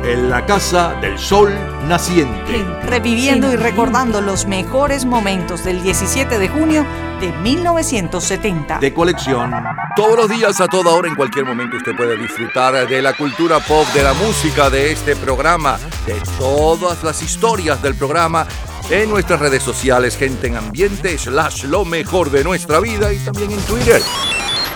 en 0.03 0.29
la 0.29 0.45
Casa 0.45 0.95
del 1.01 1.17
Sol 1.17 1.53
Naciente. 1.87 2.65
Reviviendo 2.83 3.51
y 3.51 3.55
recordando 3.55 4.21
los 4.21 4.45
mejores 4.45 5.05
momentos 5.05 5.63
del 5.63 5.81
17 5.81 6.39
de 6.39 6.49
junio 6.49 6.85
de 7.21 7.31
1970. 7.31 8.79
De 8.79 8.93
colección. 8.93 9.53
Todos 9.95 10.17
los 10.17 10.29
días, 10.29 10.59
a 10.59 10.67
toda 10.67 10.91
hora, 10.91 11.07
en 11.07 11.15
cualquier 11.15 11.45
momento, 11.45 11.77
usted 11.77 11.95
puede 11.95 12.17
disfrutar 12.17 12.87
de 12.87 13.01
la 13.01 13.13
cultura 13.13 13.59
pop, 13.59 13.87
de 13.93 14.03
la 14.03 14.13
música, 14.13 14.69
de 14.69 14.91
este 14.91 15.15
programa, 15.15 15.77
de 16.05 16.21
todas 16.37 17.03
las 17.03 17.21
historias 17.21 17.81
del 17.81 17.95
programa 17.95 18.45
en 18.89 19.09
nuestras 19.09 19.39
redes 19.39 19.63
sociales, 19.63 20.17
gente 20.17 20.47
en 20.47 20.57
ambiente, 20.57 21.17
slash 21.17 21.63
lo 21.63 21.85
mejor 21.85 22.29
de 22.29 22.43
nuestra 22.43 22.79
vida 22.79 23.13
y 23.13 23.19
también 23.19 23.51
en 23.51 23.61
Twitter. 23.61 24.01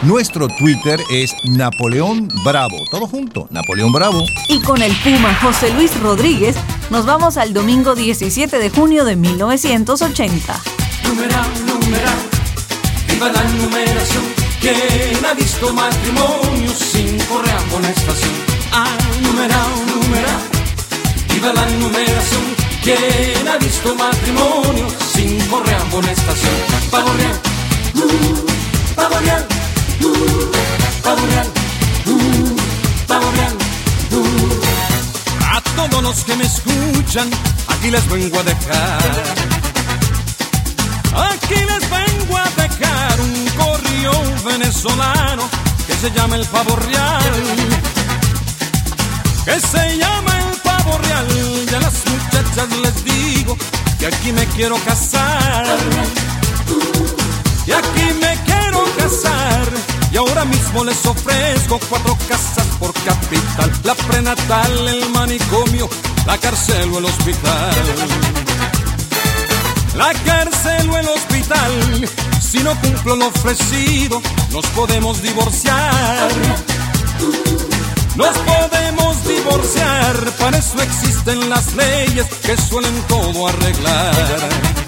Nuestro 0.03 0.47
Twitter 0.47 1.01
es 1.09 1.33
Napoleón 1.43 2.27
Bravo. 2.45 2.77
Todo 2.91 3.07
junto, 3.07 3.47
Napoleón 3.49 3.91
Bravo. 3.91 4.23
Y 4.47 4.61
con 4.61 4.83
el 4.83 4.95
Puma 4.97 5.33
José 5.41 5.73
Luis 5.73 5.99
Rodríguez 5.99 6.55
nos 6.91 7.07
vamos 7.07 7.35
al 7.37 7.51
domingo 7.51 7.95
17 7.95 8.59
de 8.59 8.69
junio 8.69 9.05
de 9.05 9.15
1980. 9.15 10.61
Numeral, 11.03 11.45
numeral, 11.65 12.17
viva 13.07 13.31
la 13.31 13.43
numeración. 13.43 14.23
¿Quién 14.61 15.25
ha 15.25 15.33
visto 15.33 15.73
matrimonio 15.73 16.71
sin 16.75 17.17
correa 17.25 17.57
estación? 17.89 18.33
Ah, 18.71 18.85
numeral, 19.23 19.67
numeral, 19.87 20.41
viva 21.33 21.53
la 21.53 21.65
numeración. 21.77 22.43
¿Quién 22.83 23.47
ha 23.47 23.57
visto 23.57 23.95
matrimonio 23.95 24.87
sin 25.11 25.39
correa 25.47 25.79
estación? 26.11 26.53
Pavo 26.91 27.11
real, 27.13 27.39
uh, 27.95 28.95
pavo 28.95 29.19
real, 29.19 29.41
uh, 29.41 29.47
pavo 29.49 29.56
A 35.41 35.61
todos 35.75 36.03
los 36.03 36.23
que 36.23 36.35
me 36.35 36.43
escuchan, 36.43 37.29
aquí 37.67 37.91
les 37.91 38.07
vengo 38.09 38.39
a 38.39 38.43
dejar. 38.43 39.01
Aquí 41.15 41.55
les 41.55 41.89
vengo 41.89 42.37
a 42.37 42.49
dejar 42.61 43.21
un 43.21 43.47
corrió 43.57 44.11
venezolano 44.45 45.49
que 45.87 45.95
se 45.95 46.11
llama 46.11 46.35
el 46.35 46.45
pavo 46.45 46.75
real. 46.75 47.23
Que 49.45 49.59
se 49.59 49.97
llama 49.97 50.37
el 50.39 50.57
pavo 50.61 50.97
real. 50.99 51.27
Y 51.71 51.73
a 51.73 51.79
las 51.79 52.03
muchachas 52.05 52.67
les 52.83 53.03
digo 53.03 53.57
que 53.97 54.07
aquí 54.07 54.31
me 54.31 54.45
quiero 54.47 54.75
casar. 54.85 55.77
Y 57.65 57.71
aquí 57.71 58.13
me 58.21 58.33
quiero 58.45 58.46
Y 60.11 60.17
ahora 60.17 60.43
mismo 60.43 60.83
les 60.83 61.05
ofrezco 61.05 61.79
cuatro 61.87 62.17
casas 62.27 62.65
por 62.77 62.91
capital. 62.93 63.71
La 63.83 63.95
prenatal, 63.95 64.87
el 64.87 65.09
manicomio, 65.11 65.89
la 66.25 66.37
cárcel 66.37 66.91
o 66.93 66.97
el 66.99 67.05
hospital. 67.05 67.75
La 69.95 70.13
cárcel 70.25 70.89
o 70.89 70.97
el 70.97 71.07
hospital, 71.07 72.09
si 72.41 72.59
no 72.59 72.79
cumplo 72.81 73.15
lo 73.15 73.27
ofrecido, 73.27 74.21
nos 74.51 74.65
podemos 74.67 75.21
divorciar. 75.21 76.29
Nos 78.15 78.37
podemos 78.39 79.27
divorciar, 79.27 80.31
para 80.39 80.57
eso 80.57 80.81
existen 80.81 81.49
las 81.49 81.73
leyes 81.75 82.25
que 82.43 82.57
suelen 82.57 82.93
todo 83.07 83.47
arreglar. 83.47 84.86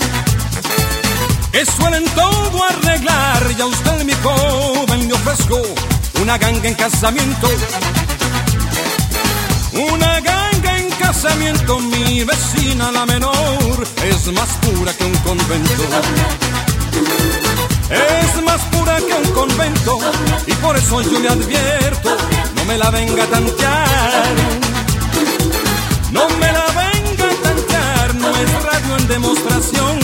Que 1.52 1.66
suelen 1.66 2.06
todo 2.16 2.64
arreglar, 2.64 3.54
y 3.58 3.62
a 3.62 3.66
usted 3.66 4.04
mi 4.04 4.14
joven 4.24 5.08
le 5.08 5.14
ofrezco 5.14 5.62
una 6.22 6.38
ganga 6.38 6.70
en 6.70 6.76
casamiento. 6.76 7.48
Una 9.74 10.20
ganga 10.22 10.78
en 10.78 10.90
casamiento, 10.92 11.80
mi 11.80 12.24
vecina 12.24 12.92
la 12.92 13.06
menor 13.06 13.88
es 14.04 14.32
más 14.34 14.50
pura 14.62 14.94
que 14.94 15.04
un 15.06 15.16
convento. 15.18 15.84
Es 17.90 18.44
más 18.44 18.62
pura 18.72 18.98
que 18.98 19.14
un 19.14 19.34
convento 19.34 20.00
y 20.46 20.54
por 20.54 20.78
eso 20.78 21.02
yo 21.02 21.20
le 21.20 21.30
advierto, 21.30 22.16
no 22.56 22.66
me 22.66 22.78
la 22.78 22.90
venga 22.92 23.24
a 23.24 23.28
tantear. 23.28 24.36
No 26.12 26.28
me 26.40 26.52
la 26.52 26.66
venga 26.68 27.26
a 27.26 27.44
tantear, 27.44 28.16
no 28.16 28.30
es 28.30 28.64
radio 28.64 28.98
en 28.98 29.08
demostración, 29.08 30.00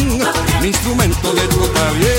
mi 0.62 0.68
instrumento 0.68 1.05
de 1.34 1.48
tocar 1.48 1.94
bien, 1.96 2.15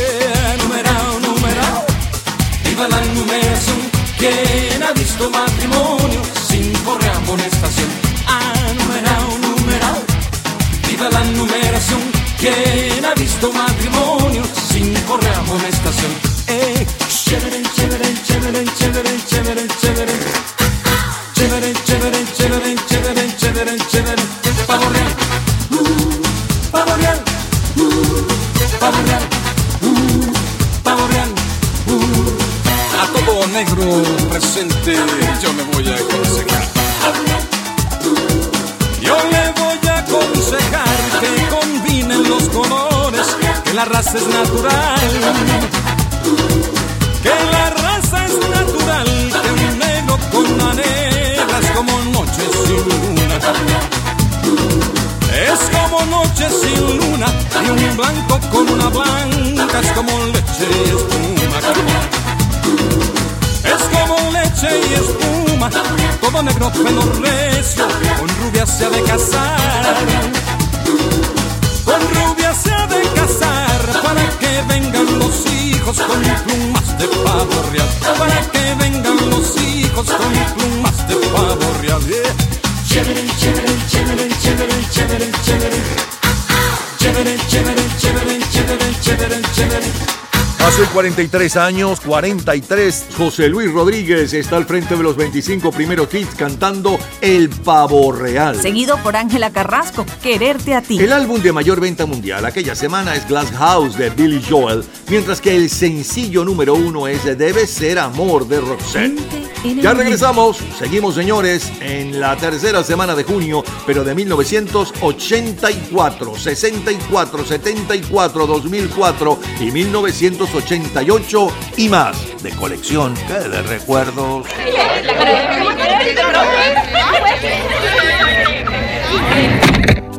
43 90.97 91.57
años, 91.59 92.01
43, 92.01 93.09
José 93.19 93.51
Luis 93.51 93.71
Rodríguez 93.71 94.33
está 94.33 94.57
al 94.57 94.65
frente 94.65 94.97
de 94.97 95.03
los 95.03 95.15
25 95.15 95.71
primeros 95.71 96.15
hits 96.15 96.35
cantando 96.35 96.99
El 97.21 97.51
Pavo 97.51 98.13
Real. 98.13 98.59
Seguido 98.59 98.97
por 99.03 99.15
Ángela 99.15 99.51
Carrasco, 99.51 100.07
Quererte 100.23 100.75
a 100.75 100.81
ti. 100.81 100.99
El 100.99 101.13
álbum 101.13 101.43
de 101.43 101.53
mayor 101.53 101.81
venta 101.81 102.07
mundial 102.07 102.47
aquella 102.47 102.75
semana 102.75 103.15
es 103.15 103.29
Glass 103.29 103.51
House 103.59 103.99
de 103.99 104.09
Billy 104.09 104.43
Joel, 104.49 104.85
mientras 105.11 105.43
que 105.43 105.55
el 105.55 105.69
sencillo 105.69 106.47
número 106.47 106.73
uno 106.73 107.07
es 107.09 107.25
Debe 107.25 107.67
ser 107.67 107.99
amor 107.99 108.49
de 108.49 108.63
Roxette. 108.63 109.36
Ya 109.75 109.95
regresamos, 109.95 110.59
seguimos 110.79 111.17
señores 111.17 111.73
en 111.81 112.21
la 112.21 112.37
tercera 112.37 112.85
semana 112.85 113.15
de 113.15 113.25
junio, 113.25 113.65
pero 113.85 114.05
de 114.05 114.15
1984, 114.15 116.37
64, 116.37 117.45
74, 117.45 118.47
2004 118.47 119.39
y 119.61 119.73
1988 119.73 121.49
y 121.77 121.89
más 121.89 122.17
de 122.43 122.51
colección 122.53 123.15
que 123.27 123.49
de 123.49 123.63
recuerdos. 123.63 124.47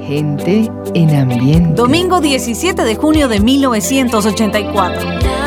Gente 0.05 0.69
en 0.93 1.15
ambiente. 1.15 1.73
Domingo 1.73 2.19
17 2.21 2.83
de 2.83 2.95
junio 2.95 3.27
de 3.27 3.39
1984. 3.39 5.46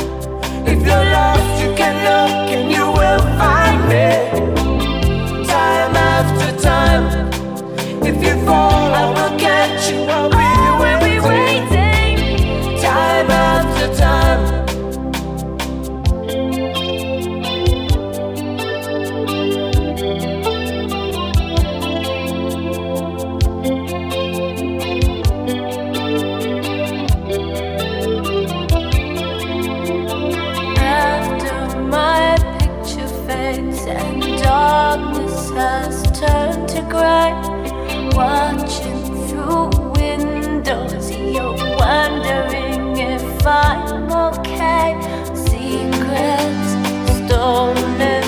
If 43.41 43.47
I'm 43.47 44.11
okay. 44.11 44.93
Secrets 45.33 46.69
stolen 47.17 48.23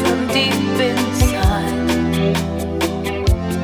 from 0.00 0.18
deep 0.34 0.76
inside. 0.90 1.86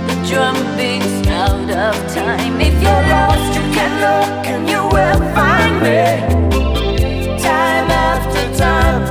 The 0.06 0.14
drum 0.28 0.56
beats 0.76 1.26
out 1.28 1.68
of 1.70 1.96
time. 2.14 2.60
If 2.60 2.74
you're 2.84 3.04
lost, 3.14 3.50
you 3.56 3.64
can 3.76 3.92
look 4.06 4.46
and 4.46 4.68
you 4.70 4.82
will 4.94 5.22
find 5.34 5.74
me 5.82 6.02
time 7.42 7.90
after 7.90 8.44
time. 8.56 9.02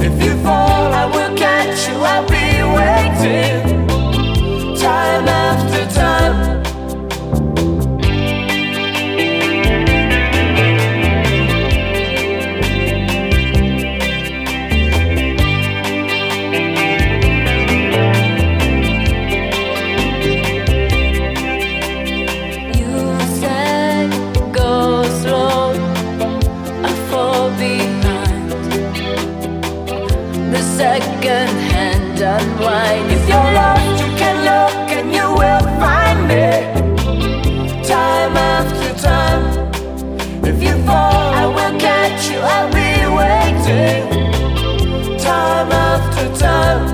If 0.00 0.22
you 0.24 0.32
fall, 0.42 0.92
I 1.02 1.04
will 1.04 1.36
catch 1.36 1.86
you. 1.88 1.96
I'll 1.96 2.26
be 2.28 2.48
waiting. 2.78 3.86
Time 4.78 5.28
after 5.28 5.94
time. 5.94 6.63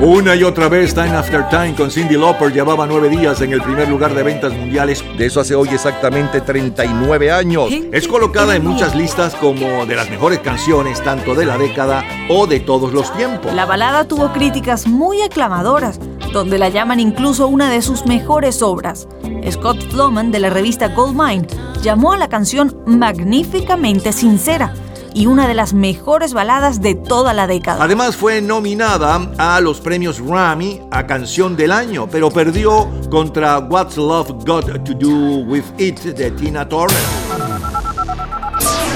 Una 0.03 0.35
y 0.35 0.45
otra 0.45 0.71
vez 0.71 0.95
Time 0.95 1.11
After 1.11 1.47
Time 1.51 1.75
con 1.75 1.91
Cindy 1.91 2.17
Lauper 2.17 2.51
llevaba 2.51 2.87
nueve 2.87 3.11
días 3.11 3.43
en 3.43 3.53
el 3.53 3.61
primer 3.61 3.87
lugar 3.87 4.15
de 4.15 4.23
ventas 4.23 4.51
mundiales. 4.51 5.05
De 5.19 5.27
eso 5.27 5.41
hace 5.41 5.55
hoy 5.55 5.69
exactamente 5.69 6.41
39 6.41 7.31
años. 7.31 7.71
Es 7.93 8.09
colocada 8.09 8.57
en 8.57 8.65
muchas 8.65 8.97
listas 8.97 9.35
como 9.35 9.85
de 9.85 9.97
las 9.97 10.09
mejores 10.09 10.39
canciones 10.39 11.05
tanto 11.05 11.35
de 11.35 11.45
la 11.45 11.59
década 11.59 12.03
o 12.31 12.47
de 12.47 12.61
todos 12.61 12.95
los 12.95 13.15
tiempos. 13.15 13.53
La 13.53 13.67
balada 13.67 14.09
tuvo 14.09 14.33
críticas 14.33 14.87
muy 14.87 15.21
aclamadoras, 15.21 16.01
donde 16.33 16.57
la 16.57 16.71
llaman 16.71 16.99
incluso 16.99 17.47
una 17.47 17.69
de 17.69 17.83
sus 17.83 18.07
mejores 18.07 18.63
obras. 18.63 19.07
Scott 19.51 19.87
Floman 19.91 20.33
de 20.33 20.39
la 20.39 20.49
revista 20.49 20.89
Goldmine 20.89 21.47
llamó 21.83 22.15
a 22.15 22.17
la 22.17 22.31
canción 22.31 22.75
magníficamente 22.87 24.15
sincera 24.15 24.73
y 25.15 25.27
una 25.27 25.49
de 25.49 25.55
las 25.55 25.73
mejores 25.73 26.33
baladas 26.33 26.81
de 26.81 26.95
toda 26.95 27.33
la 27.33 27.47
década. 27.47 27.83
Además 27.83 28.17
fue 28.17 28.41
nominada 28.41 29.31
a 29.39 29.61
los 29.61 29.81
premios 29.81 30.21
Grammy 30.21 30.81
a 30.91 31.07
Canción 31.07 31.57
del 31.57 31.73
Año, 31.73 32.09
pero 32.11 32.31
perdió 32.31 32.89
contra 33.11 33.59
What's 33.59 33.97
Love 33.97 34.45
Got 34.45 34.85
to 34.85 34.95
Do 34.95 35.45
With 35.47 35.65
It 35.79 36.01
de 36.01 36.31
Tina 36.33 36.69
Turner. 36.69 36.97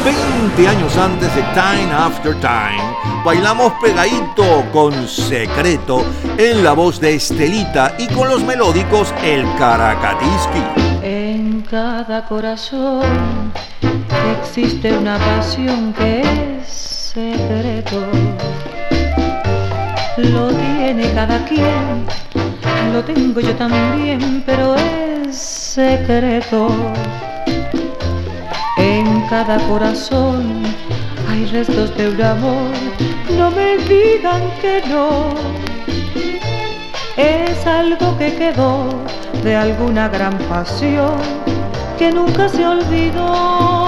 20 0.04 0.68
años 0.68 0.96
antes 0.98 1.34
de 1.34 1.42
Time 1.54 1.90
After 1.90 2.34
Time, 2.38 3.24
bailamos 3.24 3.72
pegadito 3.82 4.62
con 4.70 5.08
secreto 5.08 6.04
en 6.36 6.62
la 6.62 6.74
voz 6.74 7.00
de 7.00 7.14
Estelita 7.14 7.94
y 7.98 8.08
con 8.08 8.28
los 8.28 8.42
melódicos 8.42 9.14
El 9.22 9.46
Caracatiski. 9.56 10.62
En 11.02 11.62
cada 11.62 12.26
corazón 12.26 13.52
existe 14.32 14.96
una 14.96 15.18
pasión 15.18 15.92
que 15.94 16.20
es 16.20 16.68
secreto. 16.68 18.06
Lo 20.16 20.48
tiene 20.48 21.10
cada 21.12 21.44
quien, 21.44 22.06
lo 22.92 23.02
tengo 23.02 23.40
yo 23.40 23.54
también, 23.56 24.42
pero 24.46 24.74
es 24.76 25.36
secreto. 25.36 26.68
En 28.78 29.26
cada 29.28 29.58
corazón 29.68 30.62
hay 31.30 31.46
restos 31.46 31.96
de 31.96 32.10
un 32.10 32.22
amor, 32.22 32.70
no 33.36 33.50
me 33.50 33.76
digan 33.78 34.42
que 34.60 34.82
no. 34.88 35.34
Es 37.16 37.66
algo 37.66 38.16
que 38.18 38.34
quedó 38.34 38.88
de 39.42 39.54
alguna 39.54 40.08
gran 40.08 40.36
pasión 40.48 41.16
que 41.98 42.10
nunca 42.10 42.48
se 42.48 42.66
olvidó. 42.66 43.83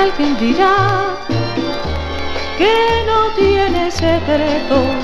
Alguien 0.00 0.38
dirá 0.38 1.16
que 2.56 3.02
no 3.04 3.30
tiene 3.36 3.90
secretos, 3.90 4.94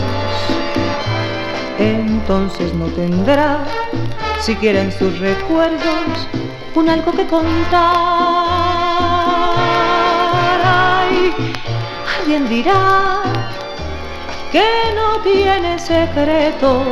entonces 1.78 2.72
no 2.74 2.86
tendrá, 2.86 3.64
si 4.40 4.54
quieren 4.54 4.92
sus 4.92 5.18
recuerdos, 5.18 6.28
un 6.76 6.88
algo 6.88 7.10
que 7.10 7.26
contar. 7.26 7.74
Ay, 10.64 11.34
alguien 12.20 12.48
dirá 12.48 13.22
que 14.52 14.64
no 14.94 15.20
tiene 15.22 15.76
secretos, 15.78 16.86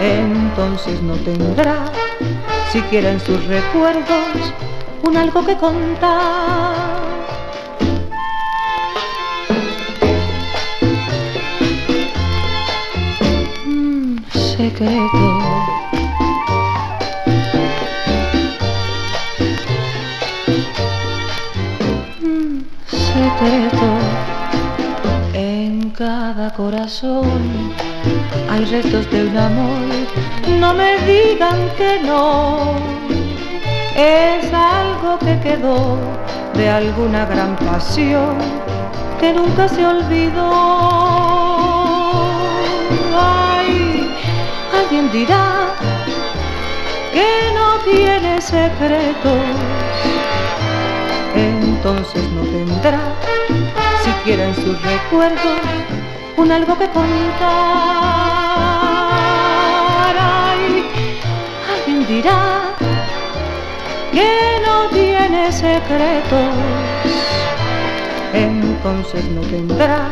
entonces 0.00 1.00
no 1.02 1.14
tendrá, 1.14 1.84
si 2.72 2.80
quieren 2.82 3.20
sus 3.20 3.44
recuerdos, 3.46 4.52
un 5.02 5.16
algo 5.16 5.44
que 5.44 5.56
contar. 5.56 6.74
Un 13.66 14.24
secreto. 14.32 15.38
Un 22.22 22.66
secreto. 22.88 23.88
En 25.34 25.90
cada 25.90 26.52
corazón 26.54 27.72
hay 28.50 28.64
restos 28.64 29.10
de 29.10 29.26
un 29.26 29.36
amor. 29.36 29.88
No 30.60 30.72
me 30.74 30.98
digan 31.06 31.58
que 31.76 32.00
no. 32.04 33.15
Es 33.96 34.52
algo 34.52 35.18
que 35.18 35.40
quedó 35.40 35.96
de 36.54 36.68
alguna 36.68 37.24
gran 37.24 37.56
pasión 37.56 38.36
que 39.18 39.32
nunca 39.32 39.66
se 39.68 39.86
olvidó. 39.86 40.50
Ay, 43.18 44.14
alguien 44.78 45.10
dirá 45.10 45.74
que 47.12 47.52
no 47.54 47.78
tiene 47.90 48.40
secretos, 48.40 49.40
entonces 51.34 52.22
no 52.32 52.42
tendrá 52.42 53.00
siquiera 54.04 54.44
en 54.44 54.54
sus 54.54 54.80
recuerdos 54.82 55.60
un 56.36 56.52
algo 56.52 56.76
que 56.78 56.88
contar. 56.88 57.06
Ay, 60.18 60.84
alguien 61.72 62.06
dirá 62.06 62.65
que 64.16 64.62
no 64.64 64.88
tiene 64.88 65.52
secretos, 65.52 66.54
entonces 68.32 69.22
no 69.26 69.42
tendrá 69.42 70.08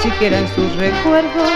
siquiera 0.00 0.38
en 0.38 0.48
sus 0.54 0.76
recuerdos 0.76 1.50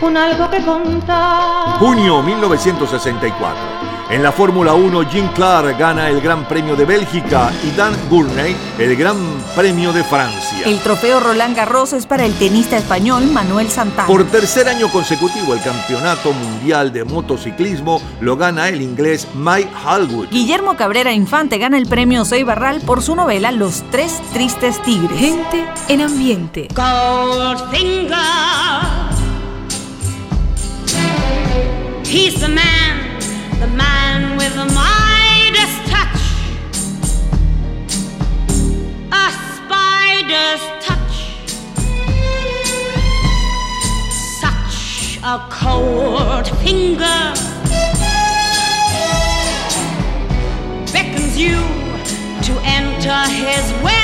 un 0.00 0.16
algo 0.16 0.48
que 0.48 0.64
contar. 0.64 1.78
Junio 1.78 2.22
1964. 2.22 3.83
En 4.14 4.22
la 4.22 4.30
Fórmula 4.30 4.74
1, 4.74 5.10
Jim 5.10 5.26
Clark 5.34 5.76
gana 5.76 6.08
el 6.08 6.20
Gran 6.20 6.46
Premio 6.46 6.76
de 6.76 6.84
Bélgica 6.84 7.52
y 7.64 7.76
Dan 7.76 7.96
Gurney 8.08 8.54
el 8.78 8.94
Gran 8.94 9.16
Premio 9.56 9.92
de 9.92 10.04
Francia. 10.04 10.66
El 10.66 10.78
trofeo 10.78 11.18
Roland 11.18 11.56
Garros 11.56 11.92
es 11.92 12.06
para 12.06 12.24
el 12.24 12.32
tenista 12.34 12.76
español 12.76 13.26
Manuel 13.32 13.68
Santana. 13.70 14.06
Por 14.06 14.22
tercer 14.22 14.68
año 14.68 14.88
consecutivo, 14.92 15.52
el 15.52 15.60
Campeonato 15.62 16.32
Mundial 16.32 16.92
de 16.92 17.02
Motociclismo 17.02 18.00
lo 18.20 18.36
gana 18.36 18.68
el 18.68 18.82
inglés 18.82 19.26
Mike 19.34 19.72
Hallwood. 19.84 20.28
Guillermo 20.28 20.76
Cabrera 20.76 21.12
Infante 21.12 21.58
gana 21.58 21.76
el 21.76 21.88
premio 21.88 22.24
Soy 22.24 22.44
Barral 22.44 22.82
por 22.82 23.02
su 23.02 23.16
novela 23.16 23.50
Los 23.50 23.82
Tres 23.90 24.22
Tristes 24.32 24.80
Tigres. 24.82 25.18
Gente 25.18 25.66
en 25.88 26.02
ambiente. 26.02 26.68
Goldfinger. 26.72 28.14
He's 32.04 32.38
the 32.38 32.46
man, 32.46 33.18
the 33.58 33.66
man 33.66 33.93
A 39.14 39.30
spider's 39.54 40.62
touch. 40.84 41.16
Such 44.40 45.18
a 45.22 45.38
cold 45.50 46.48
finger 46.58 47.20
beckons 50.92 51.36
you 51.38 51.58
to 52.42 52.52
enter 52.64 53.20
his 53.30 53.72
web 53.84 54.03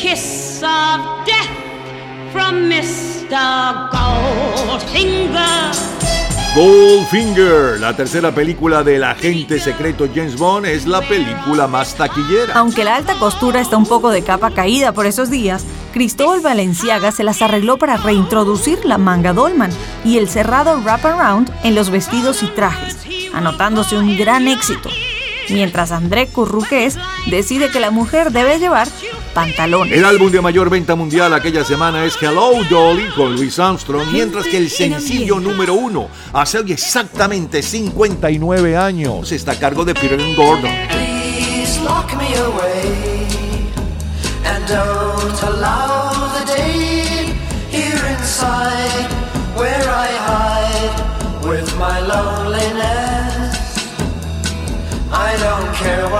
kiss 0.00 0.62
of 0.62 1.26
death 1.26 1.50
from 2.32 2.70
Mr. 2.70 3.90
Goldfinger. 3.90 5.72
Goldfinger, 6.54 7.80
la 7.80 7.96
tercera 7.96 8.32
película 8.32 8.84
del 8.84 9.02
agente 9.02 9.58
secreto 9.58 10.08
James 10.14 10.36
Bond, 10.36 10.66
es 10.66 10.86
la 10.86 11.00
película 11.00 11.66
más 11.66 11.96
taquillera. 11.96 12.54
Aunque 12.54 12.84
la 12.84 12.94
alta 12.94 13.14
costura 13.14 13.60
está 13.60 13.76
un 13.76 13.86
poco 13.86 14.10
de 14.10 14.22
capa 14.22 14.52
caída 14.52 14.92
por 14.92 15.06
esos 15.06 15.30
días, 15.30 15.64
Cristóbal 15.92 16.40
Valenciaga 16.40 17.10
se 17.10 17.24
las 17.24 17.42
arregló 17.42 17.76
para 17.76 17.96
reintroducir 17.96 18.84
la 18.84 18.98
manga 18.98 19.32
dolman 19.32 19.72
y 20.04 20.18
el 20.18 20.28
cerrado 20.28 20.80
wraparound 20.80 21.50
en 21.64 21.74
los 21.74 21.90
vestidos 21.90 22.44
y 22.44 22.46
trajes, 22.46 22.96
anotándose 23.34 23.98
un 23.98 24.16
gran 24.16 24.46
éxito. 24.46 24.90
Mientras 25.50 25.92
André 25.92 26.26
Curruqués 26.28 26.96
decide 27.30 27.70
que 27.70 27.80
la 27.80 27.90
mujer 27.90 28.32
debe 28.32 28.58
llevar 28.58 28.88
pantalones. 29.34 29.96
El 29.96 30.04
álbum 30.04 30.30
de 30.30 30.40
mayor 30.40 30.70
venta 30.70 30.94
mundial 30.94 31.32
aquella 31.32 31.64
semana 31.64 32.04
es 32.04 32.16
Hello 32.20 32.52
Dolly 32.68 33.08
con 33.16 33.34
Louis 33.34 33.58
Armstrong, 33.58 34.08
mientras 34.12 34.46
que 34.46 34.58
el 34.58 34.70
sencillo 34.70 35.40
número 35.40 35.74
uno 35.74 36.08
hace 36.32 36.58
hoy 36.58 36.72
exactamente 36.72 37.62
59 37.62 38.76
años 38.76 39.32
está 39.32 39.52
a 39.52 39.58
cargo 39.58 39.84
de 39.84 39.94
Peter 39.94 40.20
Gordon. 40.36 40.70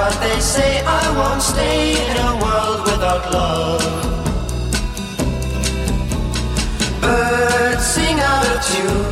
What 0.08 0.20
they 0.22 0.40
say, 0.40 0.82
I 0.86 1.04
won't 1.18 1.42
stay 1.42 1.92
in 2.10 2.16
a 2.30 2.32
world 2.42 2.80
without 2.90 3.24
love. 3.30 3.84
Birds 7.02 7.84
sing 7.94 8.16
out 8.32 8.46
of 8.52 8.58
tune 8.70 9.06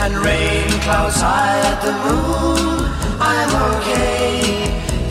and 0.00 0.12
rain 0.26 0.68
clouds 0.86 1.20
hide 1.20 1.78
the 1.86 1.94
moon. 2.06 2.78
I'm 3.32 3.52
okay, 3.72 4.30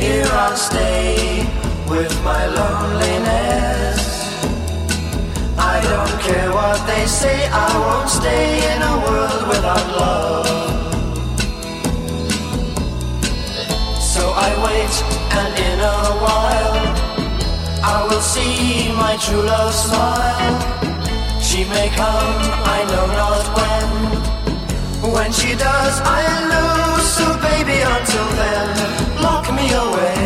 here 0.03 0.29
I'll 0.43 0.55
stay 0.55 1.43
with 1.89 2.13
my 2.23 2.43
loneliness. 2.59 4.01
I 5.73 5.75
don't 5.91 6.15
care 6.27 6.49
what 6.53 6.79
they 6.87 7.05
say, 7.05 7.37
I 7.51 7.69
won't 7.83 8.09
stay 8.09 8.45
in 8.73 8.79
a 8.93 8.95
world 9.05 9.43
without 9.49 9.87
love. 9.99 10.66
So 14.17 14.25
I 14.33 14.49
wait, 14.65 14.93
and 15.39 15.51
in 15.69 15.79
a 15.79 15.99
while, 16.25 16.77
I 17.93 17.97
will 18.09 18.25
see 18.33 18.91
my 19.03 19.15
true 19.23 19.43
love 19.43 19.73
smile. 19.85 20.57
She 21.39 21.65
may 21.65 21.89
come, 21.89 22.39
I 22.77 22.79
know 22.91 23.05
not 23.21 23.43
when. 23.57 23.89
When 25.13 25.31
she 25.31 25.51
does, 25.55 25.95
I'll 26.01 26.45
lose. 26.53 27.07
So 27.17 27.27
baby, 27.49 27.77
until 27.95 28.27
then, 28.41 28.69
lock 29.21 29.45
me 29.53 29.67
away. 29.85 30.25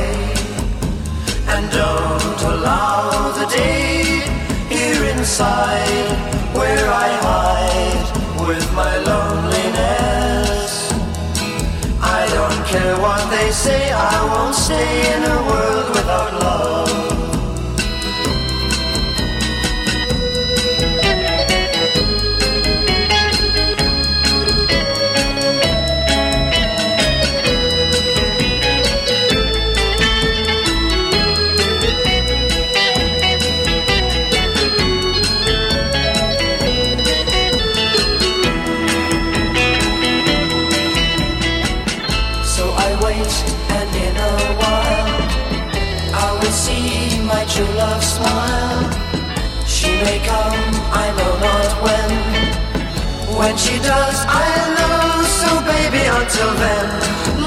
And 1.53 1.63
don't 1.69 2.41
allow 2.53 3.33
the 3.39 3.45
day 3.45 4.23
here 4.73 5.03
inside 5.15 6.07
where 6.55 6.87
I 7.05 7.09
hide 7.27 8.47
with 8.47 8.65
my 8.73 8.93
loneliness. 9.09 9.60
Care 12.71 12.97
what 12.99 13.29
they 13.29 13.51
say, 13.51 13.91
I 13.91 14.17
won't 14.31 14.55
stay 14.55 15.13
in 15.13 15.23
a 15.23 15.37
world 15.49 15.89
without 15.89 16.33
love. 16.41 17.10
when 53.51 53.59
she 53.59 53.77
does, 53.79 54.17
I 54.29 54.47
know. 54.77 55.27
So 55.39 55.49
baby, 55.67 56.03
until 56.07 56.51
then, 56.63 56.87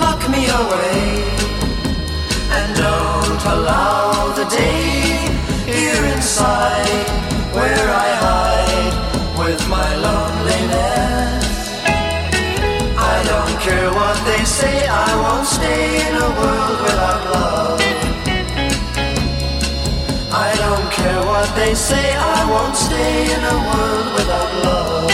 lock 0.04 0.20
me 0.28 0.42
away. 0.62 1.00
And 2.56 2.68
don't 2.76 3.42
allow 3.54 4.34
the 4.36 4.44
day 4.44 5.16
here 5.64 6.04
inside 6.14 7.06
where 7.56 7.86
I 8.06 8.08
hide 8.26 8.96
with 9.40 9.60
my 9.76 9.90
loneliness. 10.06 11.44
I 13.12 13.16
don't 13.30 13.56
care 13.66 13.90
what 14.00 14.18
they 14.28 14.44
say, 14.44 14.86
I 14.86 15.10
won't 15.22 15.46
stay 15.56 15.84
in 16.06 16.14
a 16.26 16.30
world 16.38 16.78
without 16.86 17.22
love. 17.34 17.80
I 20.46 20.50
don't 20.64 20.88
care 20.98 21.22
what 21.32 21.48
they 21.56 21.74
say, 21.74 22.06
I 22.36 22.40
won't 22.52 22.76
stay 22.76 23.14
in 23.36 23.42
a 23.54 23.58
world 23.68 24.08
without 24.18 24.52
love. 24.64 25.13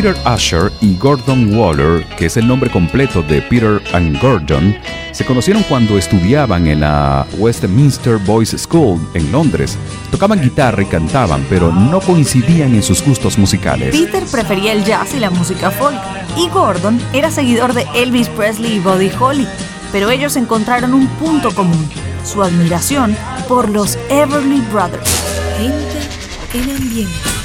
Peter 0.00 0.16
Asher 0.24 0.72
y 0.80 0.96
Gordon 0.96 1.54
Waller, 1.54 2.06
que 2.16 2.24
es 2.24 2.38
el 2.38 2.48
nombre 2.48 2.70
completo 2.70 3.22
de 3.22 3.42
Peter 3.42 3.82
and 3.92 4.18
Gordon, 4.18 4.74
se 5.12 5.26
conocieron 5.26 5.62
cuando 5.64 5.98
estudiaban 5.98 6.66
en 6.68 6.80
la 6.80 7.26
Westminster 7.36 8.16
Boys 8.16 8.56
School 8.56 8.98
en 9.12 9.30
Londres. 9.30 9.76
Tocaban 10.10 10.40
guitarra 10.40 10.82
y 10.82 10.86
cantaban, 10.86 11.44
pero 11.50 11.70
no 11.70 12.00
coincidían 12.00 12.74
en 12.74 12.82
sus 12.82 13.04
gustos 13.04 13.36
musicales. 13.36 13.94
Peter 13.94 14.24
prefería 14.24 14.72
el 14.72 14.84
jazz 14.84 15.12
y 15.12 15.20
la 15.20 15.28
música 15.28 15.70
folk, 15.70 16.00
y 16.34 16.48
Gordon 16.48 16.98
era 17.12 17.30
seguidor 17.30 17.74
de 17.74 17.86
Elvis 17.94 18.30
Presley 18.30 18.76
y 18.76 18.78
Buddy 18.78 19.10
Holly, 19.20 19.46
pero 19.92 20.08
ellos 20.08 20.34
encontraron 20.36 20.94
un 20.94 21.08
punto 21.08 21.54
común, 21.54 21.86
su 22.24 22.42
admiración 22.42 23.14
por 23.48 23.68
los 23.68 23.98
Everly 24.08 24.62
Brothers. 24.72 25.10
Entra 25.58 26.00
en 26.54 26.70
ambiente. 26.74 27.39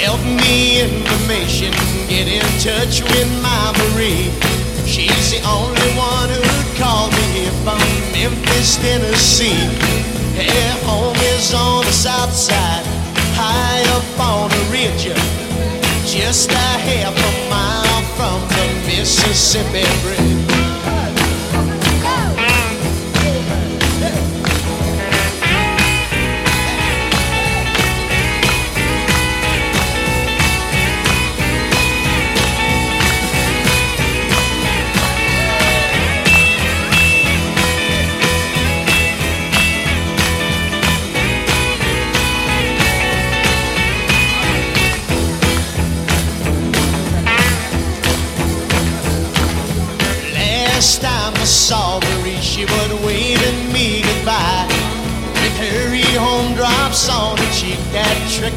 Help 0.00 0.24
me, 0.24 0.80
information. 0.80 1.72
Get 2.08 2.26
in 2.26 2.40
touch 2.58 3.02
with 3.02 3.28
my 3.42 3.68
Marie. 3.76 4.32
She's 4.86 5.30
the 5.30 5.44
only 5.46 5.90
one 5.92 6.30
who'd 6.30 6.76
call 6.80 7.08
me 7.10 7.44
from 7.60 7.78
Memphis, 8.10 8.76
Tennessee. 8.76 9.68
Her 10.40 10.86
home 10.88 11.16
is 11.36 11.52
on 11.52 11.84
the 11.84 11.92
south 11.92 12.32
side, 12.32 12.86
high 13.36 13.84
up 13.92 14.18
on 14.18 14.50
a 14.50 14.64
ridge, 14.72 15.12
just 16.06 16.50
a 16.50 16.56
half 16.56 17.14
a 17.14 17.50
mile 17.50 18.02
from 18.16 18.40
the 18.56 18.86
Mississippi 18.86 19.84
Bridge. 20.00 20.59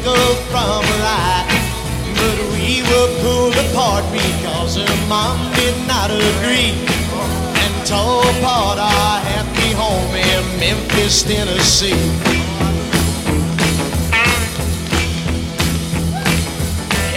twinkle 0.04 0.34
from 0.50 0.84
a 0.84 0.96
light. 1.02 1.46
But 2.14 2.38
we 2.52 2.82
were 2.82 3.10
pulled 3.22 3.56
apart 3.70 4.04
because 4.12 4.76
her 4.76 5.08
mom 5.08 5.38
did 5.54 5.76
not 5.86 6.10
agree 6.10 6.72
and 7.62 7.86
tore 7.86 8.22
apart 8.38 8.78
our 8.78 9.20
happy 9.20 9.72
home 9.72 10.14
in 10.14 10.60
Memphis, 10.60 11.22
Tennessee. 11.22 11.94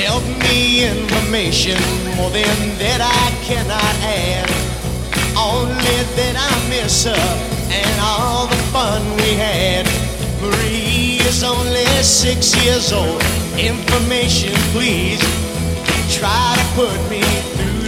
Help 0.03 0.23
me 0.43 0.85
information 0.85 1.79
more 2.15 2.31
than 2.31 2.77
that 2.79 3.01
I 3.01 3.27
cannot 3.43 3.95
add. 4.01 4.49
Only 5.37 5.97
that 6.17 6.35
I 6.37 6.69
miss 6.69 7.05
her 7.05 7.27
and 7.69 8.01
all 8.01 8.47
the 8.47 8.55
fun 8.71 9.03
we 9.17 9.33
had. 9.33 9.85
Marie 10.41 11.19
is 11.27 11.43
only 11.43 11.86
26 11.97 12.63
years 12.63 12.93
old. 12.93 13.23
Information, 13.57 14.53
please. 14.71 15.19
Try 16.13 16.53
to 16.55 16.65
put 16.75 16.93
me 17.09 17.21
through 17.57 17.87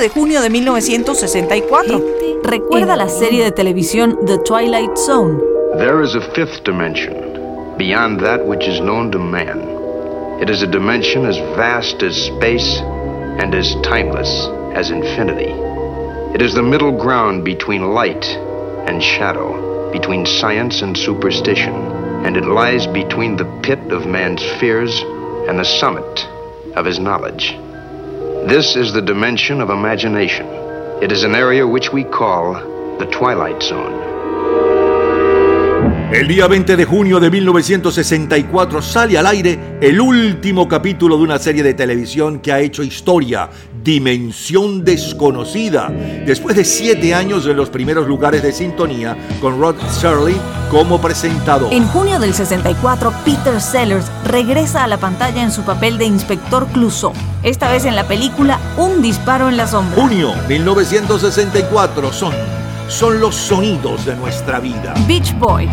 de 0.00 0.08
junio 0.08 0.42
de 0.42 0.50
1964. 0.50 2.02
Recuerda 2.42 2.96
la 2.96 3.08
serie 3.08 3.44
de 3.44 3.52
televisión 3.52 4.18
The 4.26 4.38
Twilight 4.38 4.96
Zone. 4.96 5.38
There 5.78 6.02
is 6.02 6.16
a 6.16 6.20
fifth 6.34 6.64
dimension. 6.64 7.35
beyond 7.78 8.20
that 8.20 8.46
which 8.46 8.66
is 8.66 8.80
known 8.80 9.10
to 9.12 9.18
man. 9.18 9.60
It 10.40 10.50
is 10.50 10.62
a 10.62 10.66
dimension 10.66 11.24
as 11.24 11.38
vast 11.56 12.02
as 12.02 12.16
space 12.16 12.78
and 12.78 13.54
as 13.54 13.74
timeless 13.82 14.48
as 14.74 14.90
infinity. 14.90 15.52
It 16.34 16.42
is 16.42 16.54
the 16.54 16.62
middle 16.62 16.96
ground 16.98 17.44
between 17.44 17.94
light 17.94 18.24
and 18.86 19.02
shadow, 19.02 19.90
between 19.92 20.26
science 20.26 20.82
and 20.82 20.96
superstition, 20.96 21.74
and 22.24 22.36
it 22.36 22.44
lies 22.44 22.86
between 22.86 23.36
the 23.36 23.60
pit 23.62 23.78
of 23.92 24.06
man's 24.06 24.42
fears 24.60 25.00
and 25.48 25.58
the 25.58 25.64
summit 25.64 26.26
of 26.76 26.84
his 26.84 26.98
knowledge. 26.98 27.52
This 28.48 28.76
is 28.76 28.92
the 28.92 29.02
dimension 29.02 29.60
of 29.60 29.70
imagination. 29.70 30.46
It 31.02 31.12
is 31.12 31.24
an 31.24 31.34
area 31.34 31.66
which 31.66 31.92
we 31.92 32.04
call 32.04 32.54
the 32.98 33.06
Twilight 33.06 33.62
Zone. 33.62 34.15
El 36.12 36.28
día 36.28 36.46
20 36.46 36.76
de 36.76 36.84
junio 36.84 37.18
de 37.18 37.28
1964 37.32 38.80
sale 38.80 39.18
al 39.18 39.26
aire 39.26 39.78
el 39.80 40.00
último 40.00 40.68
capítulo 40.68 41.16
de 41.16 41.24
una 41.24 41.36
serie 41.40 41.64
de 41.64 41.74
televisión 41.74 42.38
que 42.38 42.52
ha 42.52 42.60
hecho 42.60 42.84
historia, 42.84 43.50
Dimensión 43.82 44.84
Desconocida, 44.84 45.88
después 46.24 46.54
de 46.54 46.64
siete 46.64 47.12
años 47.12 47.44
en 47.46 47.56
los 47.56 47.70
primeros 47.70 48.06
lugares 48.06 48.44
de 48.44 48.52
sintonía 48.52 49.16
con 49.40 49.60
Rod 49.60 49.74
Shirley 50.00 50.36
como 50.70 51.00
presentador. 51.00 51.72
En 51.72 51.84
junio 51.88 52.20
del 52.20 52.34
64, 52.34 53.12
Peter 53.24 53.60
Sellers 53.60 54.06
regresa 54.24 54.84
a 54.84 54.86
la 54.86 54.98
pantalla 54.98 55.42
en 55.42 55.50
su 55.50 55.62
papel 55.62 55.98
de 55.98 56.04
inspector 56.04 56.68
Clouseau, 56.68 57.14
esta 57.42 57.68
vez 57.72 57.84
en 57.84 57.96
la 57.96 58.06
película 58.06 58.60
Un 58.76 59.02
disparo 59.02 59.48
en 59.48 59.56
la 59.56 59.66
sombra. 59.66 60.00
Junio 60.00 60.34
1964 60.46 62.12
son 62.12 62.32
son 62.88 63.20
los 63.20 63.34
sonidos 63.34 64.04
de 64.04 64.14
nuestra 64.16 64.60
vida. 64.60 64.94
Beach 65.06 65.36
Boys. 65.38 65.70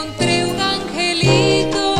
encontré 0.00 0.44
un 0.46 0.58
angelito 0.60 1.94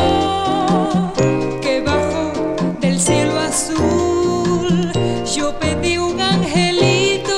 que 1.61 1.81
bajó 1.81 2.31
del 2.79 2.99
cielo 2.99 3.39
azul. 3.39 4.91
Yo 5.35 5.53
pedí 5.59 5.97
un 5.97 6.19
angelito, 6.19 7.33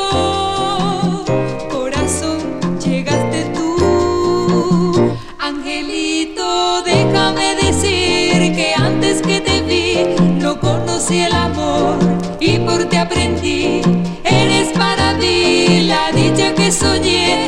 corazón, 1.70 2.40
llegaste 2.80 3.46
tú. 3.54 5.12
Angelito, 5.40 6.82
déjame 6.84 7.56
decir 7.56 8.56
que 8.56 8.74
antes 8.78 9.22
que 9.22 9.42
te 9.42 9.62
vi 9.64 10.16
no 10.40 10.60
conocí 10.60 11.20
el 11.20 11.34
amor 11.34 11.98
y 12.40 12.60
por 12.60 12.86
ti 12.86 12.98
aprendí. 12.98 13.82
Eres 14.24 14.70
para 14.78 15.14
mí 15.16 15.82
la 15.88 16.12
dicha 16.14 16.54
que 16.54 16.72
soñé. 16.72 17.43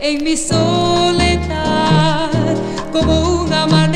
en 0.00 0.24
mi 0.24 0.36
soledad 0.36 2.30
como 2.92 3.42
un 3.42 3.52
amanecer. 3.52 3.95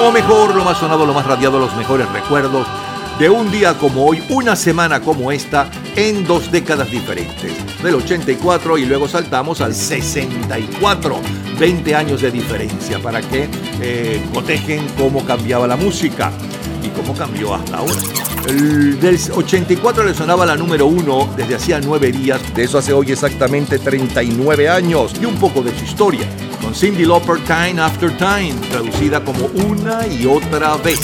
Lo 0.00 0.10
mejor, 0.12 0.54
lo 0.54 0.64
más 0.64 0.78
sonado, 0.78 1.04
lo 1.04 1.12
más 1.12 1.26
radiado, 1.26 1.58
los 1.58 1.76
mejores 1.76 2.10
recuerdos 2.10 2.66
de 3.18 3.28
un 3.28 3.50
día 3.50 3.76
como 3.76 4.06
hoy, 4.06 4.22
una 4.30 4.56
semana 4.56 5.02
como 5.02 5.30
esta, 5.30 5.70
en 5.94 6.26
dos 6.26 6.50
décadas 6.50 6.90
diferentes. 6.90 7.52
Del 7.82 7.96
84 7.96 8.78
y 8.78 8.86
luego 8.86 9.06
saltamos 9.08 9.60
al 9.60 9.74
64. 9.74 11.20
20 11.58 11.94
años 11.94 12.22
de 12.22 12.30
diferencia 12.30 12.98
para 12.98 13.20
que 13.20 13.46
eh, 13.82 14.26
cotejen 14.32 14.86
cómo 14.96 15.22
cambiaba 15.26 15.66
la 15.66 15.76
música 15.76 16.32
y 16.82 16.88
cómo 16.88 17.14
cambió 17.14 17.54
hasta 17.54 17.76
ahora. 17.76 18.00
El, 18.48 18.98
del 18.98 19.18
84 19.30 20.02
le 20.02 20.14
sonaba 20.14 20.46
la 20.46 20.56
número 20.56 20.86
uno 20.86 21.28
desde 21.36 21.56
hacía 21.56 21.78
nueve 21.78 22.10
días, 22.10 22.40
de 22.54 22.64
eso 22.64 22.78
hace 22.78 22.94
hoy 22.94 23.12
exactamente 23.12 23.78
39 23.78 24.66
años 24.70 25.12
y 25.20 25.26
un 25.26 25.34
poco 25.34 25.62
de 25.62 25.76
su 25.78 25.84
historia, 25.84 26.26
Cindy 26.74 27.04
Lauper 27.04 27.38
Time 27.44 27.80
After 27.80 28.10
Time, 28.16 28.54
traducida 28.70 29.22
como 29.22 29.46
una 29.68 30.06
y 30.06 30.26
otra 30.26 30.76
vez. 30.76 31.00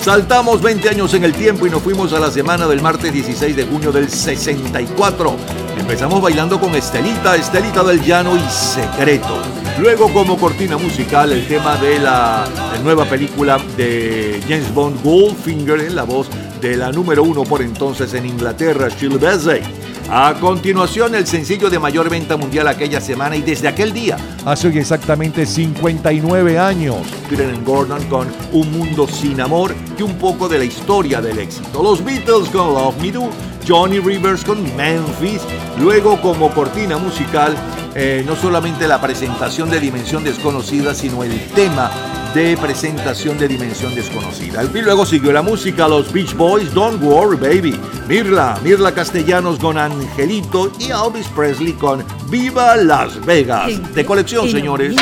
Saltamos 0.00 0.60
20 0.62 0.88
años 0.88 1.14
en 1.14 1.24
el 1.24 1.32
tiempo 1.32 1.66
y 1.66 1.70
nos 1.70 1.82
fuimos 1.82 2.12
a 2.12 2.20
la 2.20 2.30
semana 2.30 2.66
del 2.66 2.82
martes 2.82 3.12
16 3.12 3.54
de 3.54 3.64
junio 3.64 3.92
del 3.92 4.10
64. 4.10 5.36
Empezamos 5.78 6.20
bailando 6.20 6.58
con 6.58 6.74
Estelita, 6.74 7.36
Estelita 7.36 7.84
del 7.84 8.02
Llano 8.02 8.36
y 8.36 8.50
Secreto. 8.50 9.40
Luego 9.78 10.12
como 10.12 10.36
cortina 10.36 10.76
musical 10.76 11.32
el 11.32 11.46
tema 11.46 11.76
de 11.76 11.98
la, 11.98 12.44
la 12.72 12.78
nueva 12.78 13.04
película 13.04 13.58
de 13.76 14.40
James 14.48 14.72
Bond 14.74 15.02
Goldfinger 15.02 15.80
en 15.80 15.94
la 15.94 16.02
voz 16.02 16.28
de 16.60 16.76
la 16.76 16.90
número 16.90 17.22
uno 17.22 17.44
por 17.44 17.62
entonces 17.62 18.12
en 18.14 18.26
Inglaterra, 18.26 18.88
Shirley 18.88 19.18
Bassey. 19.18 19.81
A 20.14 20.34
continuación, 20.34 21.14
el 21.14 21.26
sencillo 21.26 21.70
de 21.70 21.78
mayor 21.78 22.10
venta 22.10 22.36
mundial 22.36 22.68
aquella 22.68 23.00
semana 23.00 23.34
y 23.34 23.40
desde 23.40 23.66
aquel 23.66 23.94
día. 23.94 24.18
Hace 24.44 24.68
hoy 24.68 24.76
exactamente 24.76 25.46
59 25.46 26.58
años. 26.58 26.98
Peter 27.30 27.50
Gordon 27.64 28.04
con 28.08 28.28
Un 28.52 28.70
Mundo 28.72 29.08
Sin 29.08 29.40
Amor 29.40 29.74
y 29.98 30.02
un 30.02 30.18
poco 30.18 30.50
de 30.50 30.58
la 30.58 30.64
historia 30.64 31.22
del 31.22 31.38
éxito. 31.38 31.82
Los 31.82 32.04
Beatles 32.04 32.50
con 32.50 32.74
Love 32.74 33.00
Me 33.00 33.10
Do, 33.10 33.30
Johnny 33.66 34.00
Rivers 34.00 34.44
con 34.44 34.62
Memphis. 34.76 35.40
Luego, 35.80 36.20
como 36.20 36.50
cortina 36.50 36.98
musical, 36.98 37.56
eh, 37.94 38.22
no 38.26 38.36
solamente 38.36 38.86
la 38.86 39.00
presentación 39.00 39.70
de 39.70 39.80
Dimensión 39.80 40.24
Desconocida, 40.24 40.94
sino 40.94 41.24
el 41.24 41.40
tema 41.54 41.90
de 42.34 42.56
presentación 42.56 43.36
de 43.38 43.48
Dimensión 43.48 43.94
Desconocida. 43.94 44.64
Y 44.64 44.82
luego 44.82 45.04
siguió 45.04 45.32
la 45.32 45.42
música, 45.42 45.86
los 45.88 46.12
Beach 46.12 46.34
Boys, 46.34 46.72
Don't 46.72 47.02
Worry 47.02 47.36
Baby, 47.36 47.78
Mirla, 48.08 48.58
Mirla 48.64 48.92
Castellanos 48.92 49.58
con 49.58 49.76
Angelito 49.76 50.72
y 50.78 50.90
Elvis 50.90 51.28
Presley 51.28 51.72
con 51.72 52.04
Viva 52.30 52.76
Las 52.76 53.24
Vegas. 53.26 53.94
De 53.94 54.04
colección, 54.04 54.48
señores. 54.50 54.96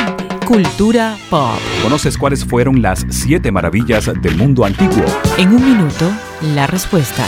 Cultura 0.44 1.16
pop. 1.28 1.58
¿Conoces 1.82 2.18
cuáles 2.18 2.44
fueron 2.44 2.82
las 2.82 3.06
siete 3.10 3.52
maravillas 3.52 4.10
del 4.20 4.36
mundo 4.36 4.64
antiguo? 4.64 5.04
En 5.38 5.50
un 5.50 5.64
minuto, 5.64 6.10
la 6.54 6.66
respuesta. 6.66 7.24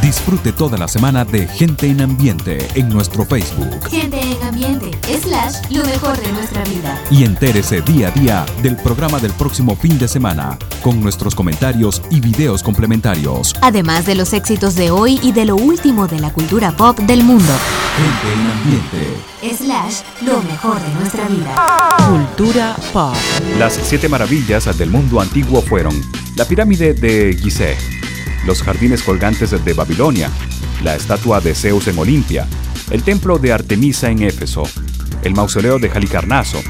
Disfrute 0.00 0.52
toda 0.52 0.78
la 0.78 0.86
semana 0.86 1.24
de 1.24 1.46
Gente 1.48 1.88
en 1.88 2.00
Ambiente 2.00 2.68
en 2.74 2.88
nuestro 2.88 3.24
Facebook. 3.24 3.88
Gente 3.88 4.20
en 4.20 4.42
ambiente, 4.42 4.90
slash, 5.20 5.54
lo 5.70 5.84
mejor 5.84 6.16
de 6.20 6.32
nuestra 6.32 6.62
vida. 6.64 7.00
Y 7.10 7.24
entérese 7.24 7.80
día 7.80 8.08
a 8.08 8.10
día 8.12 8.46
del 8.62 8.76
programa 8.76 9.18
del 9.18 9.32
próximo 9.32 9.74
fin 9.74 9.98
de 9.98 10.06
semana, 10.06 10.56
con 10.82 11.00
nuestros 11.00 11.34
comentarios 11.34 12.00
y 12.10 12.20
videos 12.20 12.62
complementarios. 12.62 13.54
Además 13.60 14.06
de 14.06 14.14
los 14.14 14.32
éxitos 14.32 14.76
de 14.76 14.90
hoy 14.90 15.18
y 15.22 15.32
de 15.32 15.44
lo 15.44 15.56
último 15.56 16.06
de 16.06 16.20
la 16.20 16.32
cultura 16.32 16.70
pop 16.76 16.98
del 17.00 17.24
mundo. 17.24 17.52
Gente 17.96 18.32
en 18.32 18.50
Ambiente. 18.50 19.64
Slash, 19.64 20.02
lo 20.22 20.42
mejor 20.42 20.80
de 20.80 20.94
nuestra 20.94 21.28
vida. 21.28 21.54
Cultura 22.08 22.76
pop. 22.92 23.14
Las 23.58 23.74
siete 23.82 24.08
maravillas 24.08 24.76
del 24.78 24.90
mundo 24.90 25.20
antiguo 25.20 25.60
fueron 25.60 26.00
la 26.36 26.44
pirámide 26.44 26.92
de 26.92 27.36
Gizeh, 27.42 27.76
los 28.46 28.62
jardines 28.62 29.02
colgantes 29.02 29.50
de 29.64 29.72
Babilonia, 29.72 30.30
la 30.82 30.94
estatua 30.94 31.40
de 31.40 31.54
Zeus 31.54 31.88
en 31.88 31.98
Olimpia, 31.98 32.46
el 32.90 33.02
templo 33.02 33.38
de 33.38 33.52
Artemisa 33.52 34.10
en 34.10 34.22
Éfeso, 34.22 34.62
el 35.22 35.34
mausoleo 35.34 35.78
de 35.78 35.90
Halicarnaso, 35.90 36.60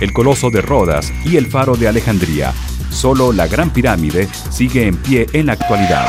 el 0.00 0.12
coloso 0.12 0.50
de 0.50 0.60
Rodas 0.60 1.12
y 1.24 1.36
el 1.36 1.46
faro 1.46 1.76
de 1.76 1.88
Alejandría. 1.88 2.52
Solo 2.90 3.32
la 3.32 3.46
Gran 3.46 3.70
Pirámide 3.70 4.28
sigue 4.50 4.86
en 4.86 4.96
pie 4.96 5.26
en 5.32 5.46
la 5.46 5.52
actualidad. 5.52 6.08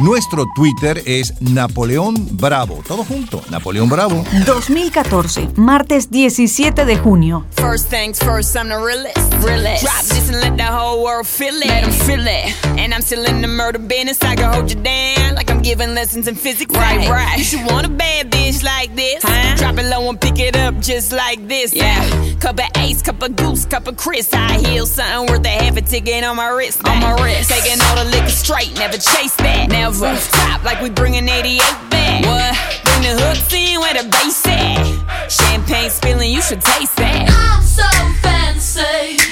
Nuestro 0.00 0.46
Twitter 0.54 1.02
es 1.06 1.34
Napoleón 1.40 2.14
Bravo. 2.36 2.82
Todo 2.86 3.04
junto, 3.04 3.42
Napoleón 3.50 3.88
Bravo. 3.88 4.24
2014, 4.46 5.48
martes 5.56 6.08
17 6.10 6.84
de 6.84 6.96
junio. 6.96 7.44
First 7.56 7.90
things 7.90 8.18
first, 8.20 8.54
I'm 8.56 8.68
the 8.68 8.76
realest. 8.78 9.18
realest. 9.44 9.82
Drop 9.82 10.02
this 10.02 10.28
and 10.30 10.40
let 10.40 10.56
the 10.56 10.64
whole 10.64 11.02
world 11.04 11.26
feel 11.26 11.54
it. 11.60 11.66
Let 11.66 11.84
'em 11.84 11.92
feel 11.92 12.26
it. 12.26 12.54
And 12.78 12.94
I'm 12.94 13.02
still 13.02 13.24
in 13.24 13.40
the 13.40 13.48
murder 13.48 13.78
business. 13.80 14.18
I 14.22 14.36
can 14.36 14.52
hold 14.52 14.70
you 14.70 14.76
down 14.76 15.34
like 15.34 15.50
I'm 15.50 15.62
giving 15.62 15.94
lessons 15.94 16.28
in 16.28 16.36
physics. 16.36 16.72
Right, 16.74 17.08
right. 17.08 17.38
You 17.38 17.44
should 17.44 17.64
want 17.66 17.86
a 17.86 17.88
bad 17.90 18.30
bitch 18.30 18.62
like 18.62 18.94
this. 18.94 19.22
Huh? 19.22 19.56
Drop 19.56 19.78
it 19.78 19.86
low 19.90 20.08
and 20.08 20.20
pick 20.20 20.38
it 20.38 20.56
up 20.56 20.78
just 20.80 21.12
like 21.12 21.46
this. 21.48 21.72
Yeah. 21.74 22.04
Cup 22.40 22.58
of 22.60 22.66
ace, 22.76 23.02
cup 23.02 23.20
of 23.22 23.34
goose, 23.36 23.64
cup 23.64 23.88
of 23.88 23.96
Chris. 23.96 24.28
I 24.32 24.58
heal 24.58 24.86
something 24.86 25.26
worth 25.32 25.44
a 25.44 25.48
half 25.50 25.76
a 25.76 25.82
ticket 25.82 26.22
on 26.24 26.36
my 26.36 26.48
wrist. 26.48 26.78
On 26.86 26.98
my 27.00 27.12
wrist. 27.22 27.50
Taking 27.50 27.80
all 27.82 27.96
the 27.96 28.04
liquor 28.04 28.30
straight, 28.30 28.76
never 28.78 28.96
chase 28.96 29.34
that. 29.38 29.68
Now 29.78 29.92
rooftop 29.92 30.64
like 30.64 30.80
we 30.80 30.90
bringing 30.90 31.28
88 31.28 31.60
back. 31.88 32.24
What? 32.26 32.82
Bring 32.82 33.02
the 33.02 33.14
hooks 33.22 33.54
in 33.54 33.78
where 33.78 33.94
the 33.94 34.08
bass 34.10 34.44
at. 34.44 35.30
Champagne 35.30 35.88
spilling, 35.88 36.32
you 36.32 36.42
should 36.42 36.60
taste 36.60 36.96
that. 36.96 37.30
I'm 37.30 37.62
so 37.62 37.86
fancy. 38.18 39.22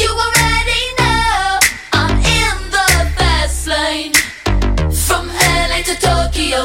You 0.00 0.08
already 0.08 0.84
know 0.96 1.60
I'm 1.92 2.16
in 2.16 2.56
the 2.72 2.88
fast 3.18 3.68
lane. 3.68 4.14
From 5.06 5.28
LA 5.28 5.82
to 5.84 5.94
Tokyo, 6.00 6.64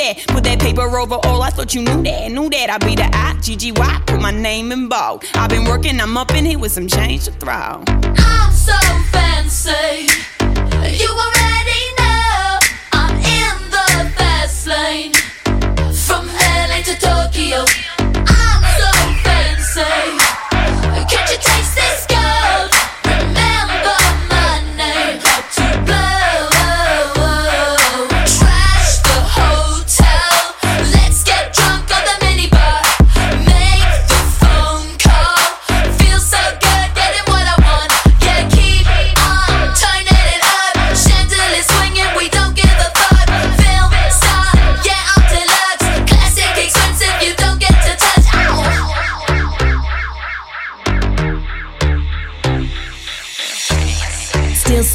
that. 0.00 0.26
Put 0.28 0.44
that 0.44 0.58
paper 0.60 0.82
over 0.98 1.16
all. 1.24 1.42
I 1.42 1.50
thought 1.50 1.74
you 1.74 1.82
knew 1.82 2.02
that, 2.02 2.30
knew 2.30 2.48
that. 2.50 2.70
I 2.70 2.78
be 2.78 2.94
the 2.94 3.08
I. 3.12 3.30
Put 4.06 4.20
my 4.20 4.30
name 4.30 4.72
in 4.72 4.88
bold. 4.88 5.24
I've 5.34 5.50
been 5.50 5.64
working. 5.64 6.00
I'm 6.00 6.16
up 6.16 6.32
in 6.34 6.44
here 6.44 6.58
with 6.58 6.72
some 6.72 6.86
change 6.86 7.24
to 7.24 7.32
throw. 7.32 7.82
I'm 7.88 8.52
so 8.52 8.76
fancy. 9.12 10.06
You 11.00 11.10
already 11.24 11.82
know 11.98 12.58
I'm 12.92 13.14
in 13.16 13.56
the 13.74 14.12
fast 14.16 14.66
lane. 14.66 15.12
From 16.06 16.26
LA 16.26 16.82
to 16.82 16.94
Tokyo, 17.00 17.64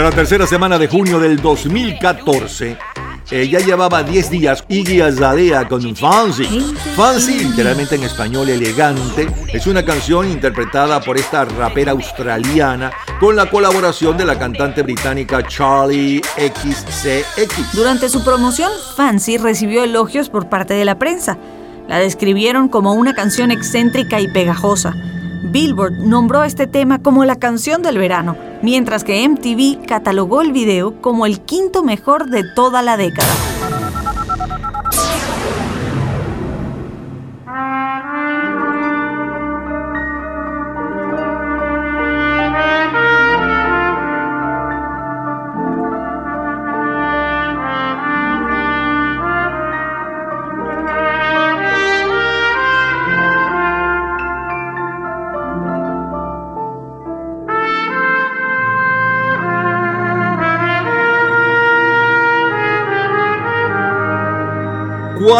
Para 0.00 0.08
la 0.08 0.16
tercera 0.16 0.46
semana 0.46 0.78
de 0.78 0.88
junio 0.88 1.20
del 1.20 1.42
2014, 1.42 2.78
eh, 3.32 3.48
ya 3.50 3.58
llevaba 3.58 4.02
10 4.02 4.30
días 4.30 4.64
Iggy 4.66 5.02
Azalea 5.02 5.68
con 5.68 5.94
Fancy. 5.94 6.46
Fancy, 6.96 7.40
literalmente 7.40 7.96
en 7.96 8.04
español 8.04 8.48
elegante, 8.48 9.28
es 9.52 9.66
una 9.66 9.84
canción 9.84 10.26
interpretada 10.30 11.02
por 11.02 11.18
esta 11.18 11.44
rapera 11.44 11.92
australiana 11.92 12.90
con 13.20 13.36
la 13.36 13.50
colaboración 13.50 14.16
de 14.16 14.24
la 14.24 14.38
cantante 14.38 14.82
británica 14.82 15.46
Charlie 15.46 16.22
XCX. 16.38 17.74
Durante 17.74 18.08
su 18.08 18.24
promoción, 18.24 18.72
Fancy 18.96 19.36
recibió 19.36 19.84
elogios 19.84 20.30
por 20.30 20.48
parte 20.48 20.72
de 20.72 20.86
la 20.86 20.98
prensa. 20.98 21.36
La 21.88 21.98
describieron 21.98 22.70
como 22.70 22.94
una 22.94 23.12
canción 23.12 23.50
excéntrica 23.50 24.18
y 24.18 24.28
pegajosa. 24.28 24.94
Billboard 25.42 25.98
nombró 25.98 26.44
este 26.44 26.66
tema 26.66 27.02
como 27.02 27.24
la 27.24 27.36
canción 27.36 27.82
del 27.82 27.98
verano, 27.98 28.36
mientras 28.62 29.04
que 29.04 29.26
MTV 29.28 29.86
catalogó 29.86 30.42
el 30.42 30.52
video 30.52 31.00
como 31.00 31.26
el 31.26 31.40
quinto 31.40 31.82
mejor 31.82 32.26
de 32.26 32.44
toda 32.54 32.82
la 32.82 32.96
década. 32.96 33.89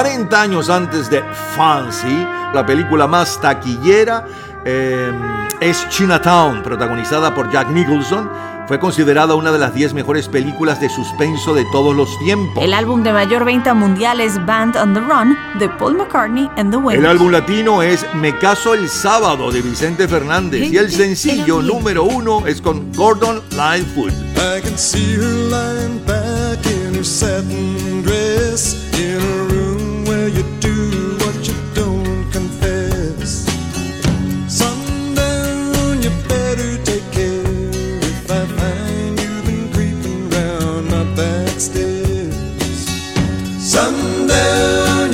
40 0.01 0.41
años 0.41 0.71
antes 0.71 1.11
de 1.11 1.23
Fancy, 1.55 2.27
la 2.55 2.65
película 2.65 3.07
más 3.07 3.39
taquillera 3.39 4.25
eh, 4.65 5.13
es 5.61 5.87
Chinatown, 5.91 6.63
protagonizada 6.63 7.35
por 7.35 7.53
Jack 7.53 7.69
Nicholson. 7.69 8.31
Fue 8.67 8.81
considerada 8.81 9.35
una 9.35 9.53
de 9.53 9.59
las 9.59 9.75
10 9.75 9.93
mejores 9.93 10.27
películas 10.27 10.81
de 10.81 10.89
suspenso 10.89 11.53
de 11.53 11.67
todos 11.71 11.95
los 11.95 12.19
tiempos. 12.21 12.65
El 12.65 12.73
álbum 12.73 13.03
de 13.03 13.13
mayor 13.13 13.45
venta 13.45 13.75
mundial 13.75 14.23
es 14.23 14.43
Band 14.47 14.75
on 14.79 14.95
the 14.95 15.01
Run 15.01 15.37
de 15.59 15.69
Paul 15.69 15.99
McCartney 15.99 16.49
and 16.57 16.71
the 16.71 16.79
El 16.79 16.85
Wailers. 16.85 17.07
álbum 17.11 17.31
latino 17.31 17.83
es 17.83 18.07
Me 18.15 18.35
caso 18.39 18.73
el 18.73 18.89
sábado 18.89 19.53
de 19.53 19.61
Vicente 19.61 20.09
Fernández 20.09 20.73
y 20.73 20.79
el 20.79 20.91
sencillo 20.91 21.61
número 21.61 22.05
uno 22.05 22.47
es 22.47 22.63
con 22.63 22.91
Gordon 22.95 23.43
Lightfoot. 23.55 24.13
I 24.37 24.63
can 24.63 24.79
see 24.79 25.15
her 25.17 25.51
lying 25.51 26.01
back 26.07 26.65
in 26.65 26.95
her 26.95 27.05
satin 27.05 28.03
dress 28.03 28.77
in 28.99 29.17
a 29.17 29.53
room 29.53 29.70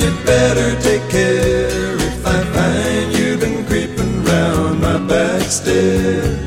Sundown, 0.07 0.19
you 0.19 0.25
better 0.25 0.81
take 0.81 1.09
care 1.09 1.95
if 1.95 2.25
I 2.25 2.43
find 2.53 3.17
you've 3.17 3.39
been 3.39 3.65
creeping 3.65 4.23
round 4.23 4.81
my 4.81 4.97
back 5.07 5.41
stairs. 5.43 6.37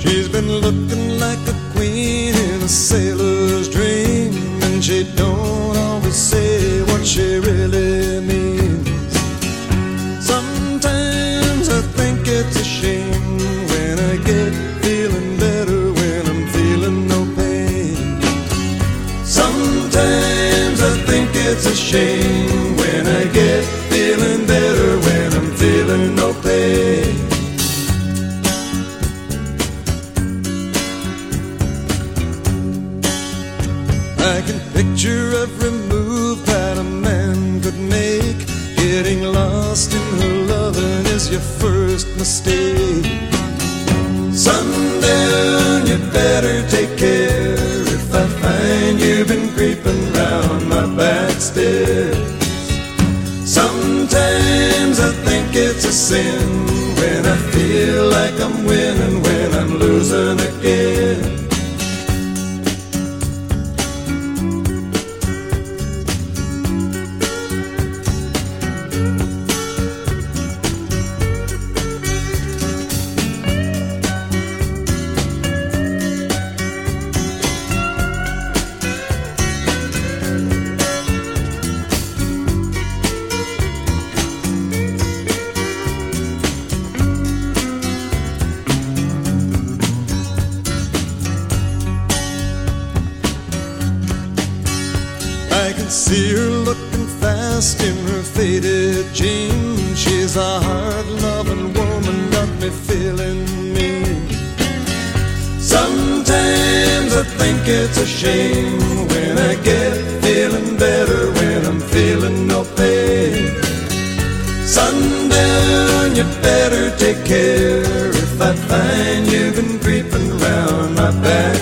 She's 0.00 0.28
been 0.28 0.48
looking 0.48 1.18
like 1.18 1.38
a 1.48 1.54
queen 1.72 2.34
in 2.34 2.62
a 2.62 2.68
sailor's 2.68 3.68
dream, 3.68 4.34
and 4.62 4.84
she 4.84 5.04
don't 5.16 5.76
always 5.76 6.14
say 6.14 6.82
what 6.82 7.04
she 7.04 7.38
really 7.38 7.63
shame 21.84 22.76
when 22.78 23.06
I 23.06 23.24
get 23.24 23.62
feeling 23.92 24.46
better 24.46 24.90
when 25.06 25.28
I'm 25.38 25.50
feeling 25.62 26.14
no 26.16 26.28
pain. 26.46 27.14
I 34.34 34.36
can 34.46 34.58
picture 34.72 35.26
every 35.44 35.72
move 35.92 36.46
that 36.46 36.78
a 36.78 36.84
man 36.84 37.60
could 37.60 37.78
make. 37.78 38.38
Getting 38.76 39.22
lost 39.24 39.92
in 39.92 40.06
her 40.20 40.36
loving 40.54 41.04
is 41.16 41.30
your 41.30 41.46
first 41.62 42.06
mistake. 42.16 43.04
Sundown, 44.32 45.86
you 45.86 45.98
better 46.20 46.56
take 46.76 46.96
care 46.96 47.82
if 47.96 48.14
I 48.14 48.26
find 48.40 48.98
you've 48.98 49.28
been 49.28 49.50
creeping 49.50 50.03
round 50.14 50.68
my 50.68 50.86
back 50.96 51.40
stairs. 51.40 52.16
Sometimes 53.44 55.00
I 55.00 55.12
think 55.26 55.54
it's 55.54 55.84
a 55.84 55.92
sin 55.92 56.48
when 56.98 57.26
I 57.26 57.36
feel 57.52 58.08
like 58.08 58.36
I'm 58.40 58.64
winning 58.64 59.22
when 59.22 59.54
I'm 59.54 59.78
losing 59.78 60.38
again. 60.40 60.83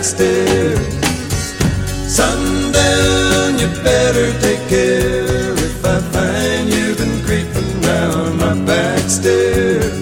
Back 0.03 0.11
stairs. 0.11 0.79
Sundown, 2.09 3.59
you 3.59 3.69
better 3.85 4.33
take 4.41 4.69
care 4.69 5.55
if 5.55 5.85
I 5.85 6.01
find 6.13 6.69
you've 6.69 6.99
been 6.99 7.23
creeping 7.25 7.81
round 7.83 8.39
my 8.39 8.55
back 8.67 9.09
stairs. 9.09 9.93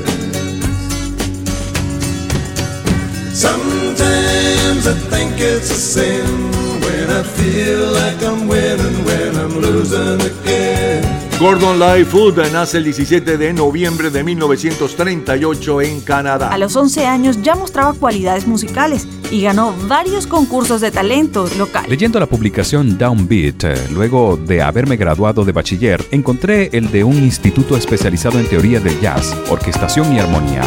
Sometimes 3.32 4.86
I 4.86 4.94
think 5.10 5.38
it's 5.38 5.70
a 5.70 5.74
sin 5.74 6.50
when 6.80 7.10
I 7.10 7.22
feel 7.22 7.92
like 7.92 8.22
I'm 8.22 8.48
winning 8.48 9.04
when 9.04 9.36
I'm 9.36 9.60
losing 9.60 10.20
again. 10.20 11.04
Gordon 11.38 11.78
Lightfoot 11.78 12.36
nace 12.52 12.76
el 12.78 12.84
17 12.84 13.38
de 13.38 13.52
noviembre 13.54 14.10
de 14.10 14.22
1938 14.22 15.80
en 15.82 16.00
Canadá. 16.02 16.48
A 16.50 16.58
los 16.58 16.76
11 16.76 17.06
años 17.06 17.40
ya 17.42 17.54
mostraba 17.54 17.94
cualidades 17.94 18.46
musicales 18.46 19.06
y 19.31 19.42
ganó 19.42 19.75
varios 19.86 20.26
concursos 20.26 20.81
de 20.81 20.91
talento 20.91 21.49
local. 21.57 21.84
Leyendo 21.89 22.18
la 22.18 22.26
publicación 22.26 22.99
Downbeat, 22.99 23.65
eh, 23.65 23.75
luego 23.92 24.36
de 24.36 24.62
haberme 24.62 24.97
graduado 24.97 25.44
de 25.44 25.52
bachiller, 25.52 26.05
encontré 26.10 26.70
el 26.73 26.91
de 26.91 27.05
un 27.05 27.17
instituto 27.17 27.76
especializado 27.76 28.39
en 28.39 28.49
teoría 28.49 28.81
del 28.81 28.99
jazz, 29.00 29.36
orquestación 29.49 30.15
y 30.15 30.18
armonía. 30.18 30.62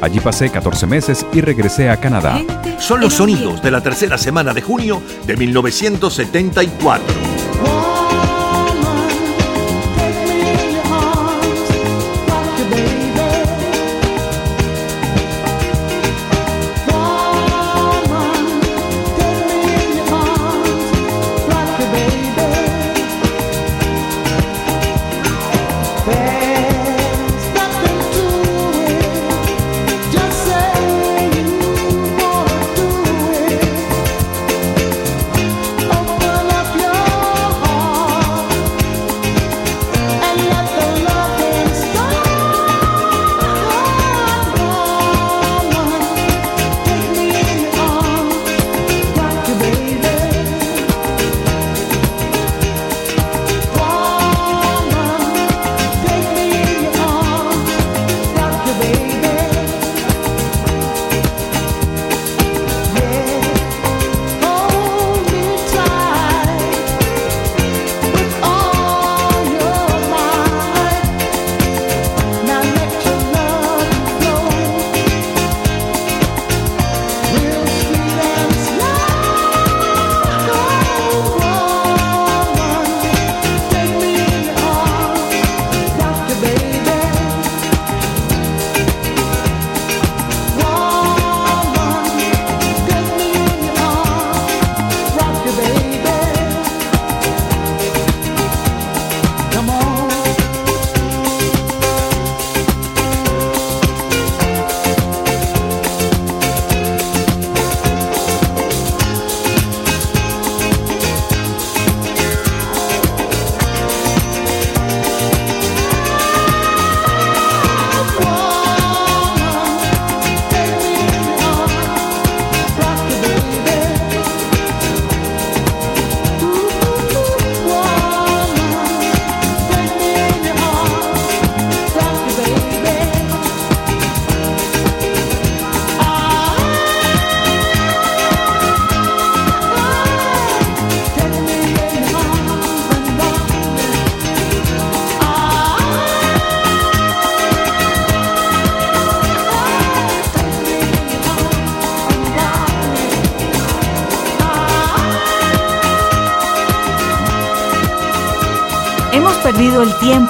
Allí 0.00 0.20
pasé 0.20 0.50
14 0.50 0.86
meses 0.86 1.26
y 1.32 1.40
regresé 1.40 1.90
a 1.90 1.98
Canadá. 1.98 2.40
Son 2.78 3.00
los 3.00 3.14
sonidos 3.14 3.62
de 3.62 3.70
la 3.70 3.82
tercera 3.82 4.16
semana 4.16 4.54
de 4.54 4.62
junio 4.62 5.02
de 5.26 5.36
1974. 5.36 7.69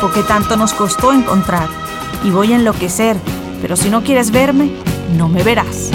tiempo 0.00 0.14
que 0.14 0.22
tanto 0.22 0.56
nos 0.56 0.72
costó 0.72 1.12
encontrar. 1.12 1.68
Y 2.24 2.30
voy 2.30 2.52
a 2.52 2.56
enloquecer, 2.56 3.16
pero 3.60 3.76
si 3.76 3.90
no 3.90 4.02
quieres 4.02 4.30
verme, 4.30 4.70
no 5.16 5.28
me 5.28 5.42
verás. 5.42 5.90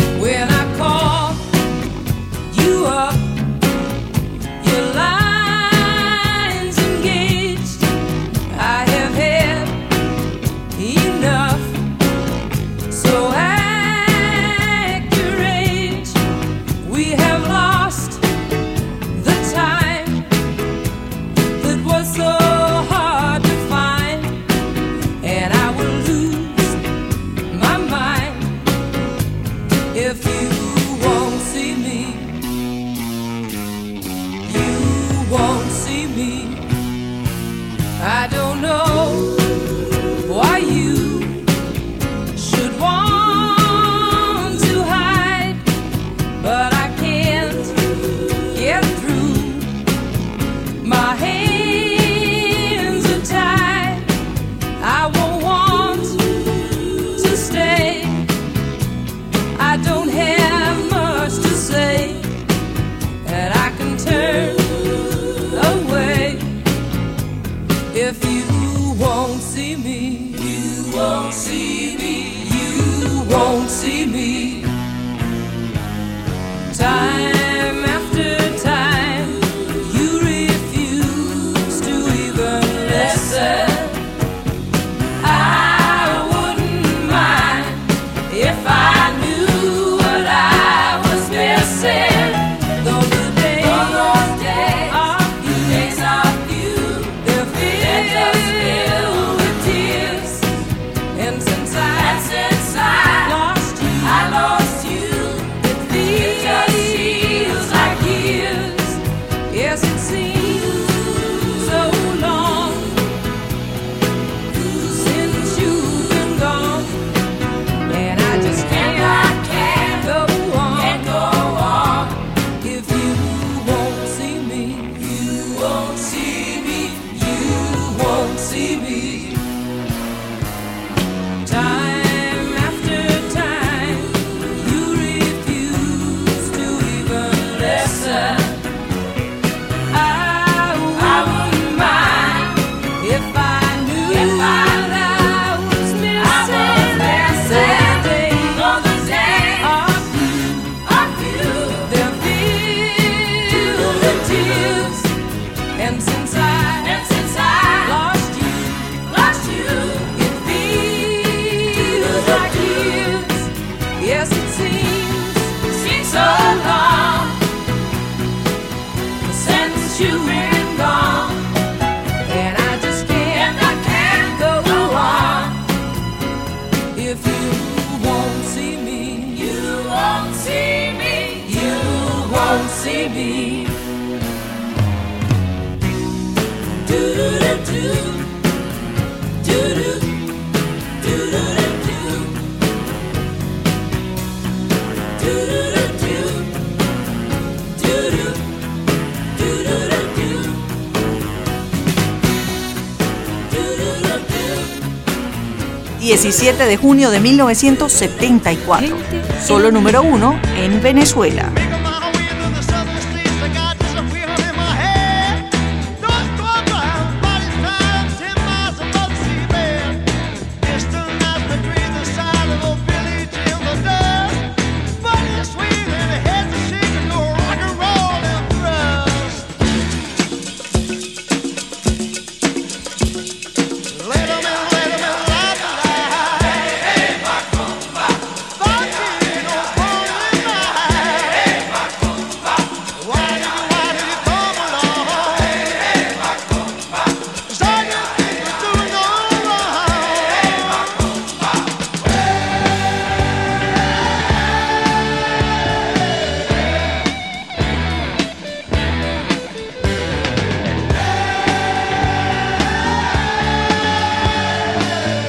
17 206.06 206.66
de 206.66 206.78
junio 206.78 207.10
de 207.10 207.20
1974, 207.20 208.96
solo 209.44 209.72
número 209.72 210.04
uno 210.04 210.40
en 210.56 210.80
Venezuela. 210.80 211.52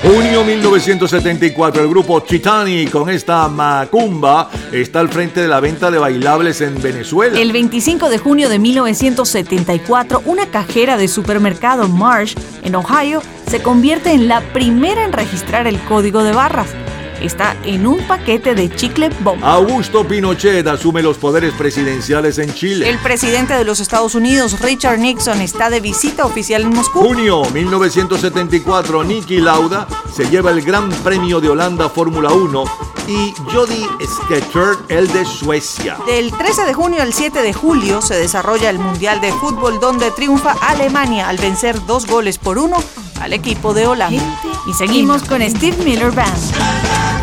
Junio 0.07 0.45
1974, 0.45 1.83
el 1.83 1.89
grupo 1.89 2.21
Chitani 2.21 2.87
con 2.87 3.11
esta 3.11 3.49
macumba 3.49 4.49
está 4.71 5.01
al 5.01 5.09
frente 5.09 5.41
de 5.41 5.49
la 5.49 5.59
venta 5.59 5.91
de 5.91 5.99
bailables 5.99 6.61
en 6.61 6.81
Venezuela. 6.81 7.37
El 7.37 7.51
25 7.51 8.09
de 8.09 8.19
junio 8.19 8.49
de 8.49 8.61
1974, 8.61 10.23
una 10.25 10.47
cajera 10.47 10.97
de 10.97 11.09
supermercado 11.09 11.89
Marsh 11.89 12.37
en 12.63 12.77
Ohio 12.77 13.21
se 13.51 13.61
convierte 13.61 14.13
en 14.13 14.29
la 14.29 14.43
primera 14.53 15.05
en 15.05 15.13
registrar 15.13 15.67
el 15.67 15.81
código 15.81 16.23
de 16.23 16.31
barras 16.31 16.69
está 17.21 17.57
en 17.65 17.87
un 17.87 17.99
paquete 18.07 18.55
de 18.55 18.75
chicle 18.75 19.11
bomba. 19.21 19.53
Augusto 19.53 20.07
Pinochet 20.07 20.67
asume 20.67 21.03
los 21.03 21.17
poderes 21.19 21.53
presidenciales 21.55 22.39
en 22.39 22.53
Chile. 22.55 22.89
El 22.89 22.99
presidente 22.99 23.55
de 23.55 23.65
los 23.65 23.81
Estados 23.81 24.15
Unidos, 24.15 24.61
Richard 24.61 24.99
Nixon, 24.99 25.41
está 25.41 25.71
de 25.71 25.81
visita 25.81 26.25
oficial 26.25 26.63
en 26.63 26.71
Moscú. 26.71 27.01
Junio 27.01 27.43
1974, 27.53 29.05
Niki 29.05 29.39
Lauda 29.39 29.87
se 30.15 30.29
lleva 30.29 30.51
el 30.51 30.63
Gran 30.63 30.89
Premio 30.91 31.41
de 31.41 31.49
Holanda 31.49 31.89
Fórmula 31.89 32.33
1 32.33 32.65
y 33.09 33.33
Jody 33.53 33.87
Scheckter 34.01 34.77
el 34.89 35.09
de 35.13 35.25
Suecia. 35.25 35.97
Del 36.07 36.33
13 36.33 36.65
de 36.65 36.75
junio 36.75 37.03
al 37.03 37.13
7 37.13 37.43
de 37.43 37.53
julio 37.53 38.03
se 38.03 38.15
desarrolla 38.15 38.71
el 38.71 38.79
Mundial 38.79 39.21
de 39.21 39.33
Fútbol 39.33 39.79
donde 39.81 40.11
triunfa 40.11 40.57
Alemania 40.61 41.29
al 41.29 41.39
vencer 41.39 41.85
dos 41.87 42.07
goles 42.07 42.39
por 42.39 42.59
uno 42.59 42.77
al 43.21 43.33
equipo 43.33 43.75
de 43.75 43.87
Holanda. 43.87 44.23
Y 44.67 44.75
seguimos 44.75 45.23
con 45.23 45.41
Steve 45.43 45.77
Miller 45.85 46.13
Band. 46.13 47.16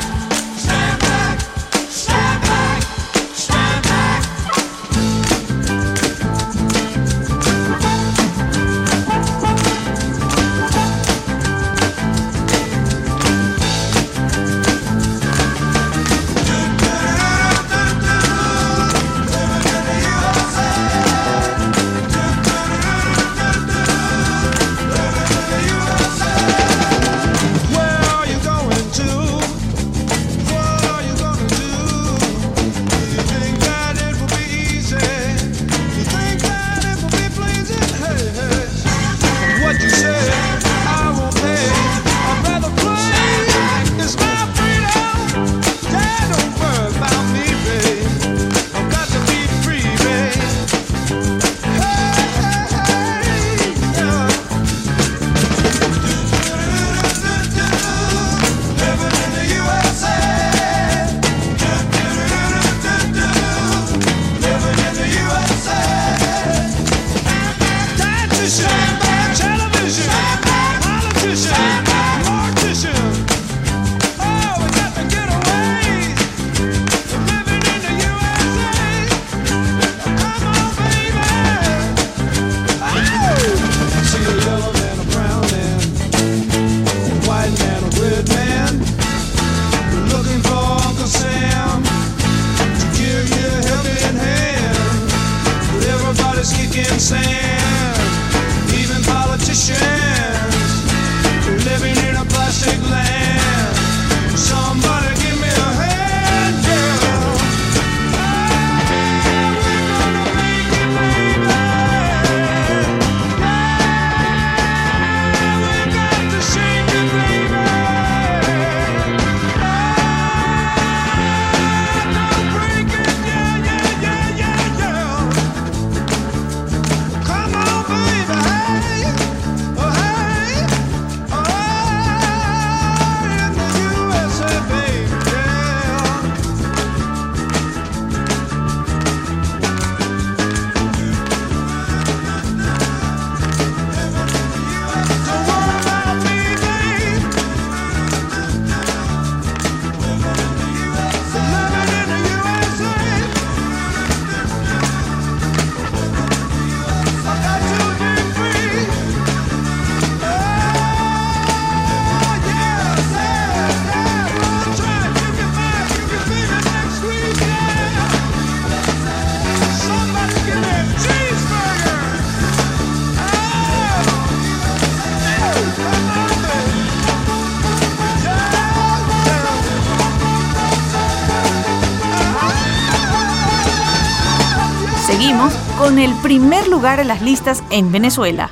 Primer 186.34 186.68
lugar 186.68 187.00
en 187.00 187.10
las 187.10 187.22
listas 187.22 187.64
en 187.70 187.92
Venezuela. 187.92 188.50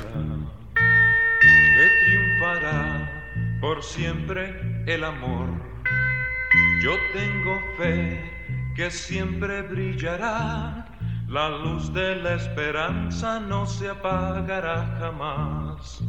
Que 0.72 2.04
triunfará 2.04 3.10
por 3.60 3.82
siempre 3.82 4.84
el 4.86 5.02
amor. 5.02 5.48
Yo 6.80 6.92
tengo 7.12 7.58
fe 7.76 8.20
que 8.76 8.88
siempre 8.88 9.62
brillará. 9.62 10.86
La 11.26 11.48
luz 11.48 11.92
de 11.92 12.14
la 12.14 12.34
esperanza 12.34 13.40
no 13.40 13.66
se 13.66 13.88
apagará 13.88 14.96
jamás. 15.00 16.04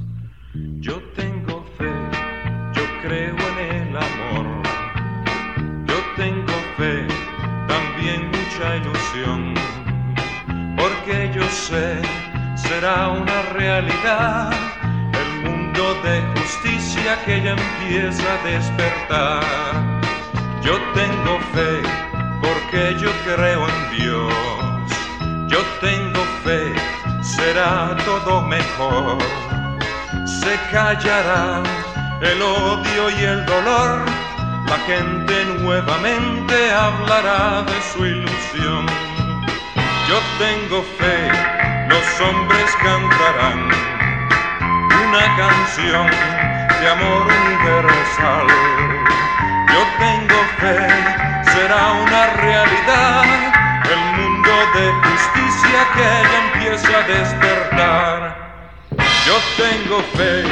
Empieza 17.84 18.24
a 18.34 18.44
despertar. 18.44 19.44
Yo 20.62 20.80
tengo 20.94 21.40
fe 21.54 21.82
porque 22.42 22.96
yo 23.00 23.12
creo 23.26 23.68
en 23.68 23.98
Dios. 23.98 24.34
Yo 25.48 25.60
tengo 25.82 26.24
fe, 26.44 26.74
será 27.22 27.96
todo 28.06 28.42
mejor. 28.42 29.18
Se 30.26 30.58
callará 30.72 31.62
el 32.22 32.42
odio 32.42 33.10
y 33.10 33.24
el 33.24 33.46
dolor. 33.46 34.06
La 34.68 34.78
gente 34.88 35.46
nuevamente 35.60 36.72
hablará 36.74 37.64
de 37.64 37.82
su 37.94 38.06
ilusión 38.06 39.14
yo 40.10 40.20
tengo 40.38 40.84
fe, 41.00 41.30
los 41.88 42.22
hombres 42.22 42.76
cantarán 42.84 43.70
una 45.08 45.38
canción 45.38 46.08
de 46.84 46.90
amor 46.90 47.28
universal. 47.48 48.48
Yo 49.74 49.82
tengo 50.04 50.40
fe, 50.60 50.80
será 51.54 51.94
una 51.94 52.28
realidad 52.46 53.24
el 53.94 54.02
mundo 54.20 54.52
de 54.76 54.86
justicia 55.06 55.80
que 55.96 56.10
ya 56.30 56.40
empieza 56.46 56.92
a 56.98 57.04
despertar. 57.04 58.18
Yo 59.26 59.36
tengo 59.56 60.02
fe 60.18 60.44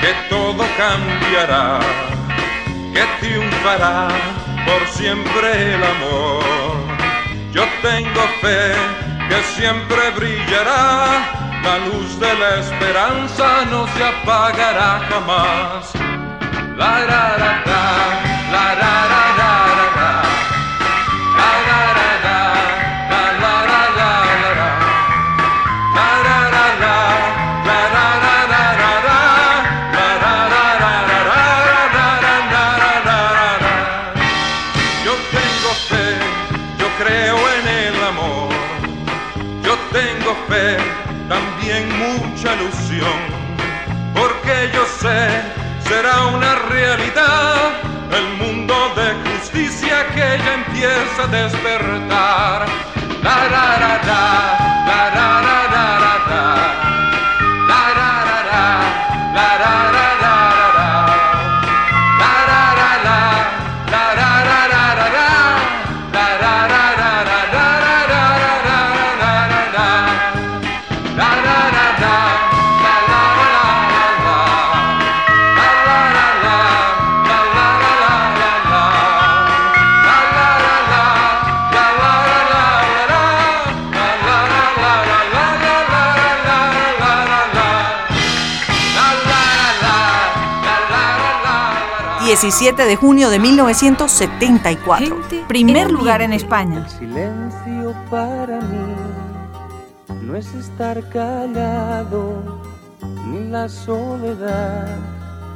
que 0.00 0.12
todo 0.30 0.64
cambiará 0.78 1.80
que 2.94 3.04
triunfará 3.20 4.08
por 4.64 4.88
siempre 4.88 5.74
el 5.74 5.82
amor. 5.84 6.74
Yo 7.52 7.64
tengo 7.82 8.22
fe 8.40 8.72
que 9.28 9.42
siempre 9.54 10.10
brillará, 10.16 11.43
la 11.64 11.78
luz 11.78 12.20
de 12.20 12.34
la 12.34 12.50
esperanza 12.56 13.64
no 13.70 13.86
se 13.88 14.04
apagará 14.04 15.00
jamás. 15.08 15.92
La 16.76 17.06
ra 17.08 17.24
ra 17.42 17.52
ra, 17.68 17.82
la 18.52 18.66
ra 18.80 18.94
ra 19.12 19.23
empieza 50.84 51.22
a 51.22 51.26
despertar. 51.26 52.66
La 53.22 53.48
ra 53.48 53.78
ra, 53.78 54.00
la 54.06 54.63
17 92.44 92.84
de 92.84 92.96
junio 92.96 93.30
de 93.30 93.38
1974. 93.38 95.16
Primer 95.48 95.90
lugar 95.90 96.20
en 96.20 96.34
España. 96.34 96.86
silencio 96.90 97.94
para 98.10 98.60
mí 98.60 98.94
no 100.20 100.36
es 100.36 100.52
estar 100.52 101.08
callado 101.08 102.60
ni 103.26 103.48
la 103.48 103.66
soledad, 103.66 104.94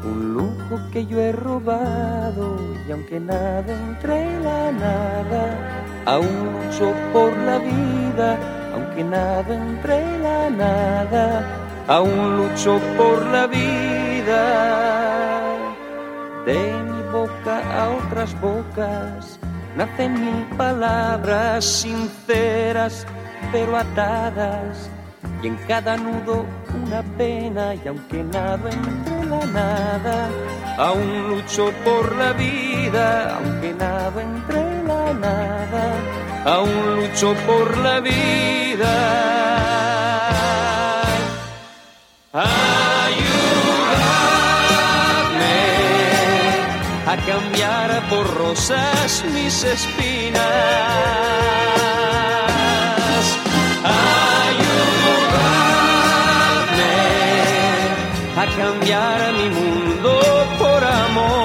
un 0.02 0.33
lujo 0.33 0.81
que 0.91 1.05
yo 1.05 1.20
he 1.20 1.33
robado 1.33 2.57
y 2.89 2.92
aunque 2.92 3.20
nada 3.20 3.67
entre 3.68 4.41
la 4.41 4.73
nada, 4.73 6.02
aún 6.07 6.55
lucho 6.55 6.94
por 7.12 7.36
la 7.36 7.58
vida, 7.58 8.39
aunque 8.75 9.05
nada 9.05 9.55
entre 9.55 10.18
la 10.20 10.49
nada, 10.49 11.84
aún 11.86 12.39
lucho 12.39 12.81
por 12.97 13.26
la 13.26 13.47
vida. 13.47 15.08
De 16.49 16.83
mi 16.83 17.02
boca 17.12 17.60
a 17.78 17.91
otras 17.91 18.33
bocas. 18.41 19.39
Nacen 19.77 20.15
mil 20.15 20.47
palabras 20.57 21.62
sinceras 21.62 23.07
pero 23.52 23.77
atadas. 23.77 24.89
Y 25.43 25.49
en 25.49 25.57
cada 25.68 25.99
nudo 25.99 26.47
una 26.75 27.02
pena 27.18 27.75
y 27.75 27.86
aunque 27.86 28.23
nado 28.25 28.67
entre 28.67 29.25
la 29.27 29.44
nada 29.44 30.28
aún 30.78 31.28
lucho 31.28 31.70
por 31.85 32.17
la 32.17 32.33
vida. 32.33 33.36
Aunque 33.36 33.75
nado 33.75 34.18
entre 34.18 34.83
la 34.85 35.12
nada 35.12 35.85
aún 36.47 36.97
lucho 36.97 37.35
por 37.47 37.77
la 37.77 38.01
vida. 38.01 38.94
Ayúdame 42.33 42.67
cambiar 47.26 48.08
por 48.08 48.26
rosas 48.36 49.24
mis 49.32 49.64
espinas 49.64 51.28
ayúdame 53.84 54.78
a 58.36 58.47
cambiar 58.56 59.32
mi 59.34 59.48
mundo 59.48 60.12
por 60.58 60.84
amor. 60.84 61.38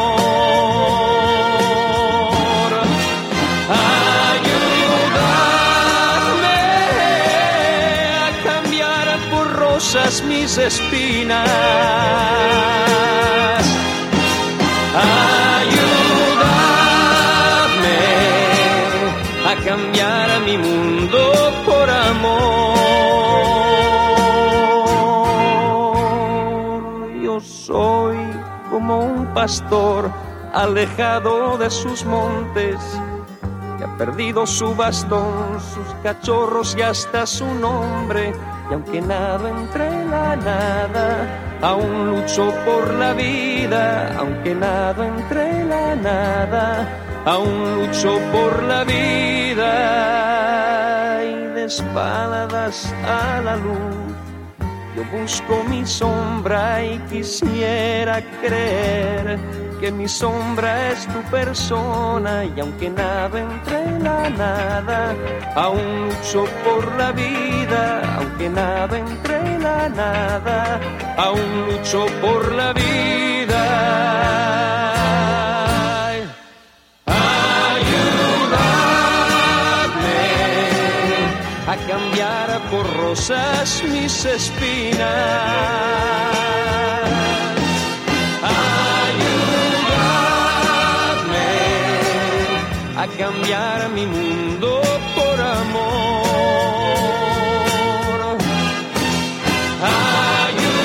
Ayúdame 4.29 4.99
a 8.25 8.29
cambiar 8.43 9.07
por 9.31 9.45
rosas 9.53 10.23
mis 10.23 10.57
espinas. 10.57 11.49
Pastor 29.33 30.11
alejado 30.53 31.57
de 31.57 31.69
sus 31.69 32.05
montes, 32.05 32.77
que 33.77 33.83
ha 33.83 33.97
perdido 33.97 34.45
su 34.45 34.75
bastón, 34.75 35.59
sus 35.59 35.93
cachorros 36.03 36.75
y 36.77 36.83
hasta 36.83 37.25
su 37.25 37.45
nombre. 37.55 38.33
Y 38.69 38.73
aunque 38.73 39.01
nada 39.01 39.49
entre 39.49 40.05
la 40.05 40.35
nada, 40.35 41.59
aún 41.61 42.11
lucho 42.11 42.53
por 42.65 42.93
la 42.93 43.13
vida, 43.13 44.15
aunque 44.17 44.53
nada 44.55 45.07
entre 45.07 45.65
la 45.65 45.95
nada, 45.95 46.87
aún 47.25 47.75
lucho 47.75 48.19
por 48.31 48.63
la 48.63 48.83
vida 48.83 49.63
y 51.23 51.47
de 51.55 51.65
espaldas 51.65 52.93
a 53.05 53.41
la 53.41 53.55
luz. 53.55 54.02
Yo 54.95 55.03
busco 55.05 55.63
mi 55.63 55.85
sombra 55.85 56.83
y 56.83 56.99
quisiera 57.09 58.21
creer 58.41 59.39
que 59.81 59.91
mi 59.91 60.07
sombra 60.07 60.91
es 60.91 61.07
tu 61.07 61.19
persona 61.31 62.45
y 62.45 62.59
aunque 62.59 62.91
nada 62.91 63.39
entre 63.39 63.99
la 63.99 64.29
nada, 64.29 65.15
aún 65.55 66.09
lucho 66.09 66.45
por 66.63 66.95
la 66.95 67.11
vida, 67.11 68.17
aunque 68.17 68.49
nada 68.49 68.97
entre 68.99 69.59
la 69.59 69.89
nada, 69.89 70.79
aún 71.17 71.65
lucho 71.67 72.05
por 72.21 72.53
la 72.53 72.71
vida. 72.73 73.32
Por 82.69 82.85
rosas 82.97 83.83
mis 83.83 84.25
espinas. 84.25 85.03
Ayúdame 88.43 89.83
a 92.97 93.07
cambiar 93.17 93.89
mi 93.89 94.05
mundo 94.05 94.81
por 95.15 95.41
amor. 95.41 95.83
Ayúdame 100.43 100.83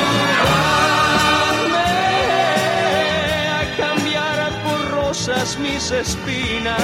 a 3.60 3.62
cambiar 3.76 4.38
por 4.64 4.80
rosas 4.90 5.58
mis 5.58 5.90
espinas. 5.90 6.78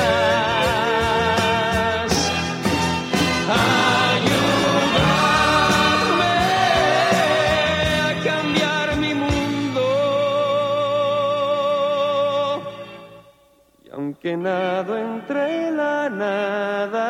Aunque 14.24 14.38
nado 14.42 14.96
entre 14.96 15.70
la 15.70 16.08
nada. 16.08 17.08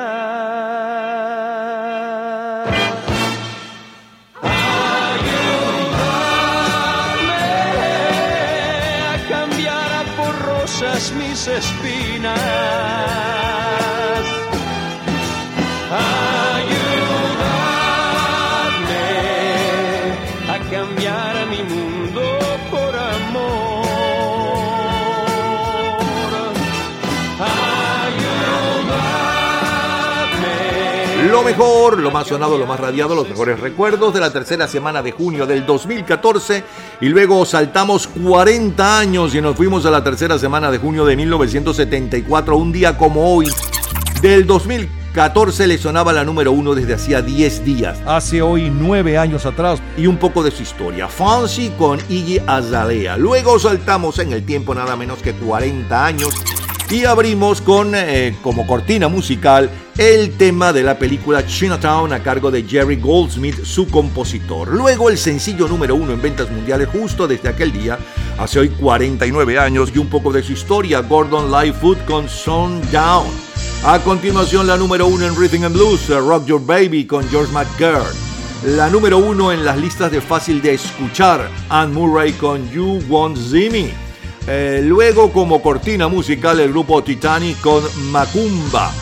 Ayúdame 4.43 5.53
a 9.13 9.29
cambiar 9.29 10.05
por 10.17 10.35
rosas 10.43 11.13
mis 11.13 11.47
espinas. 11.47 13.44
Lo 31.35 31.43
mejor, 31.43 31.99
lo 31.99 32.13
más 32.13 32.29
sonado, 32.29 32.57
lo 32.57 32.65
más 32.65 32.79
radiado, 32.79 33.17
los 33.17 33.29
mejores 33.29 33.59
recuerdos 33.59 34.15
de 34.15 34.21
la 34.21 34.33
tercera 34.33 34.69
semana 34.69 35.03
de 35.03 35.11
junio 35.11 35.47
del 35.47 35.67
2014 35.67 36.63
y 37.01 37.09
luego 37.09 37.45
saltamos 37.45 38.07
40 38.07 39.01
años 39.01 39.35
y 39.35 39.41
nos 39.41 39.57
fuimos 39.57 39.85
a 39.85 39.91
la 39.91 40.05
tercera 40.05 40.39
semana 40.39 40.71
de 40.71 40.79
junio 40.79 41.05
de 41.05 41.17
1974, 41.17 42.57
un 42.57 42.71
día 42.71 42.97
como 42.97 43.35
hoy 43.35 43.51
del 44.23 44.47
2014 44.47 45.67
le 45.67 45.77
sonaba 45.77 46.13
la 46.13 46.23
número 46.23 46.53
uno 46.53 46.73
desde 46.73 46.95
hacía 46.95 47.21
10 47.21 47.65
días. 47.65 47.99
Hace 48.07 48.41
hoy 48.41 48.71
nueve 48.71 49.19
años 49.19 49.45
atrás. 49.45 49.83
Y 49.97 50.07
un 50.07 50.19
poco 50.19 50.45
de 50.45 50.53
su 50.53 50.63
historia. 50.63 51.09
Fancy 51.09 51.71
con 51.77 51.99
Iggy 52.09 52.43
Azalea. 52.47 53.17
Luego 53.17 53.59
saltamos 53.59 54.21
en 54.21 54.33
el 54.33 54.47
tiempo 54.47 54.73
nada 54.73 54.95
menos 54.95 55.19
que 55.19 55.33
40 55.33 56.07
años 56.07 56.33
y 56.95 57.05
abrimos 57.05 57.61
con 57.61 57.93
eh, 57.93 58.37
como 58.41 58.69
cortina 58.69 59.09
musical 59.09 59.69
el 59.99 60.37
tema 60.37 60.73
de 60.73 60.85
la 60.85 60.97
película 60.97 61.45
Chinatown 61.45 62.13
a 62.13 62.23
cargo 62.23 62.53
de 62.53 62.63
Jerry 62.63 62.95
Goldsmith, 62.97 63.65
su 63.65 63.89
compositor. 63.89 64.69
Luego 64.69 65.11
el 65.11 65.19
sencillo 65.19 65.67
número 65.67 65.97
uno 65.97 66.13
en 66.13 66.23
ventas 66.23 66.49
mundiales 66.53 66.89
justo 66.89 67.27
desde 67.27 67.49
aquel 67.49 67.73
día, 67.73 67.99
hace 68.39 68.61
hoy 68.61 68.69
49 68.69 69.59
años 69.59 69.91
y 69.93 69.99
un 69.99 70.09
poco 70.09 70.33
de 70.33 70.45
su 70.45 70.53
historia, 70.53 71.01
Gordon 71.01 71.51
Lightfoot 71.51 72.05
con 72.05 72.29
Sundown. 72.29 73.27
A 73.85 73.99
continuación 73.99 74.69
la 74.69 74.77
número 74.77 75.09
uno 75.09 75.27
en 75.27 75.35
Rhythm 75.35 75.65
and 75.65 75.75
Blues, 75.75 76.09
Rock 76.09 76.47
Your 76.47 76.65
Baby 76.65 77.07
con 77.07 77.29
George 77.29 77.53
McGurk. 77.53 78.15
La 78.67 78.89
número 78.89 79.19
uno 79.19 79.51
en 79.51 79.65
las 79.65 79.79
listas 79.79 80.13
de 80.13 80.21
fácil 80.21 80.63
de 80.63 80.75
escuchar, 80.75 81.51
Anne 81.71 81.93
Murray 81.93 82.33
con 82.35 82.71
You 82.71 83.03
Won't 83.09 83.37
See 83.37 83.69
Me. 83.69 84.04
Eh, 84.47 84.83
luego 84.85 85.33
como 85.33 85.63
cortina 85.63 86.07
musical 86.09 86.61
el 86.61 86.71
grupo 86.71 87.03
Titanic 87.03 87.61
con 87.61 87.83
Macumba. 88.11 88.93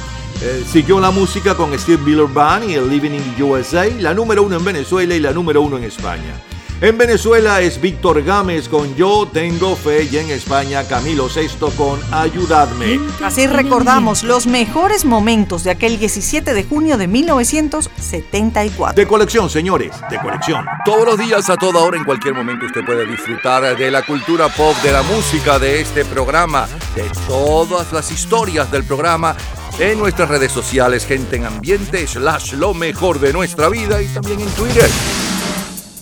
Eh, 0.41 0.65
siguió 0.67 1.01
la 1.01 1.11
música 1.11 1.57
con 1.57 1.77
Steve 1.79 2.03
Miller 2.03 2.27
Band 2.27 2.71
y 2.71 2.75
el 2.75 2.89
Living 2.89 3.11
in 3.11 3.35
the 3.37 3.43
USA, 3.43 3.87
la 4.01 4.15
número 4.15 4.43
uno 4.43 4.57
en 4.57 4.65
Venezuela 4.65 5.15
y 5.15 5.21
la 5.21 5.33
número 5.33 5.63
uno 5.63 5.77
en 5.79 5.85
España. 5.85 6.35
En 6.83 6.99
Venezuela 6.99 7.61
es 7.61 7.81
Víctor 7.81 8.25
Gámez 8.25 8.69
con 8.69 8.97
Yo 8.97 9.29
Tengo 9.33 9.77
Fe 9.77 10.09
y 10.11 10.17
en 10.17 10.31
España 10.31 10.83
Camilo 10.83 11.29
Sesto 11.29 11.71
con 11.77 12.01
Ayudadme. 12.13 12.99
Así 13.23 13.47
recordamos 13.47 14.25
los 14.25 14.49
mejores 14.49 15.05
momentos 15.05 15.63
de 15.63 15.71
aquel 15.71 15.97
17 15.97 16.53
de 16.53 16.65
junio 16.65 16.99
de 16.99 17.07
1974. 17.07 19.01
De 19.01 19.07
colección, 19.07 19.49
señores, 19.49 19.93
de 20.11 20.19
colección. 20.19 20.67
Todos 20.85 21.07
los 21.07 21.17
días, 21.19 21.49
a 21.51 21.57
toda 21.57 21.79
hora, 21.79 21.97
en 21.99 22.05
cualquier 22.05 22.35
momento, 22.35 22.67
usted 22.67 22.85
puede 22.85 23.07
disfrutar 23.07 23.77
de 23.77 23.89
la 23.89 24.03
cultura 24.03 24.49
pop, 24.49 24.75
de 24.83 24.91
la 24.91 25.05
música, 25.05 25.61
de 25.61 25.81
este 25.81 26.05
programa, 26.05 26.67
de 26.97 27.09
todas 27.29 27.93
las 27.93 28.11
historias 28.11 28.73
del 28.73 28.83
programa 28.83 29.37
en 29.79 30.01
nuestras 30.01 30.29
redes 30.29 30.51
sociales, 30.51 31.07
gente 31.07 31.37
en 31.37 31.45
ambiente, 31.45 32.05
slash 32.09 32.55
lo 32.55 32.75
mejor 32.75 33.21
de 33.21 33.33
nuestra 33.33 33.69
vida 33.69 34.03
y 34.03 34.09
también 34.09 34.41
en 34.41 34.49
Twitter. 34.49 34.91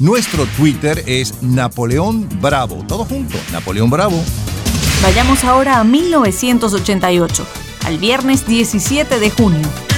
Nuestro 0.00 0.46
Twitter 0.56 1.04
es 1.06 1.42
Napoleón 1.42 2.26
Bravo. 2.40 2.82
Todo 2.88 3.04
junto, 3.04 3.36
Napoleón 3.52 3.90
Bravo. 3.90 4.18
Vayamos 5.02 5.44
ahora 5.44 5.78
a 5.78 5.84
1988, 5.84 7.46
al 7.84 7.98
viernes 7.98 8.46
17 8.46 9.20
de 9.20 9.30
junio. 9.30 9.89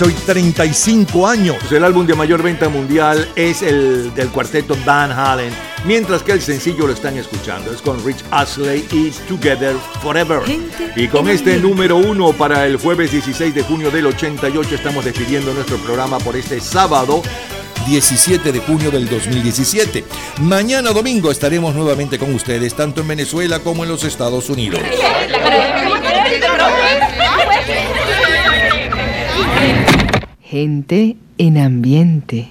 Hace 0.00 0.08
hoy 0.08 0.14
35 0.24 1.26
años. 1.26 1.58
El 1.70 1.84
álbum 1.84 2.06
de 2.06 2.14
mayor 2.14 2.42
venta 2.42 2.70
mundial 2.70 3.28
es 3.36 3.60
el 3.60 4.14
del 4.14 4.30
cuarteto 4.30 4.74
Van 4.86 5.12
Halen, 5.12 5.52
mientras 5.84 6.22
que 6.22 6.32
el 6.32 6.40
sencillo 6.40 6.86
lo 6.86 6.94
están 6.94 7.18
escuchando. 7.18 7.70
Es 7.70 7.82
con 7.82 8.02
Rich 8.02 8.24
Astley 8.30 8.86
y 8.92 9.10
Together 9.28 9.76
Forever. 10.02 10.40
Y 10.96 11.06
con 11.08 11.28
este 11.28 11.58
número 11.58 11.98
uno 11.98 12.32
para 12.32 12.64
el 12.64 12.78
jueves 12.78 13.12
16 13.12 13.54
de 13.54 13.62
junio 13.62 13.90
del 13.90 14.06
88 14.06 14.74
estamos 14.74 15.04
despidiendo 15.04 15.52
nuestro 15.52 15.76
programa 15.76 16.18
por 16.18 16.34
este 16.34 16.60
sábado 16.60 17.22
17 17.86 18.52
de 18.52 18.58
junio 18.60 18.90
del 18.90 19.06
2017. 19.06 20.02
Mañana 20.40 20.92
domingo 20.92 21.30
estaremos 21.30 21.74
nuevamente 21.74 22.18
con 22.18 22.34
ustedes, 22.34 22.72
tanto 22.72 23.02
en 23.02 23.08
Venezuela 23.08 23.58
como 23.58 23.84
en 23.84 23.90
los 23.90 24.04
Estados 24.04 24.48
Unidos. 24.48 24.80
Gente 30.50 31.16
en 31.38 31.58
ambiente. 31.58 32.48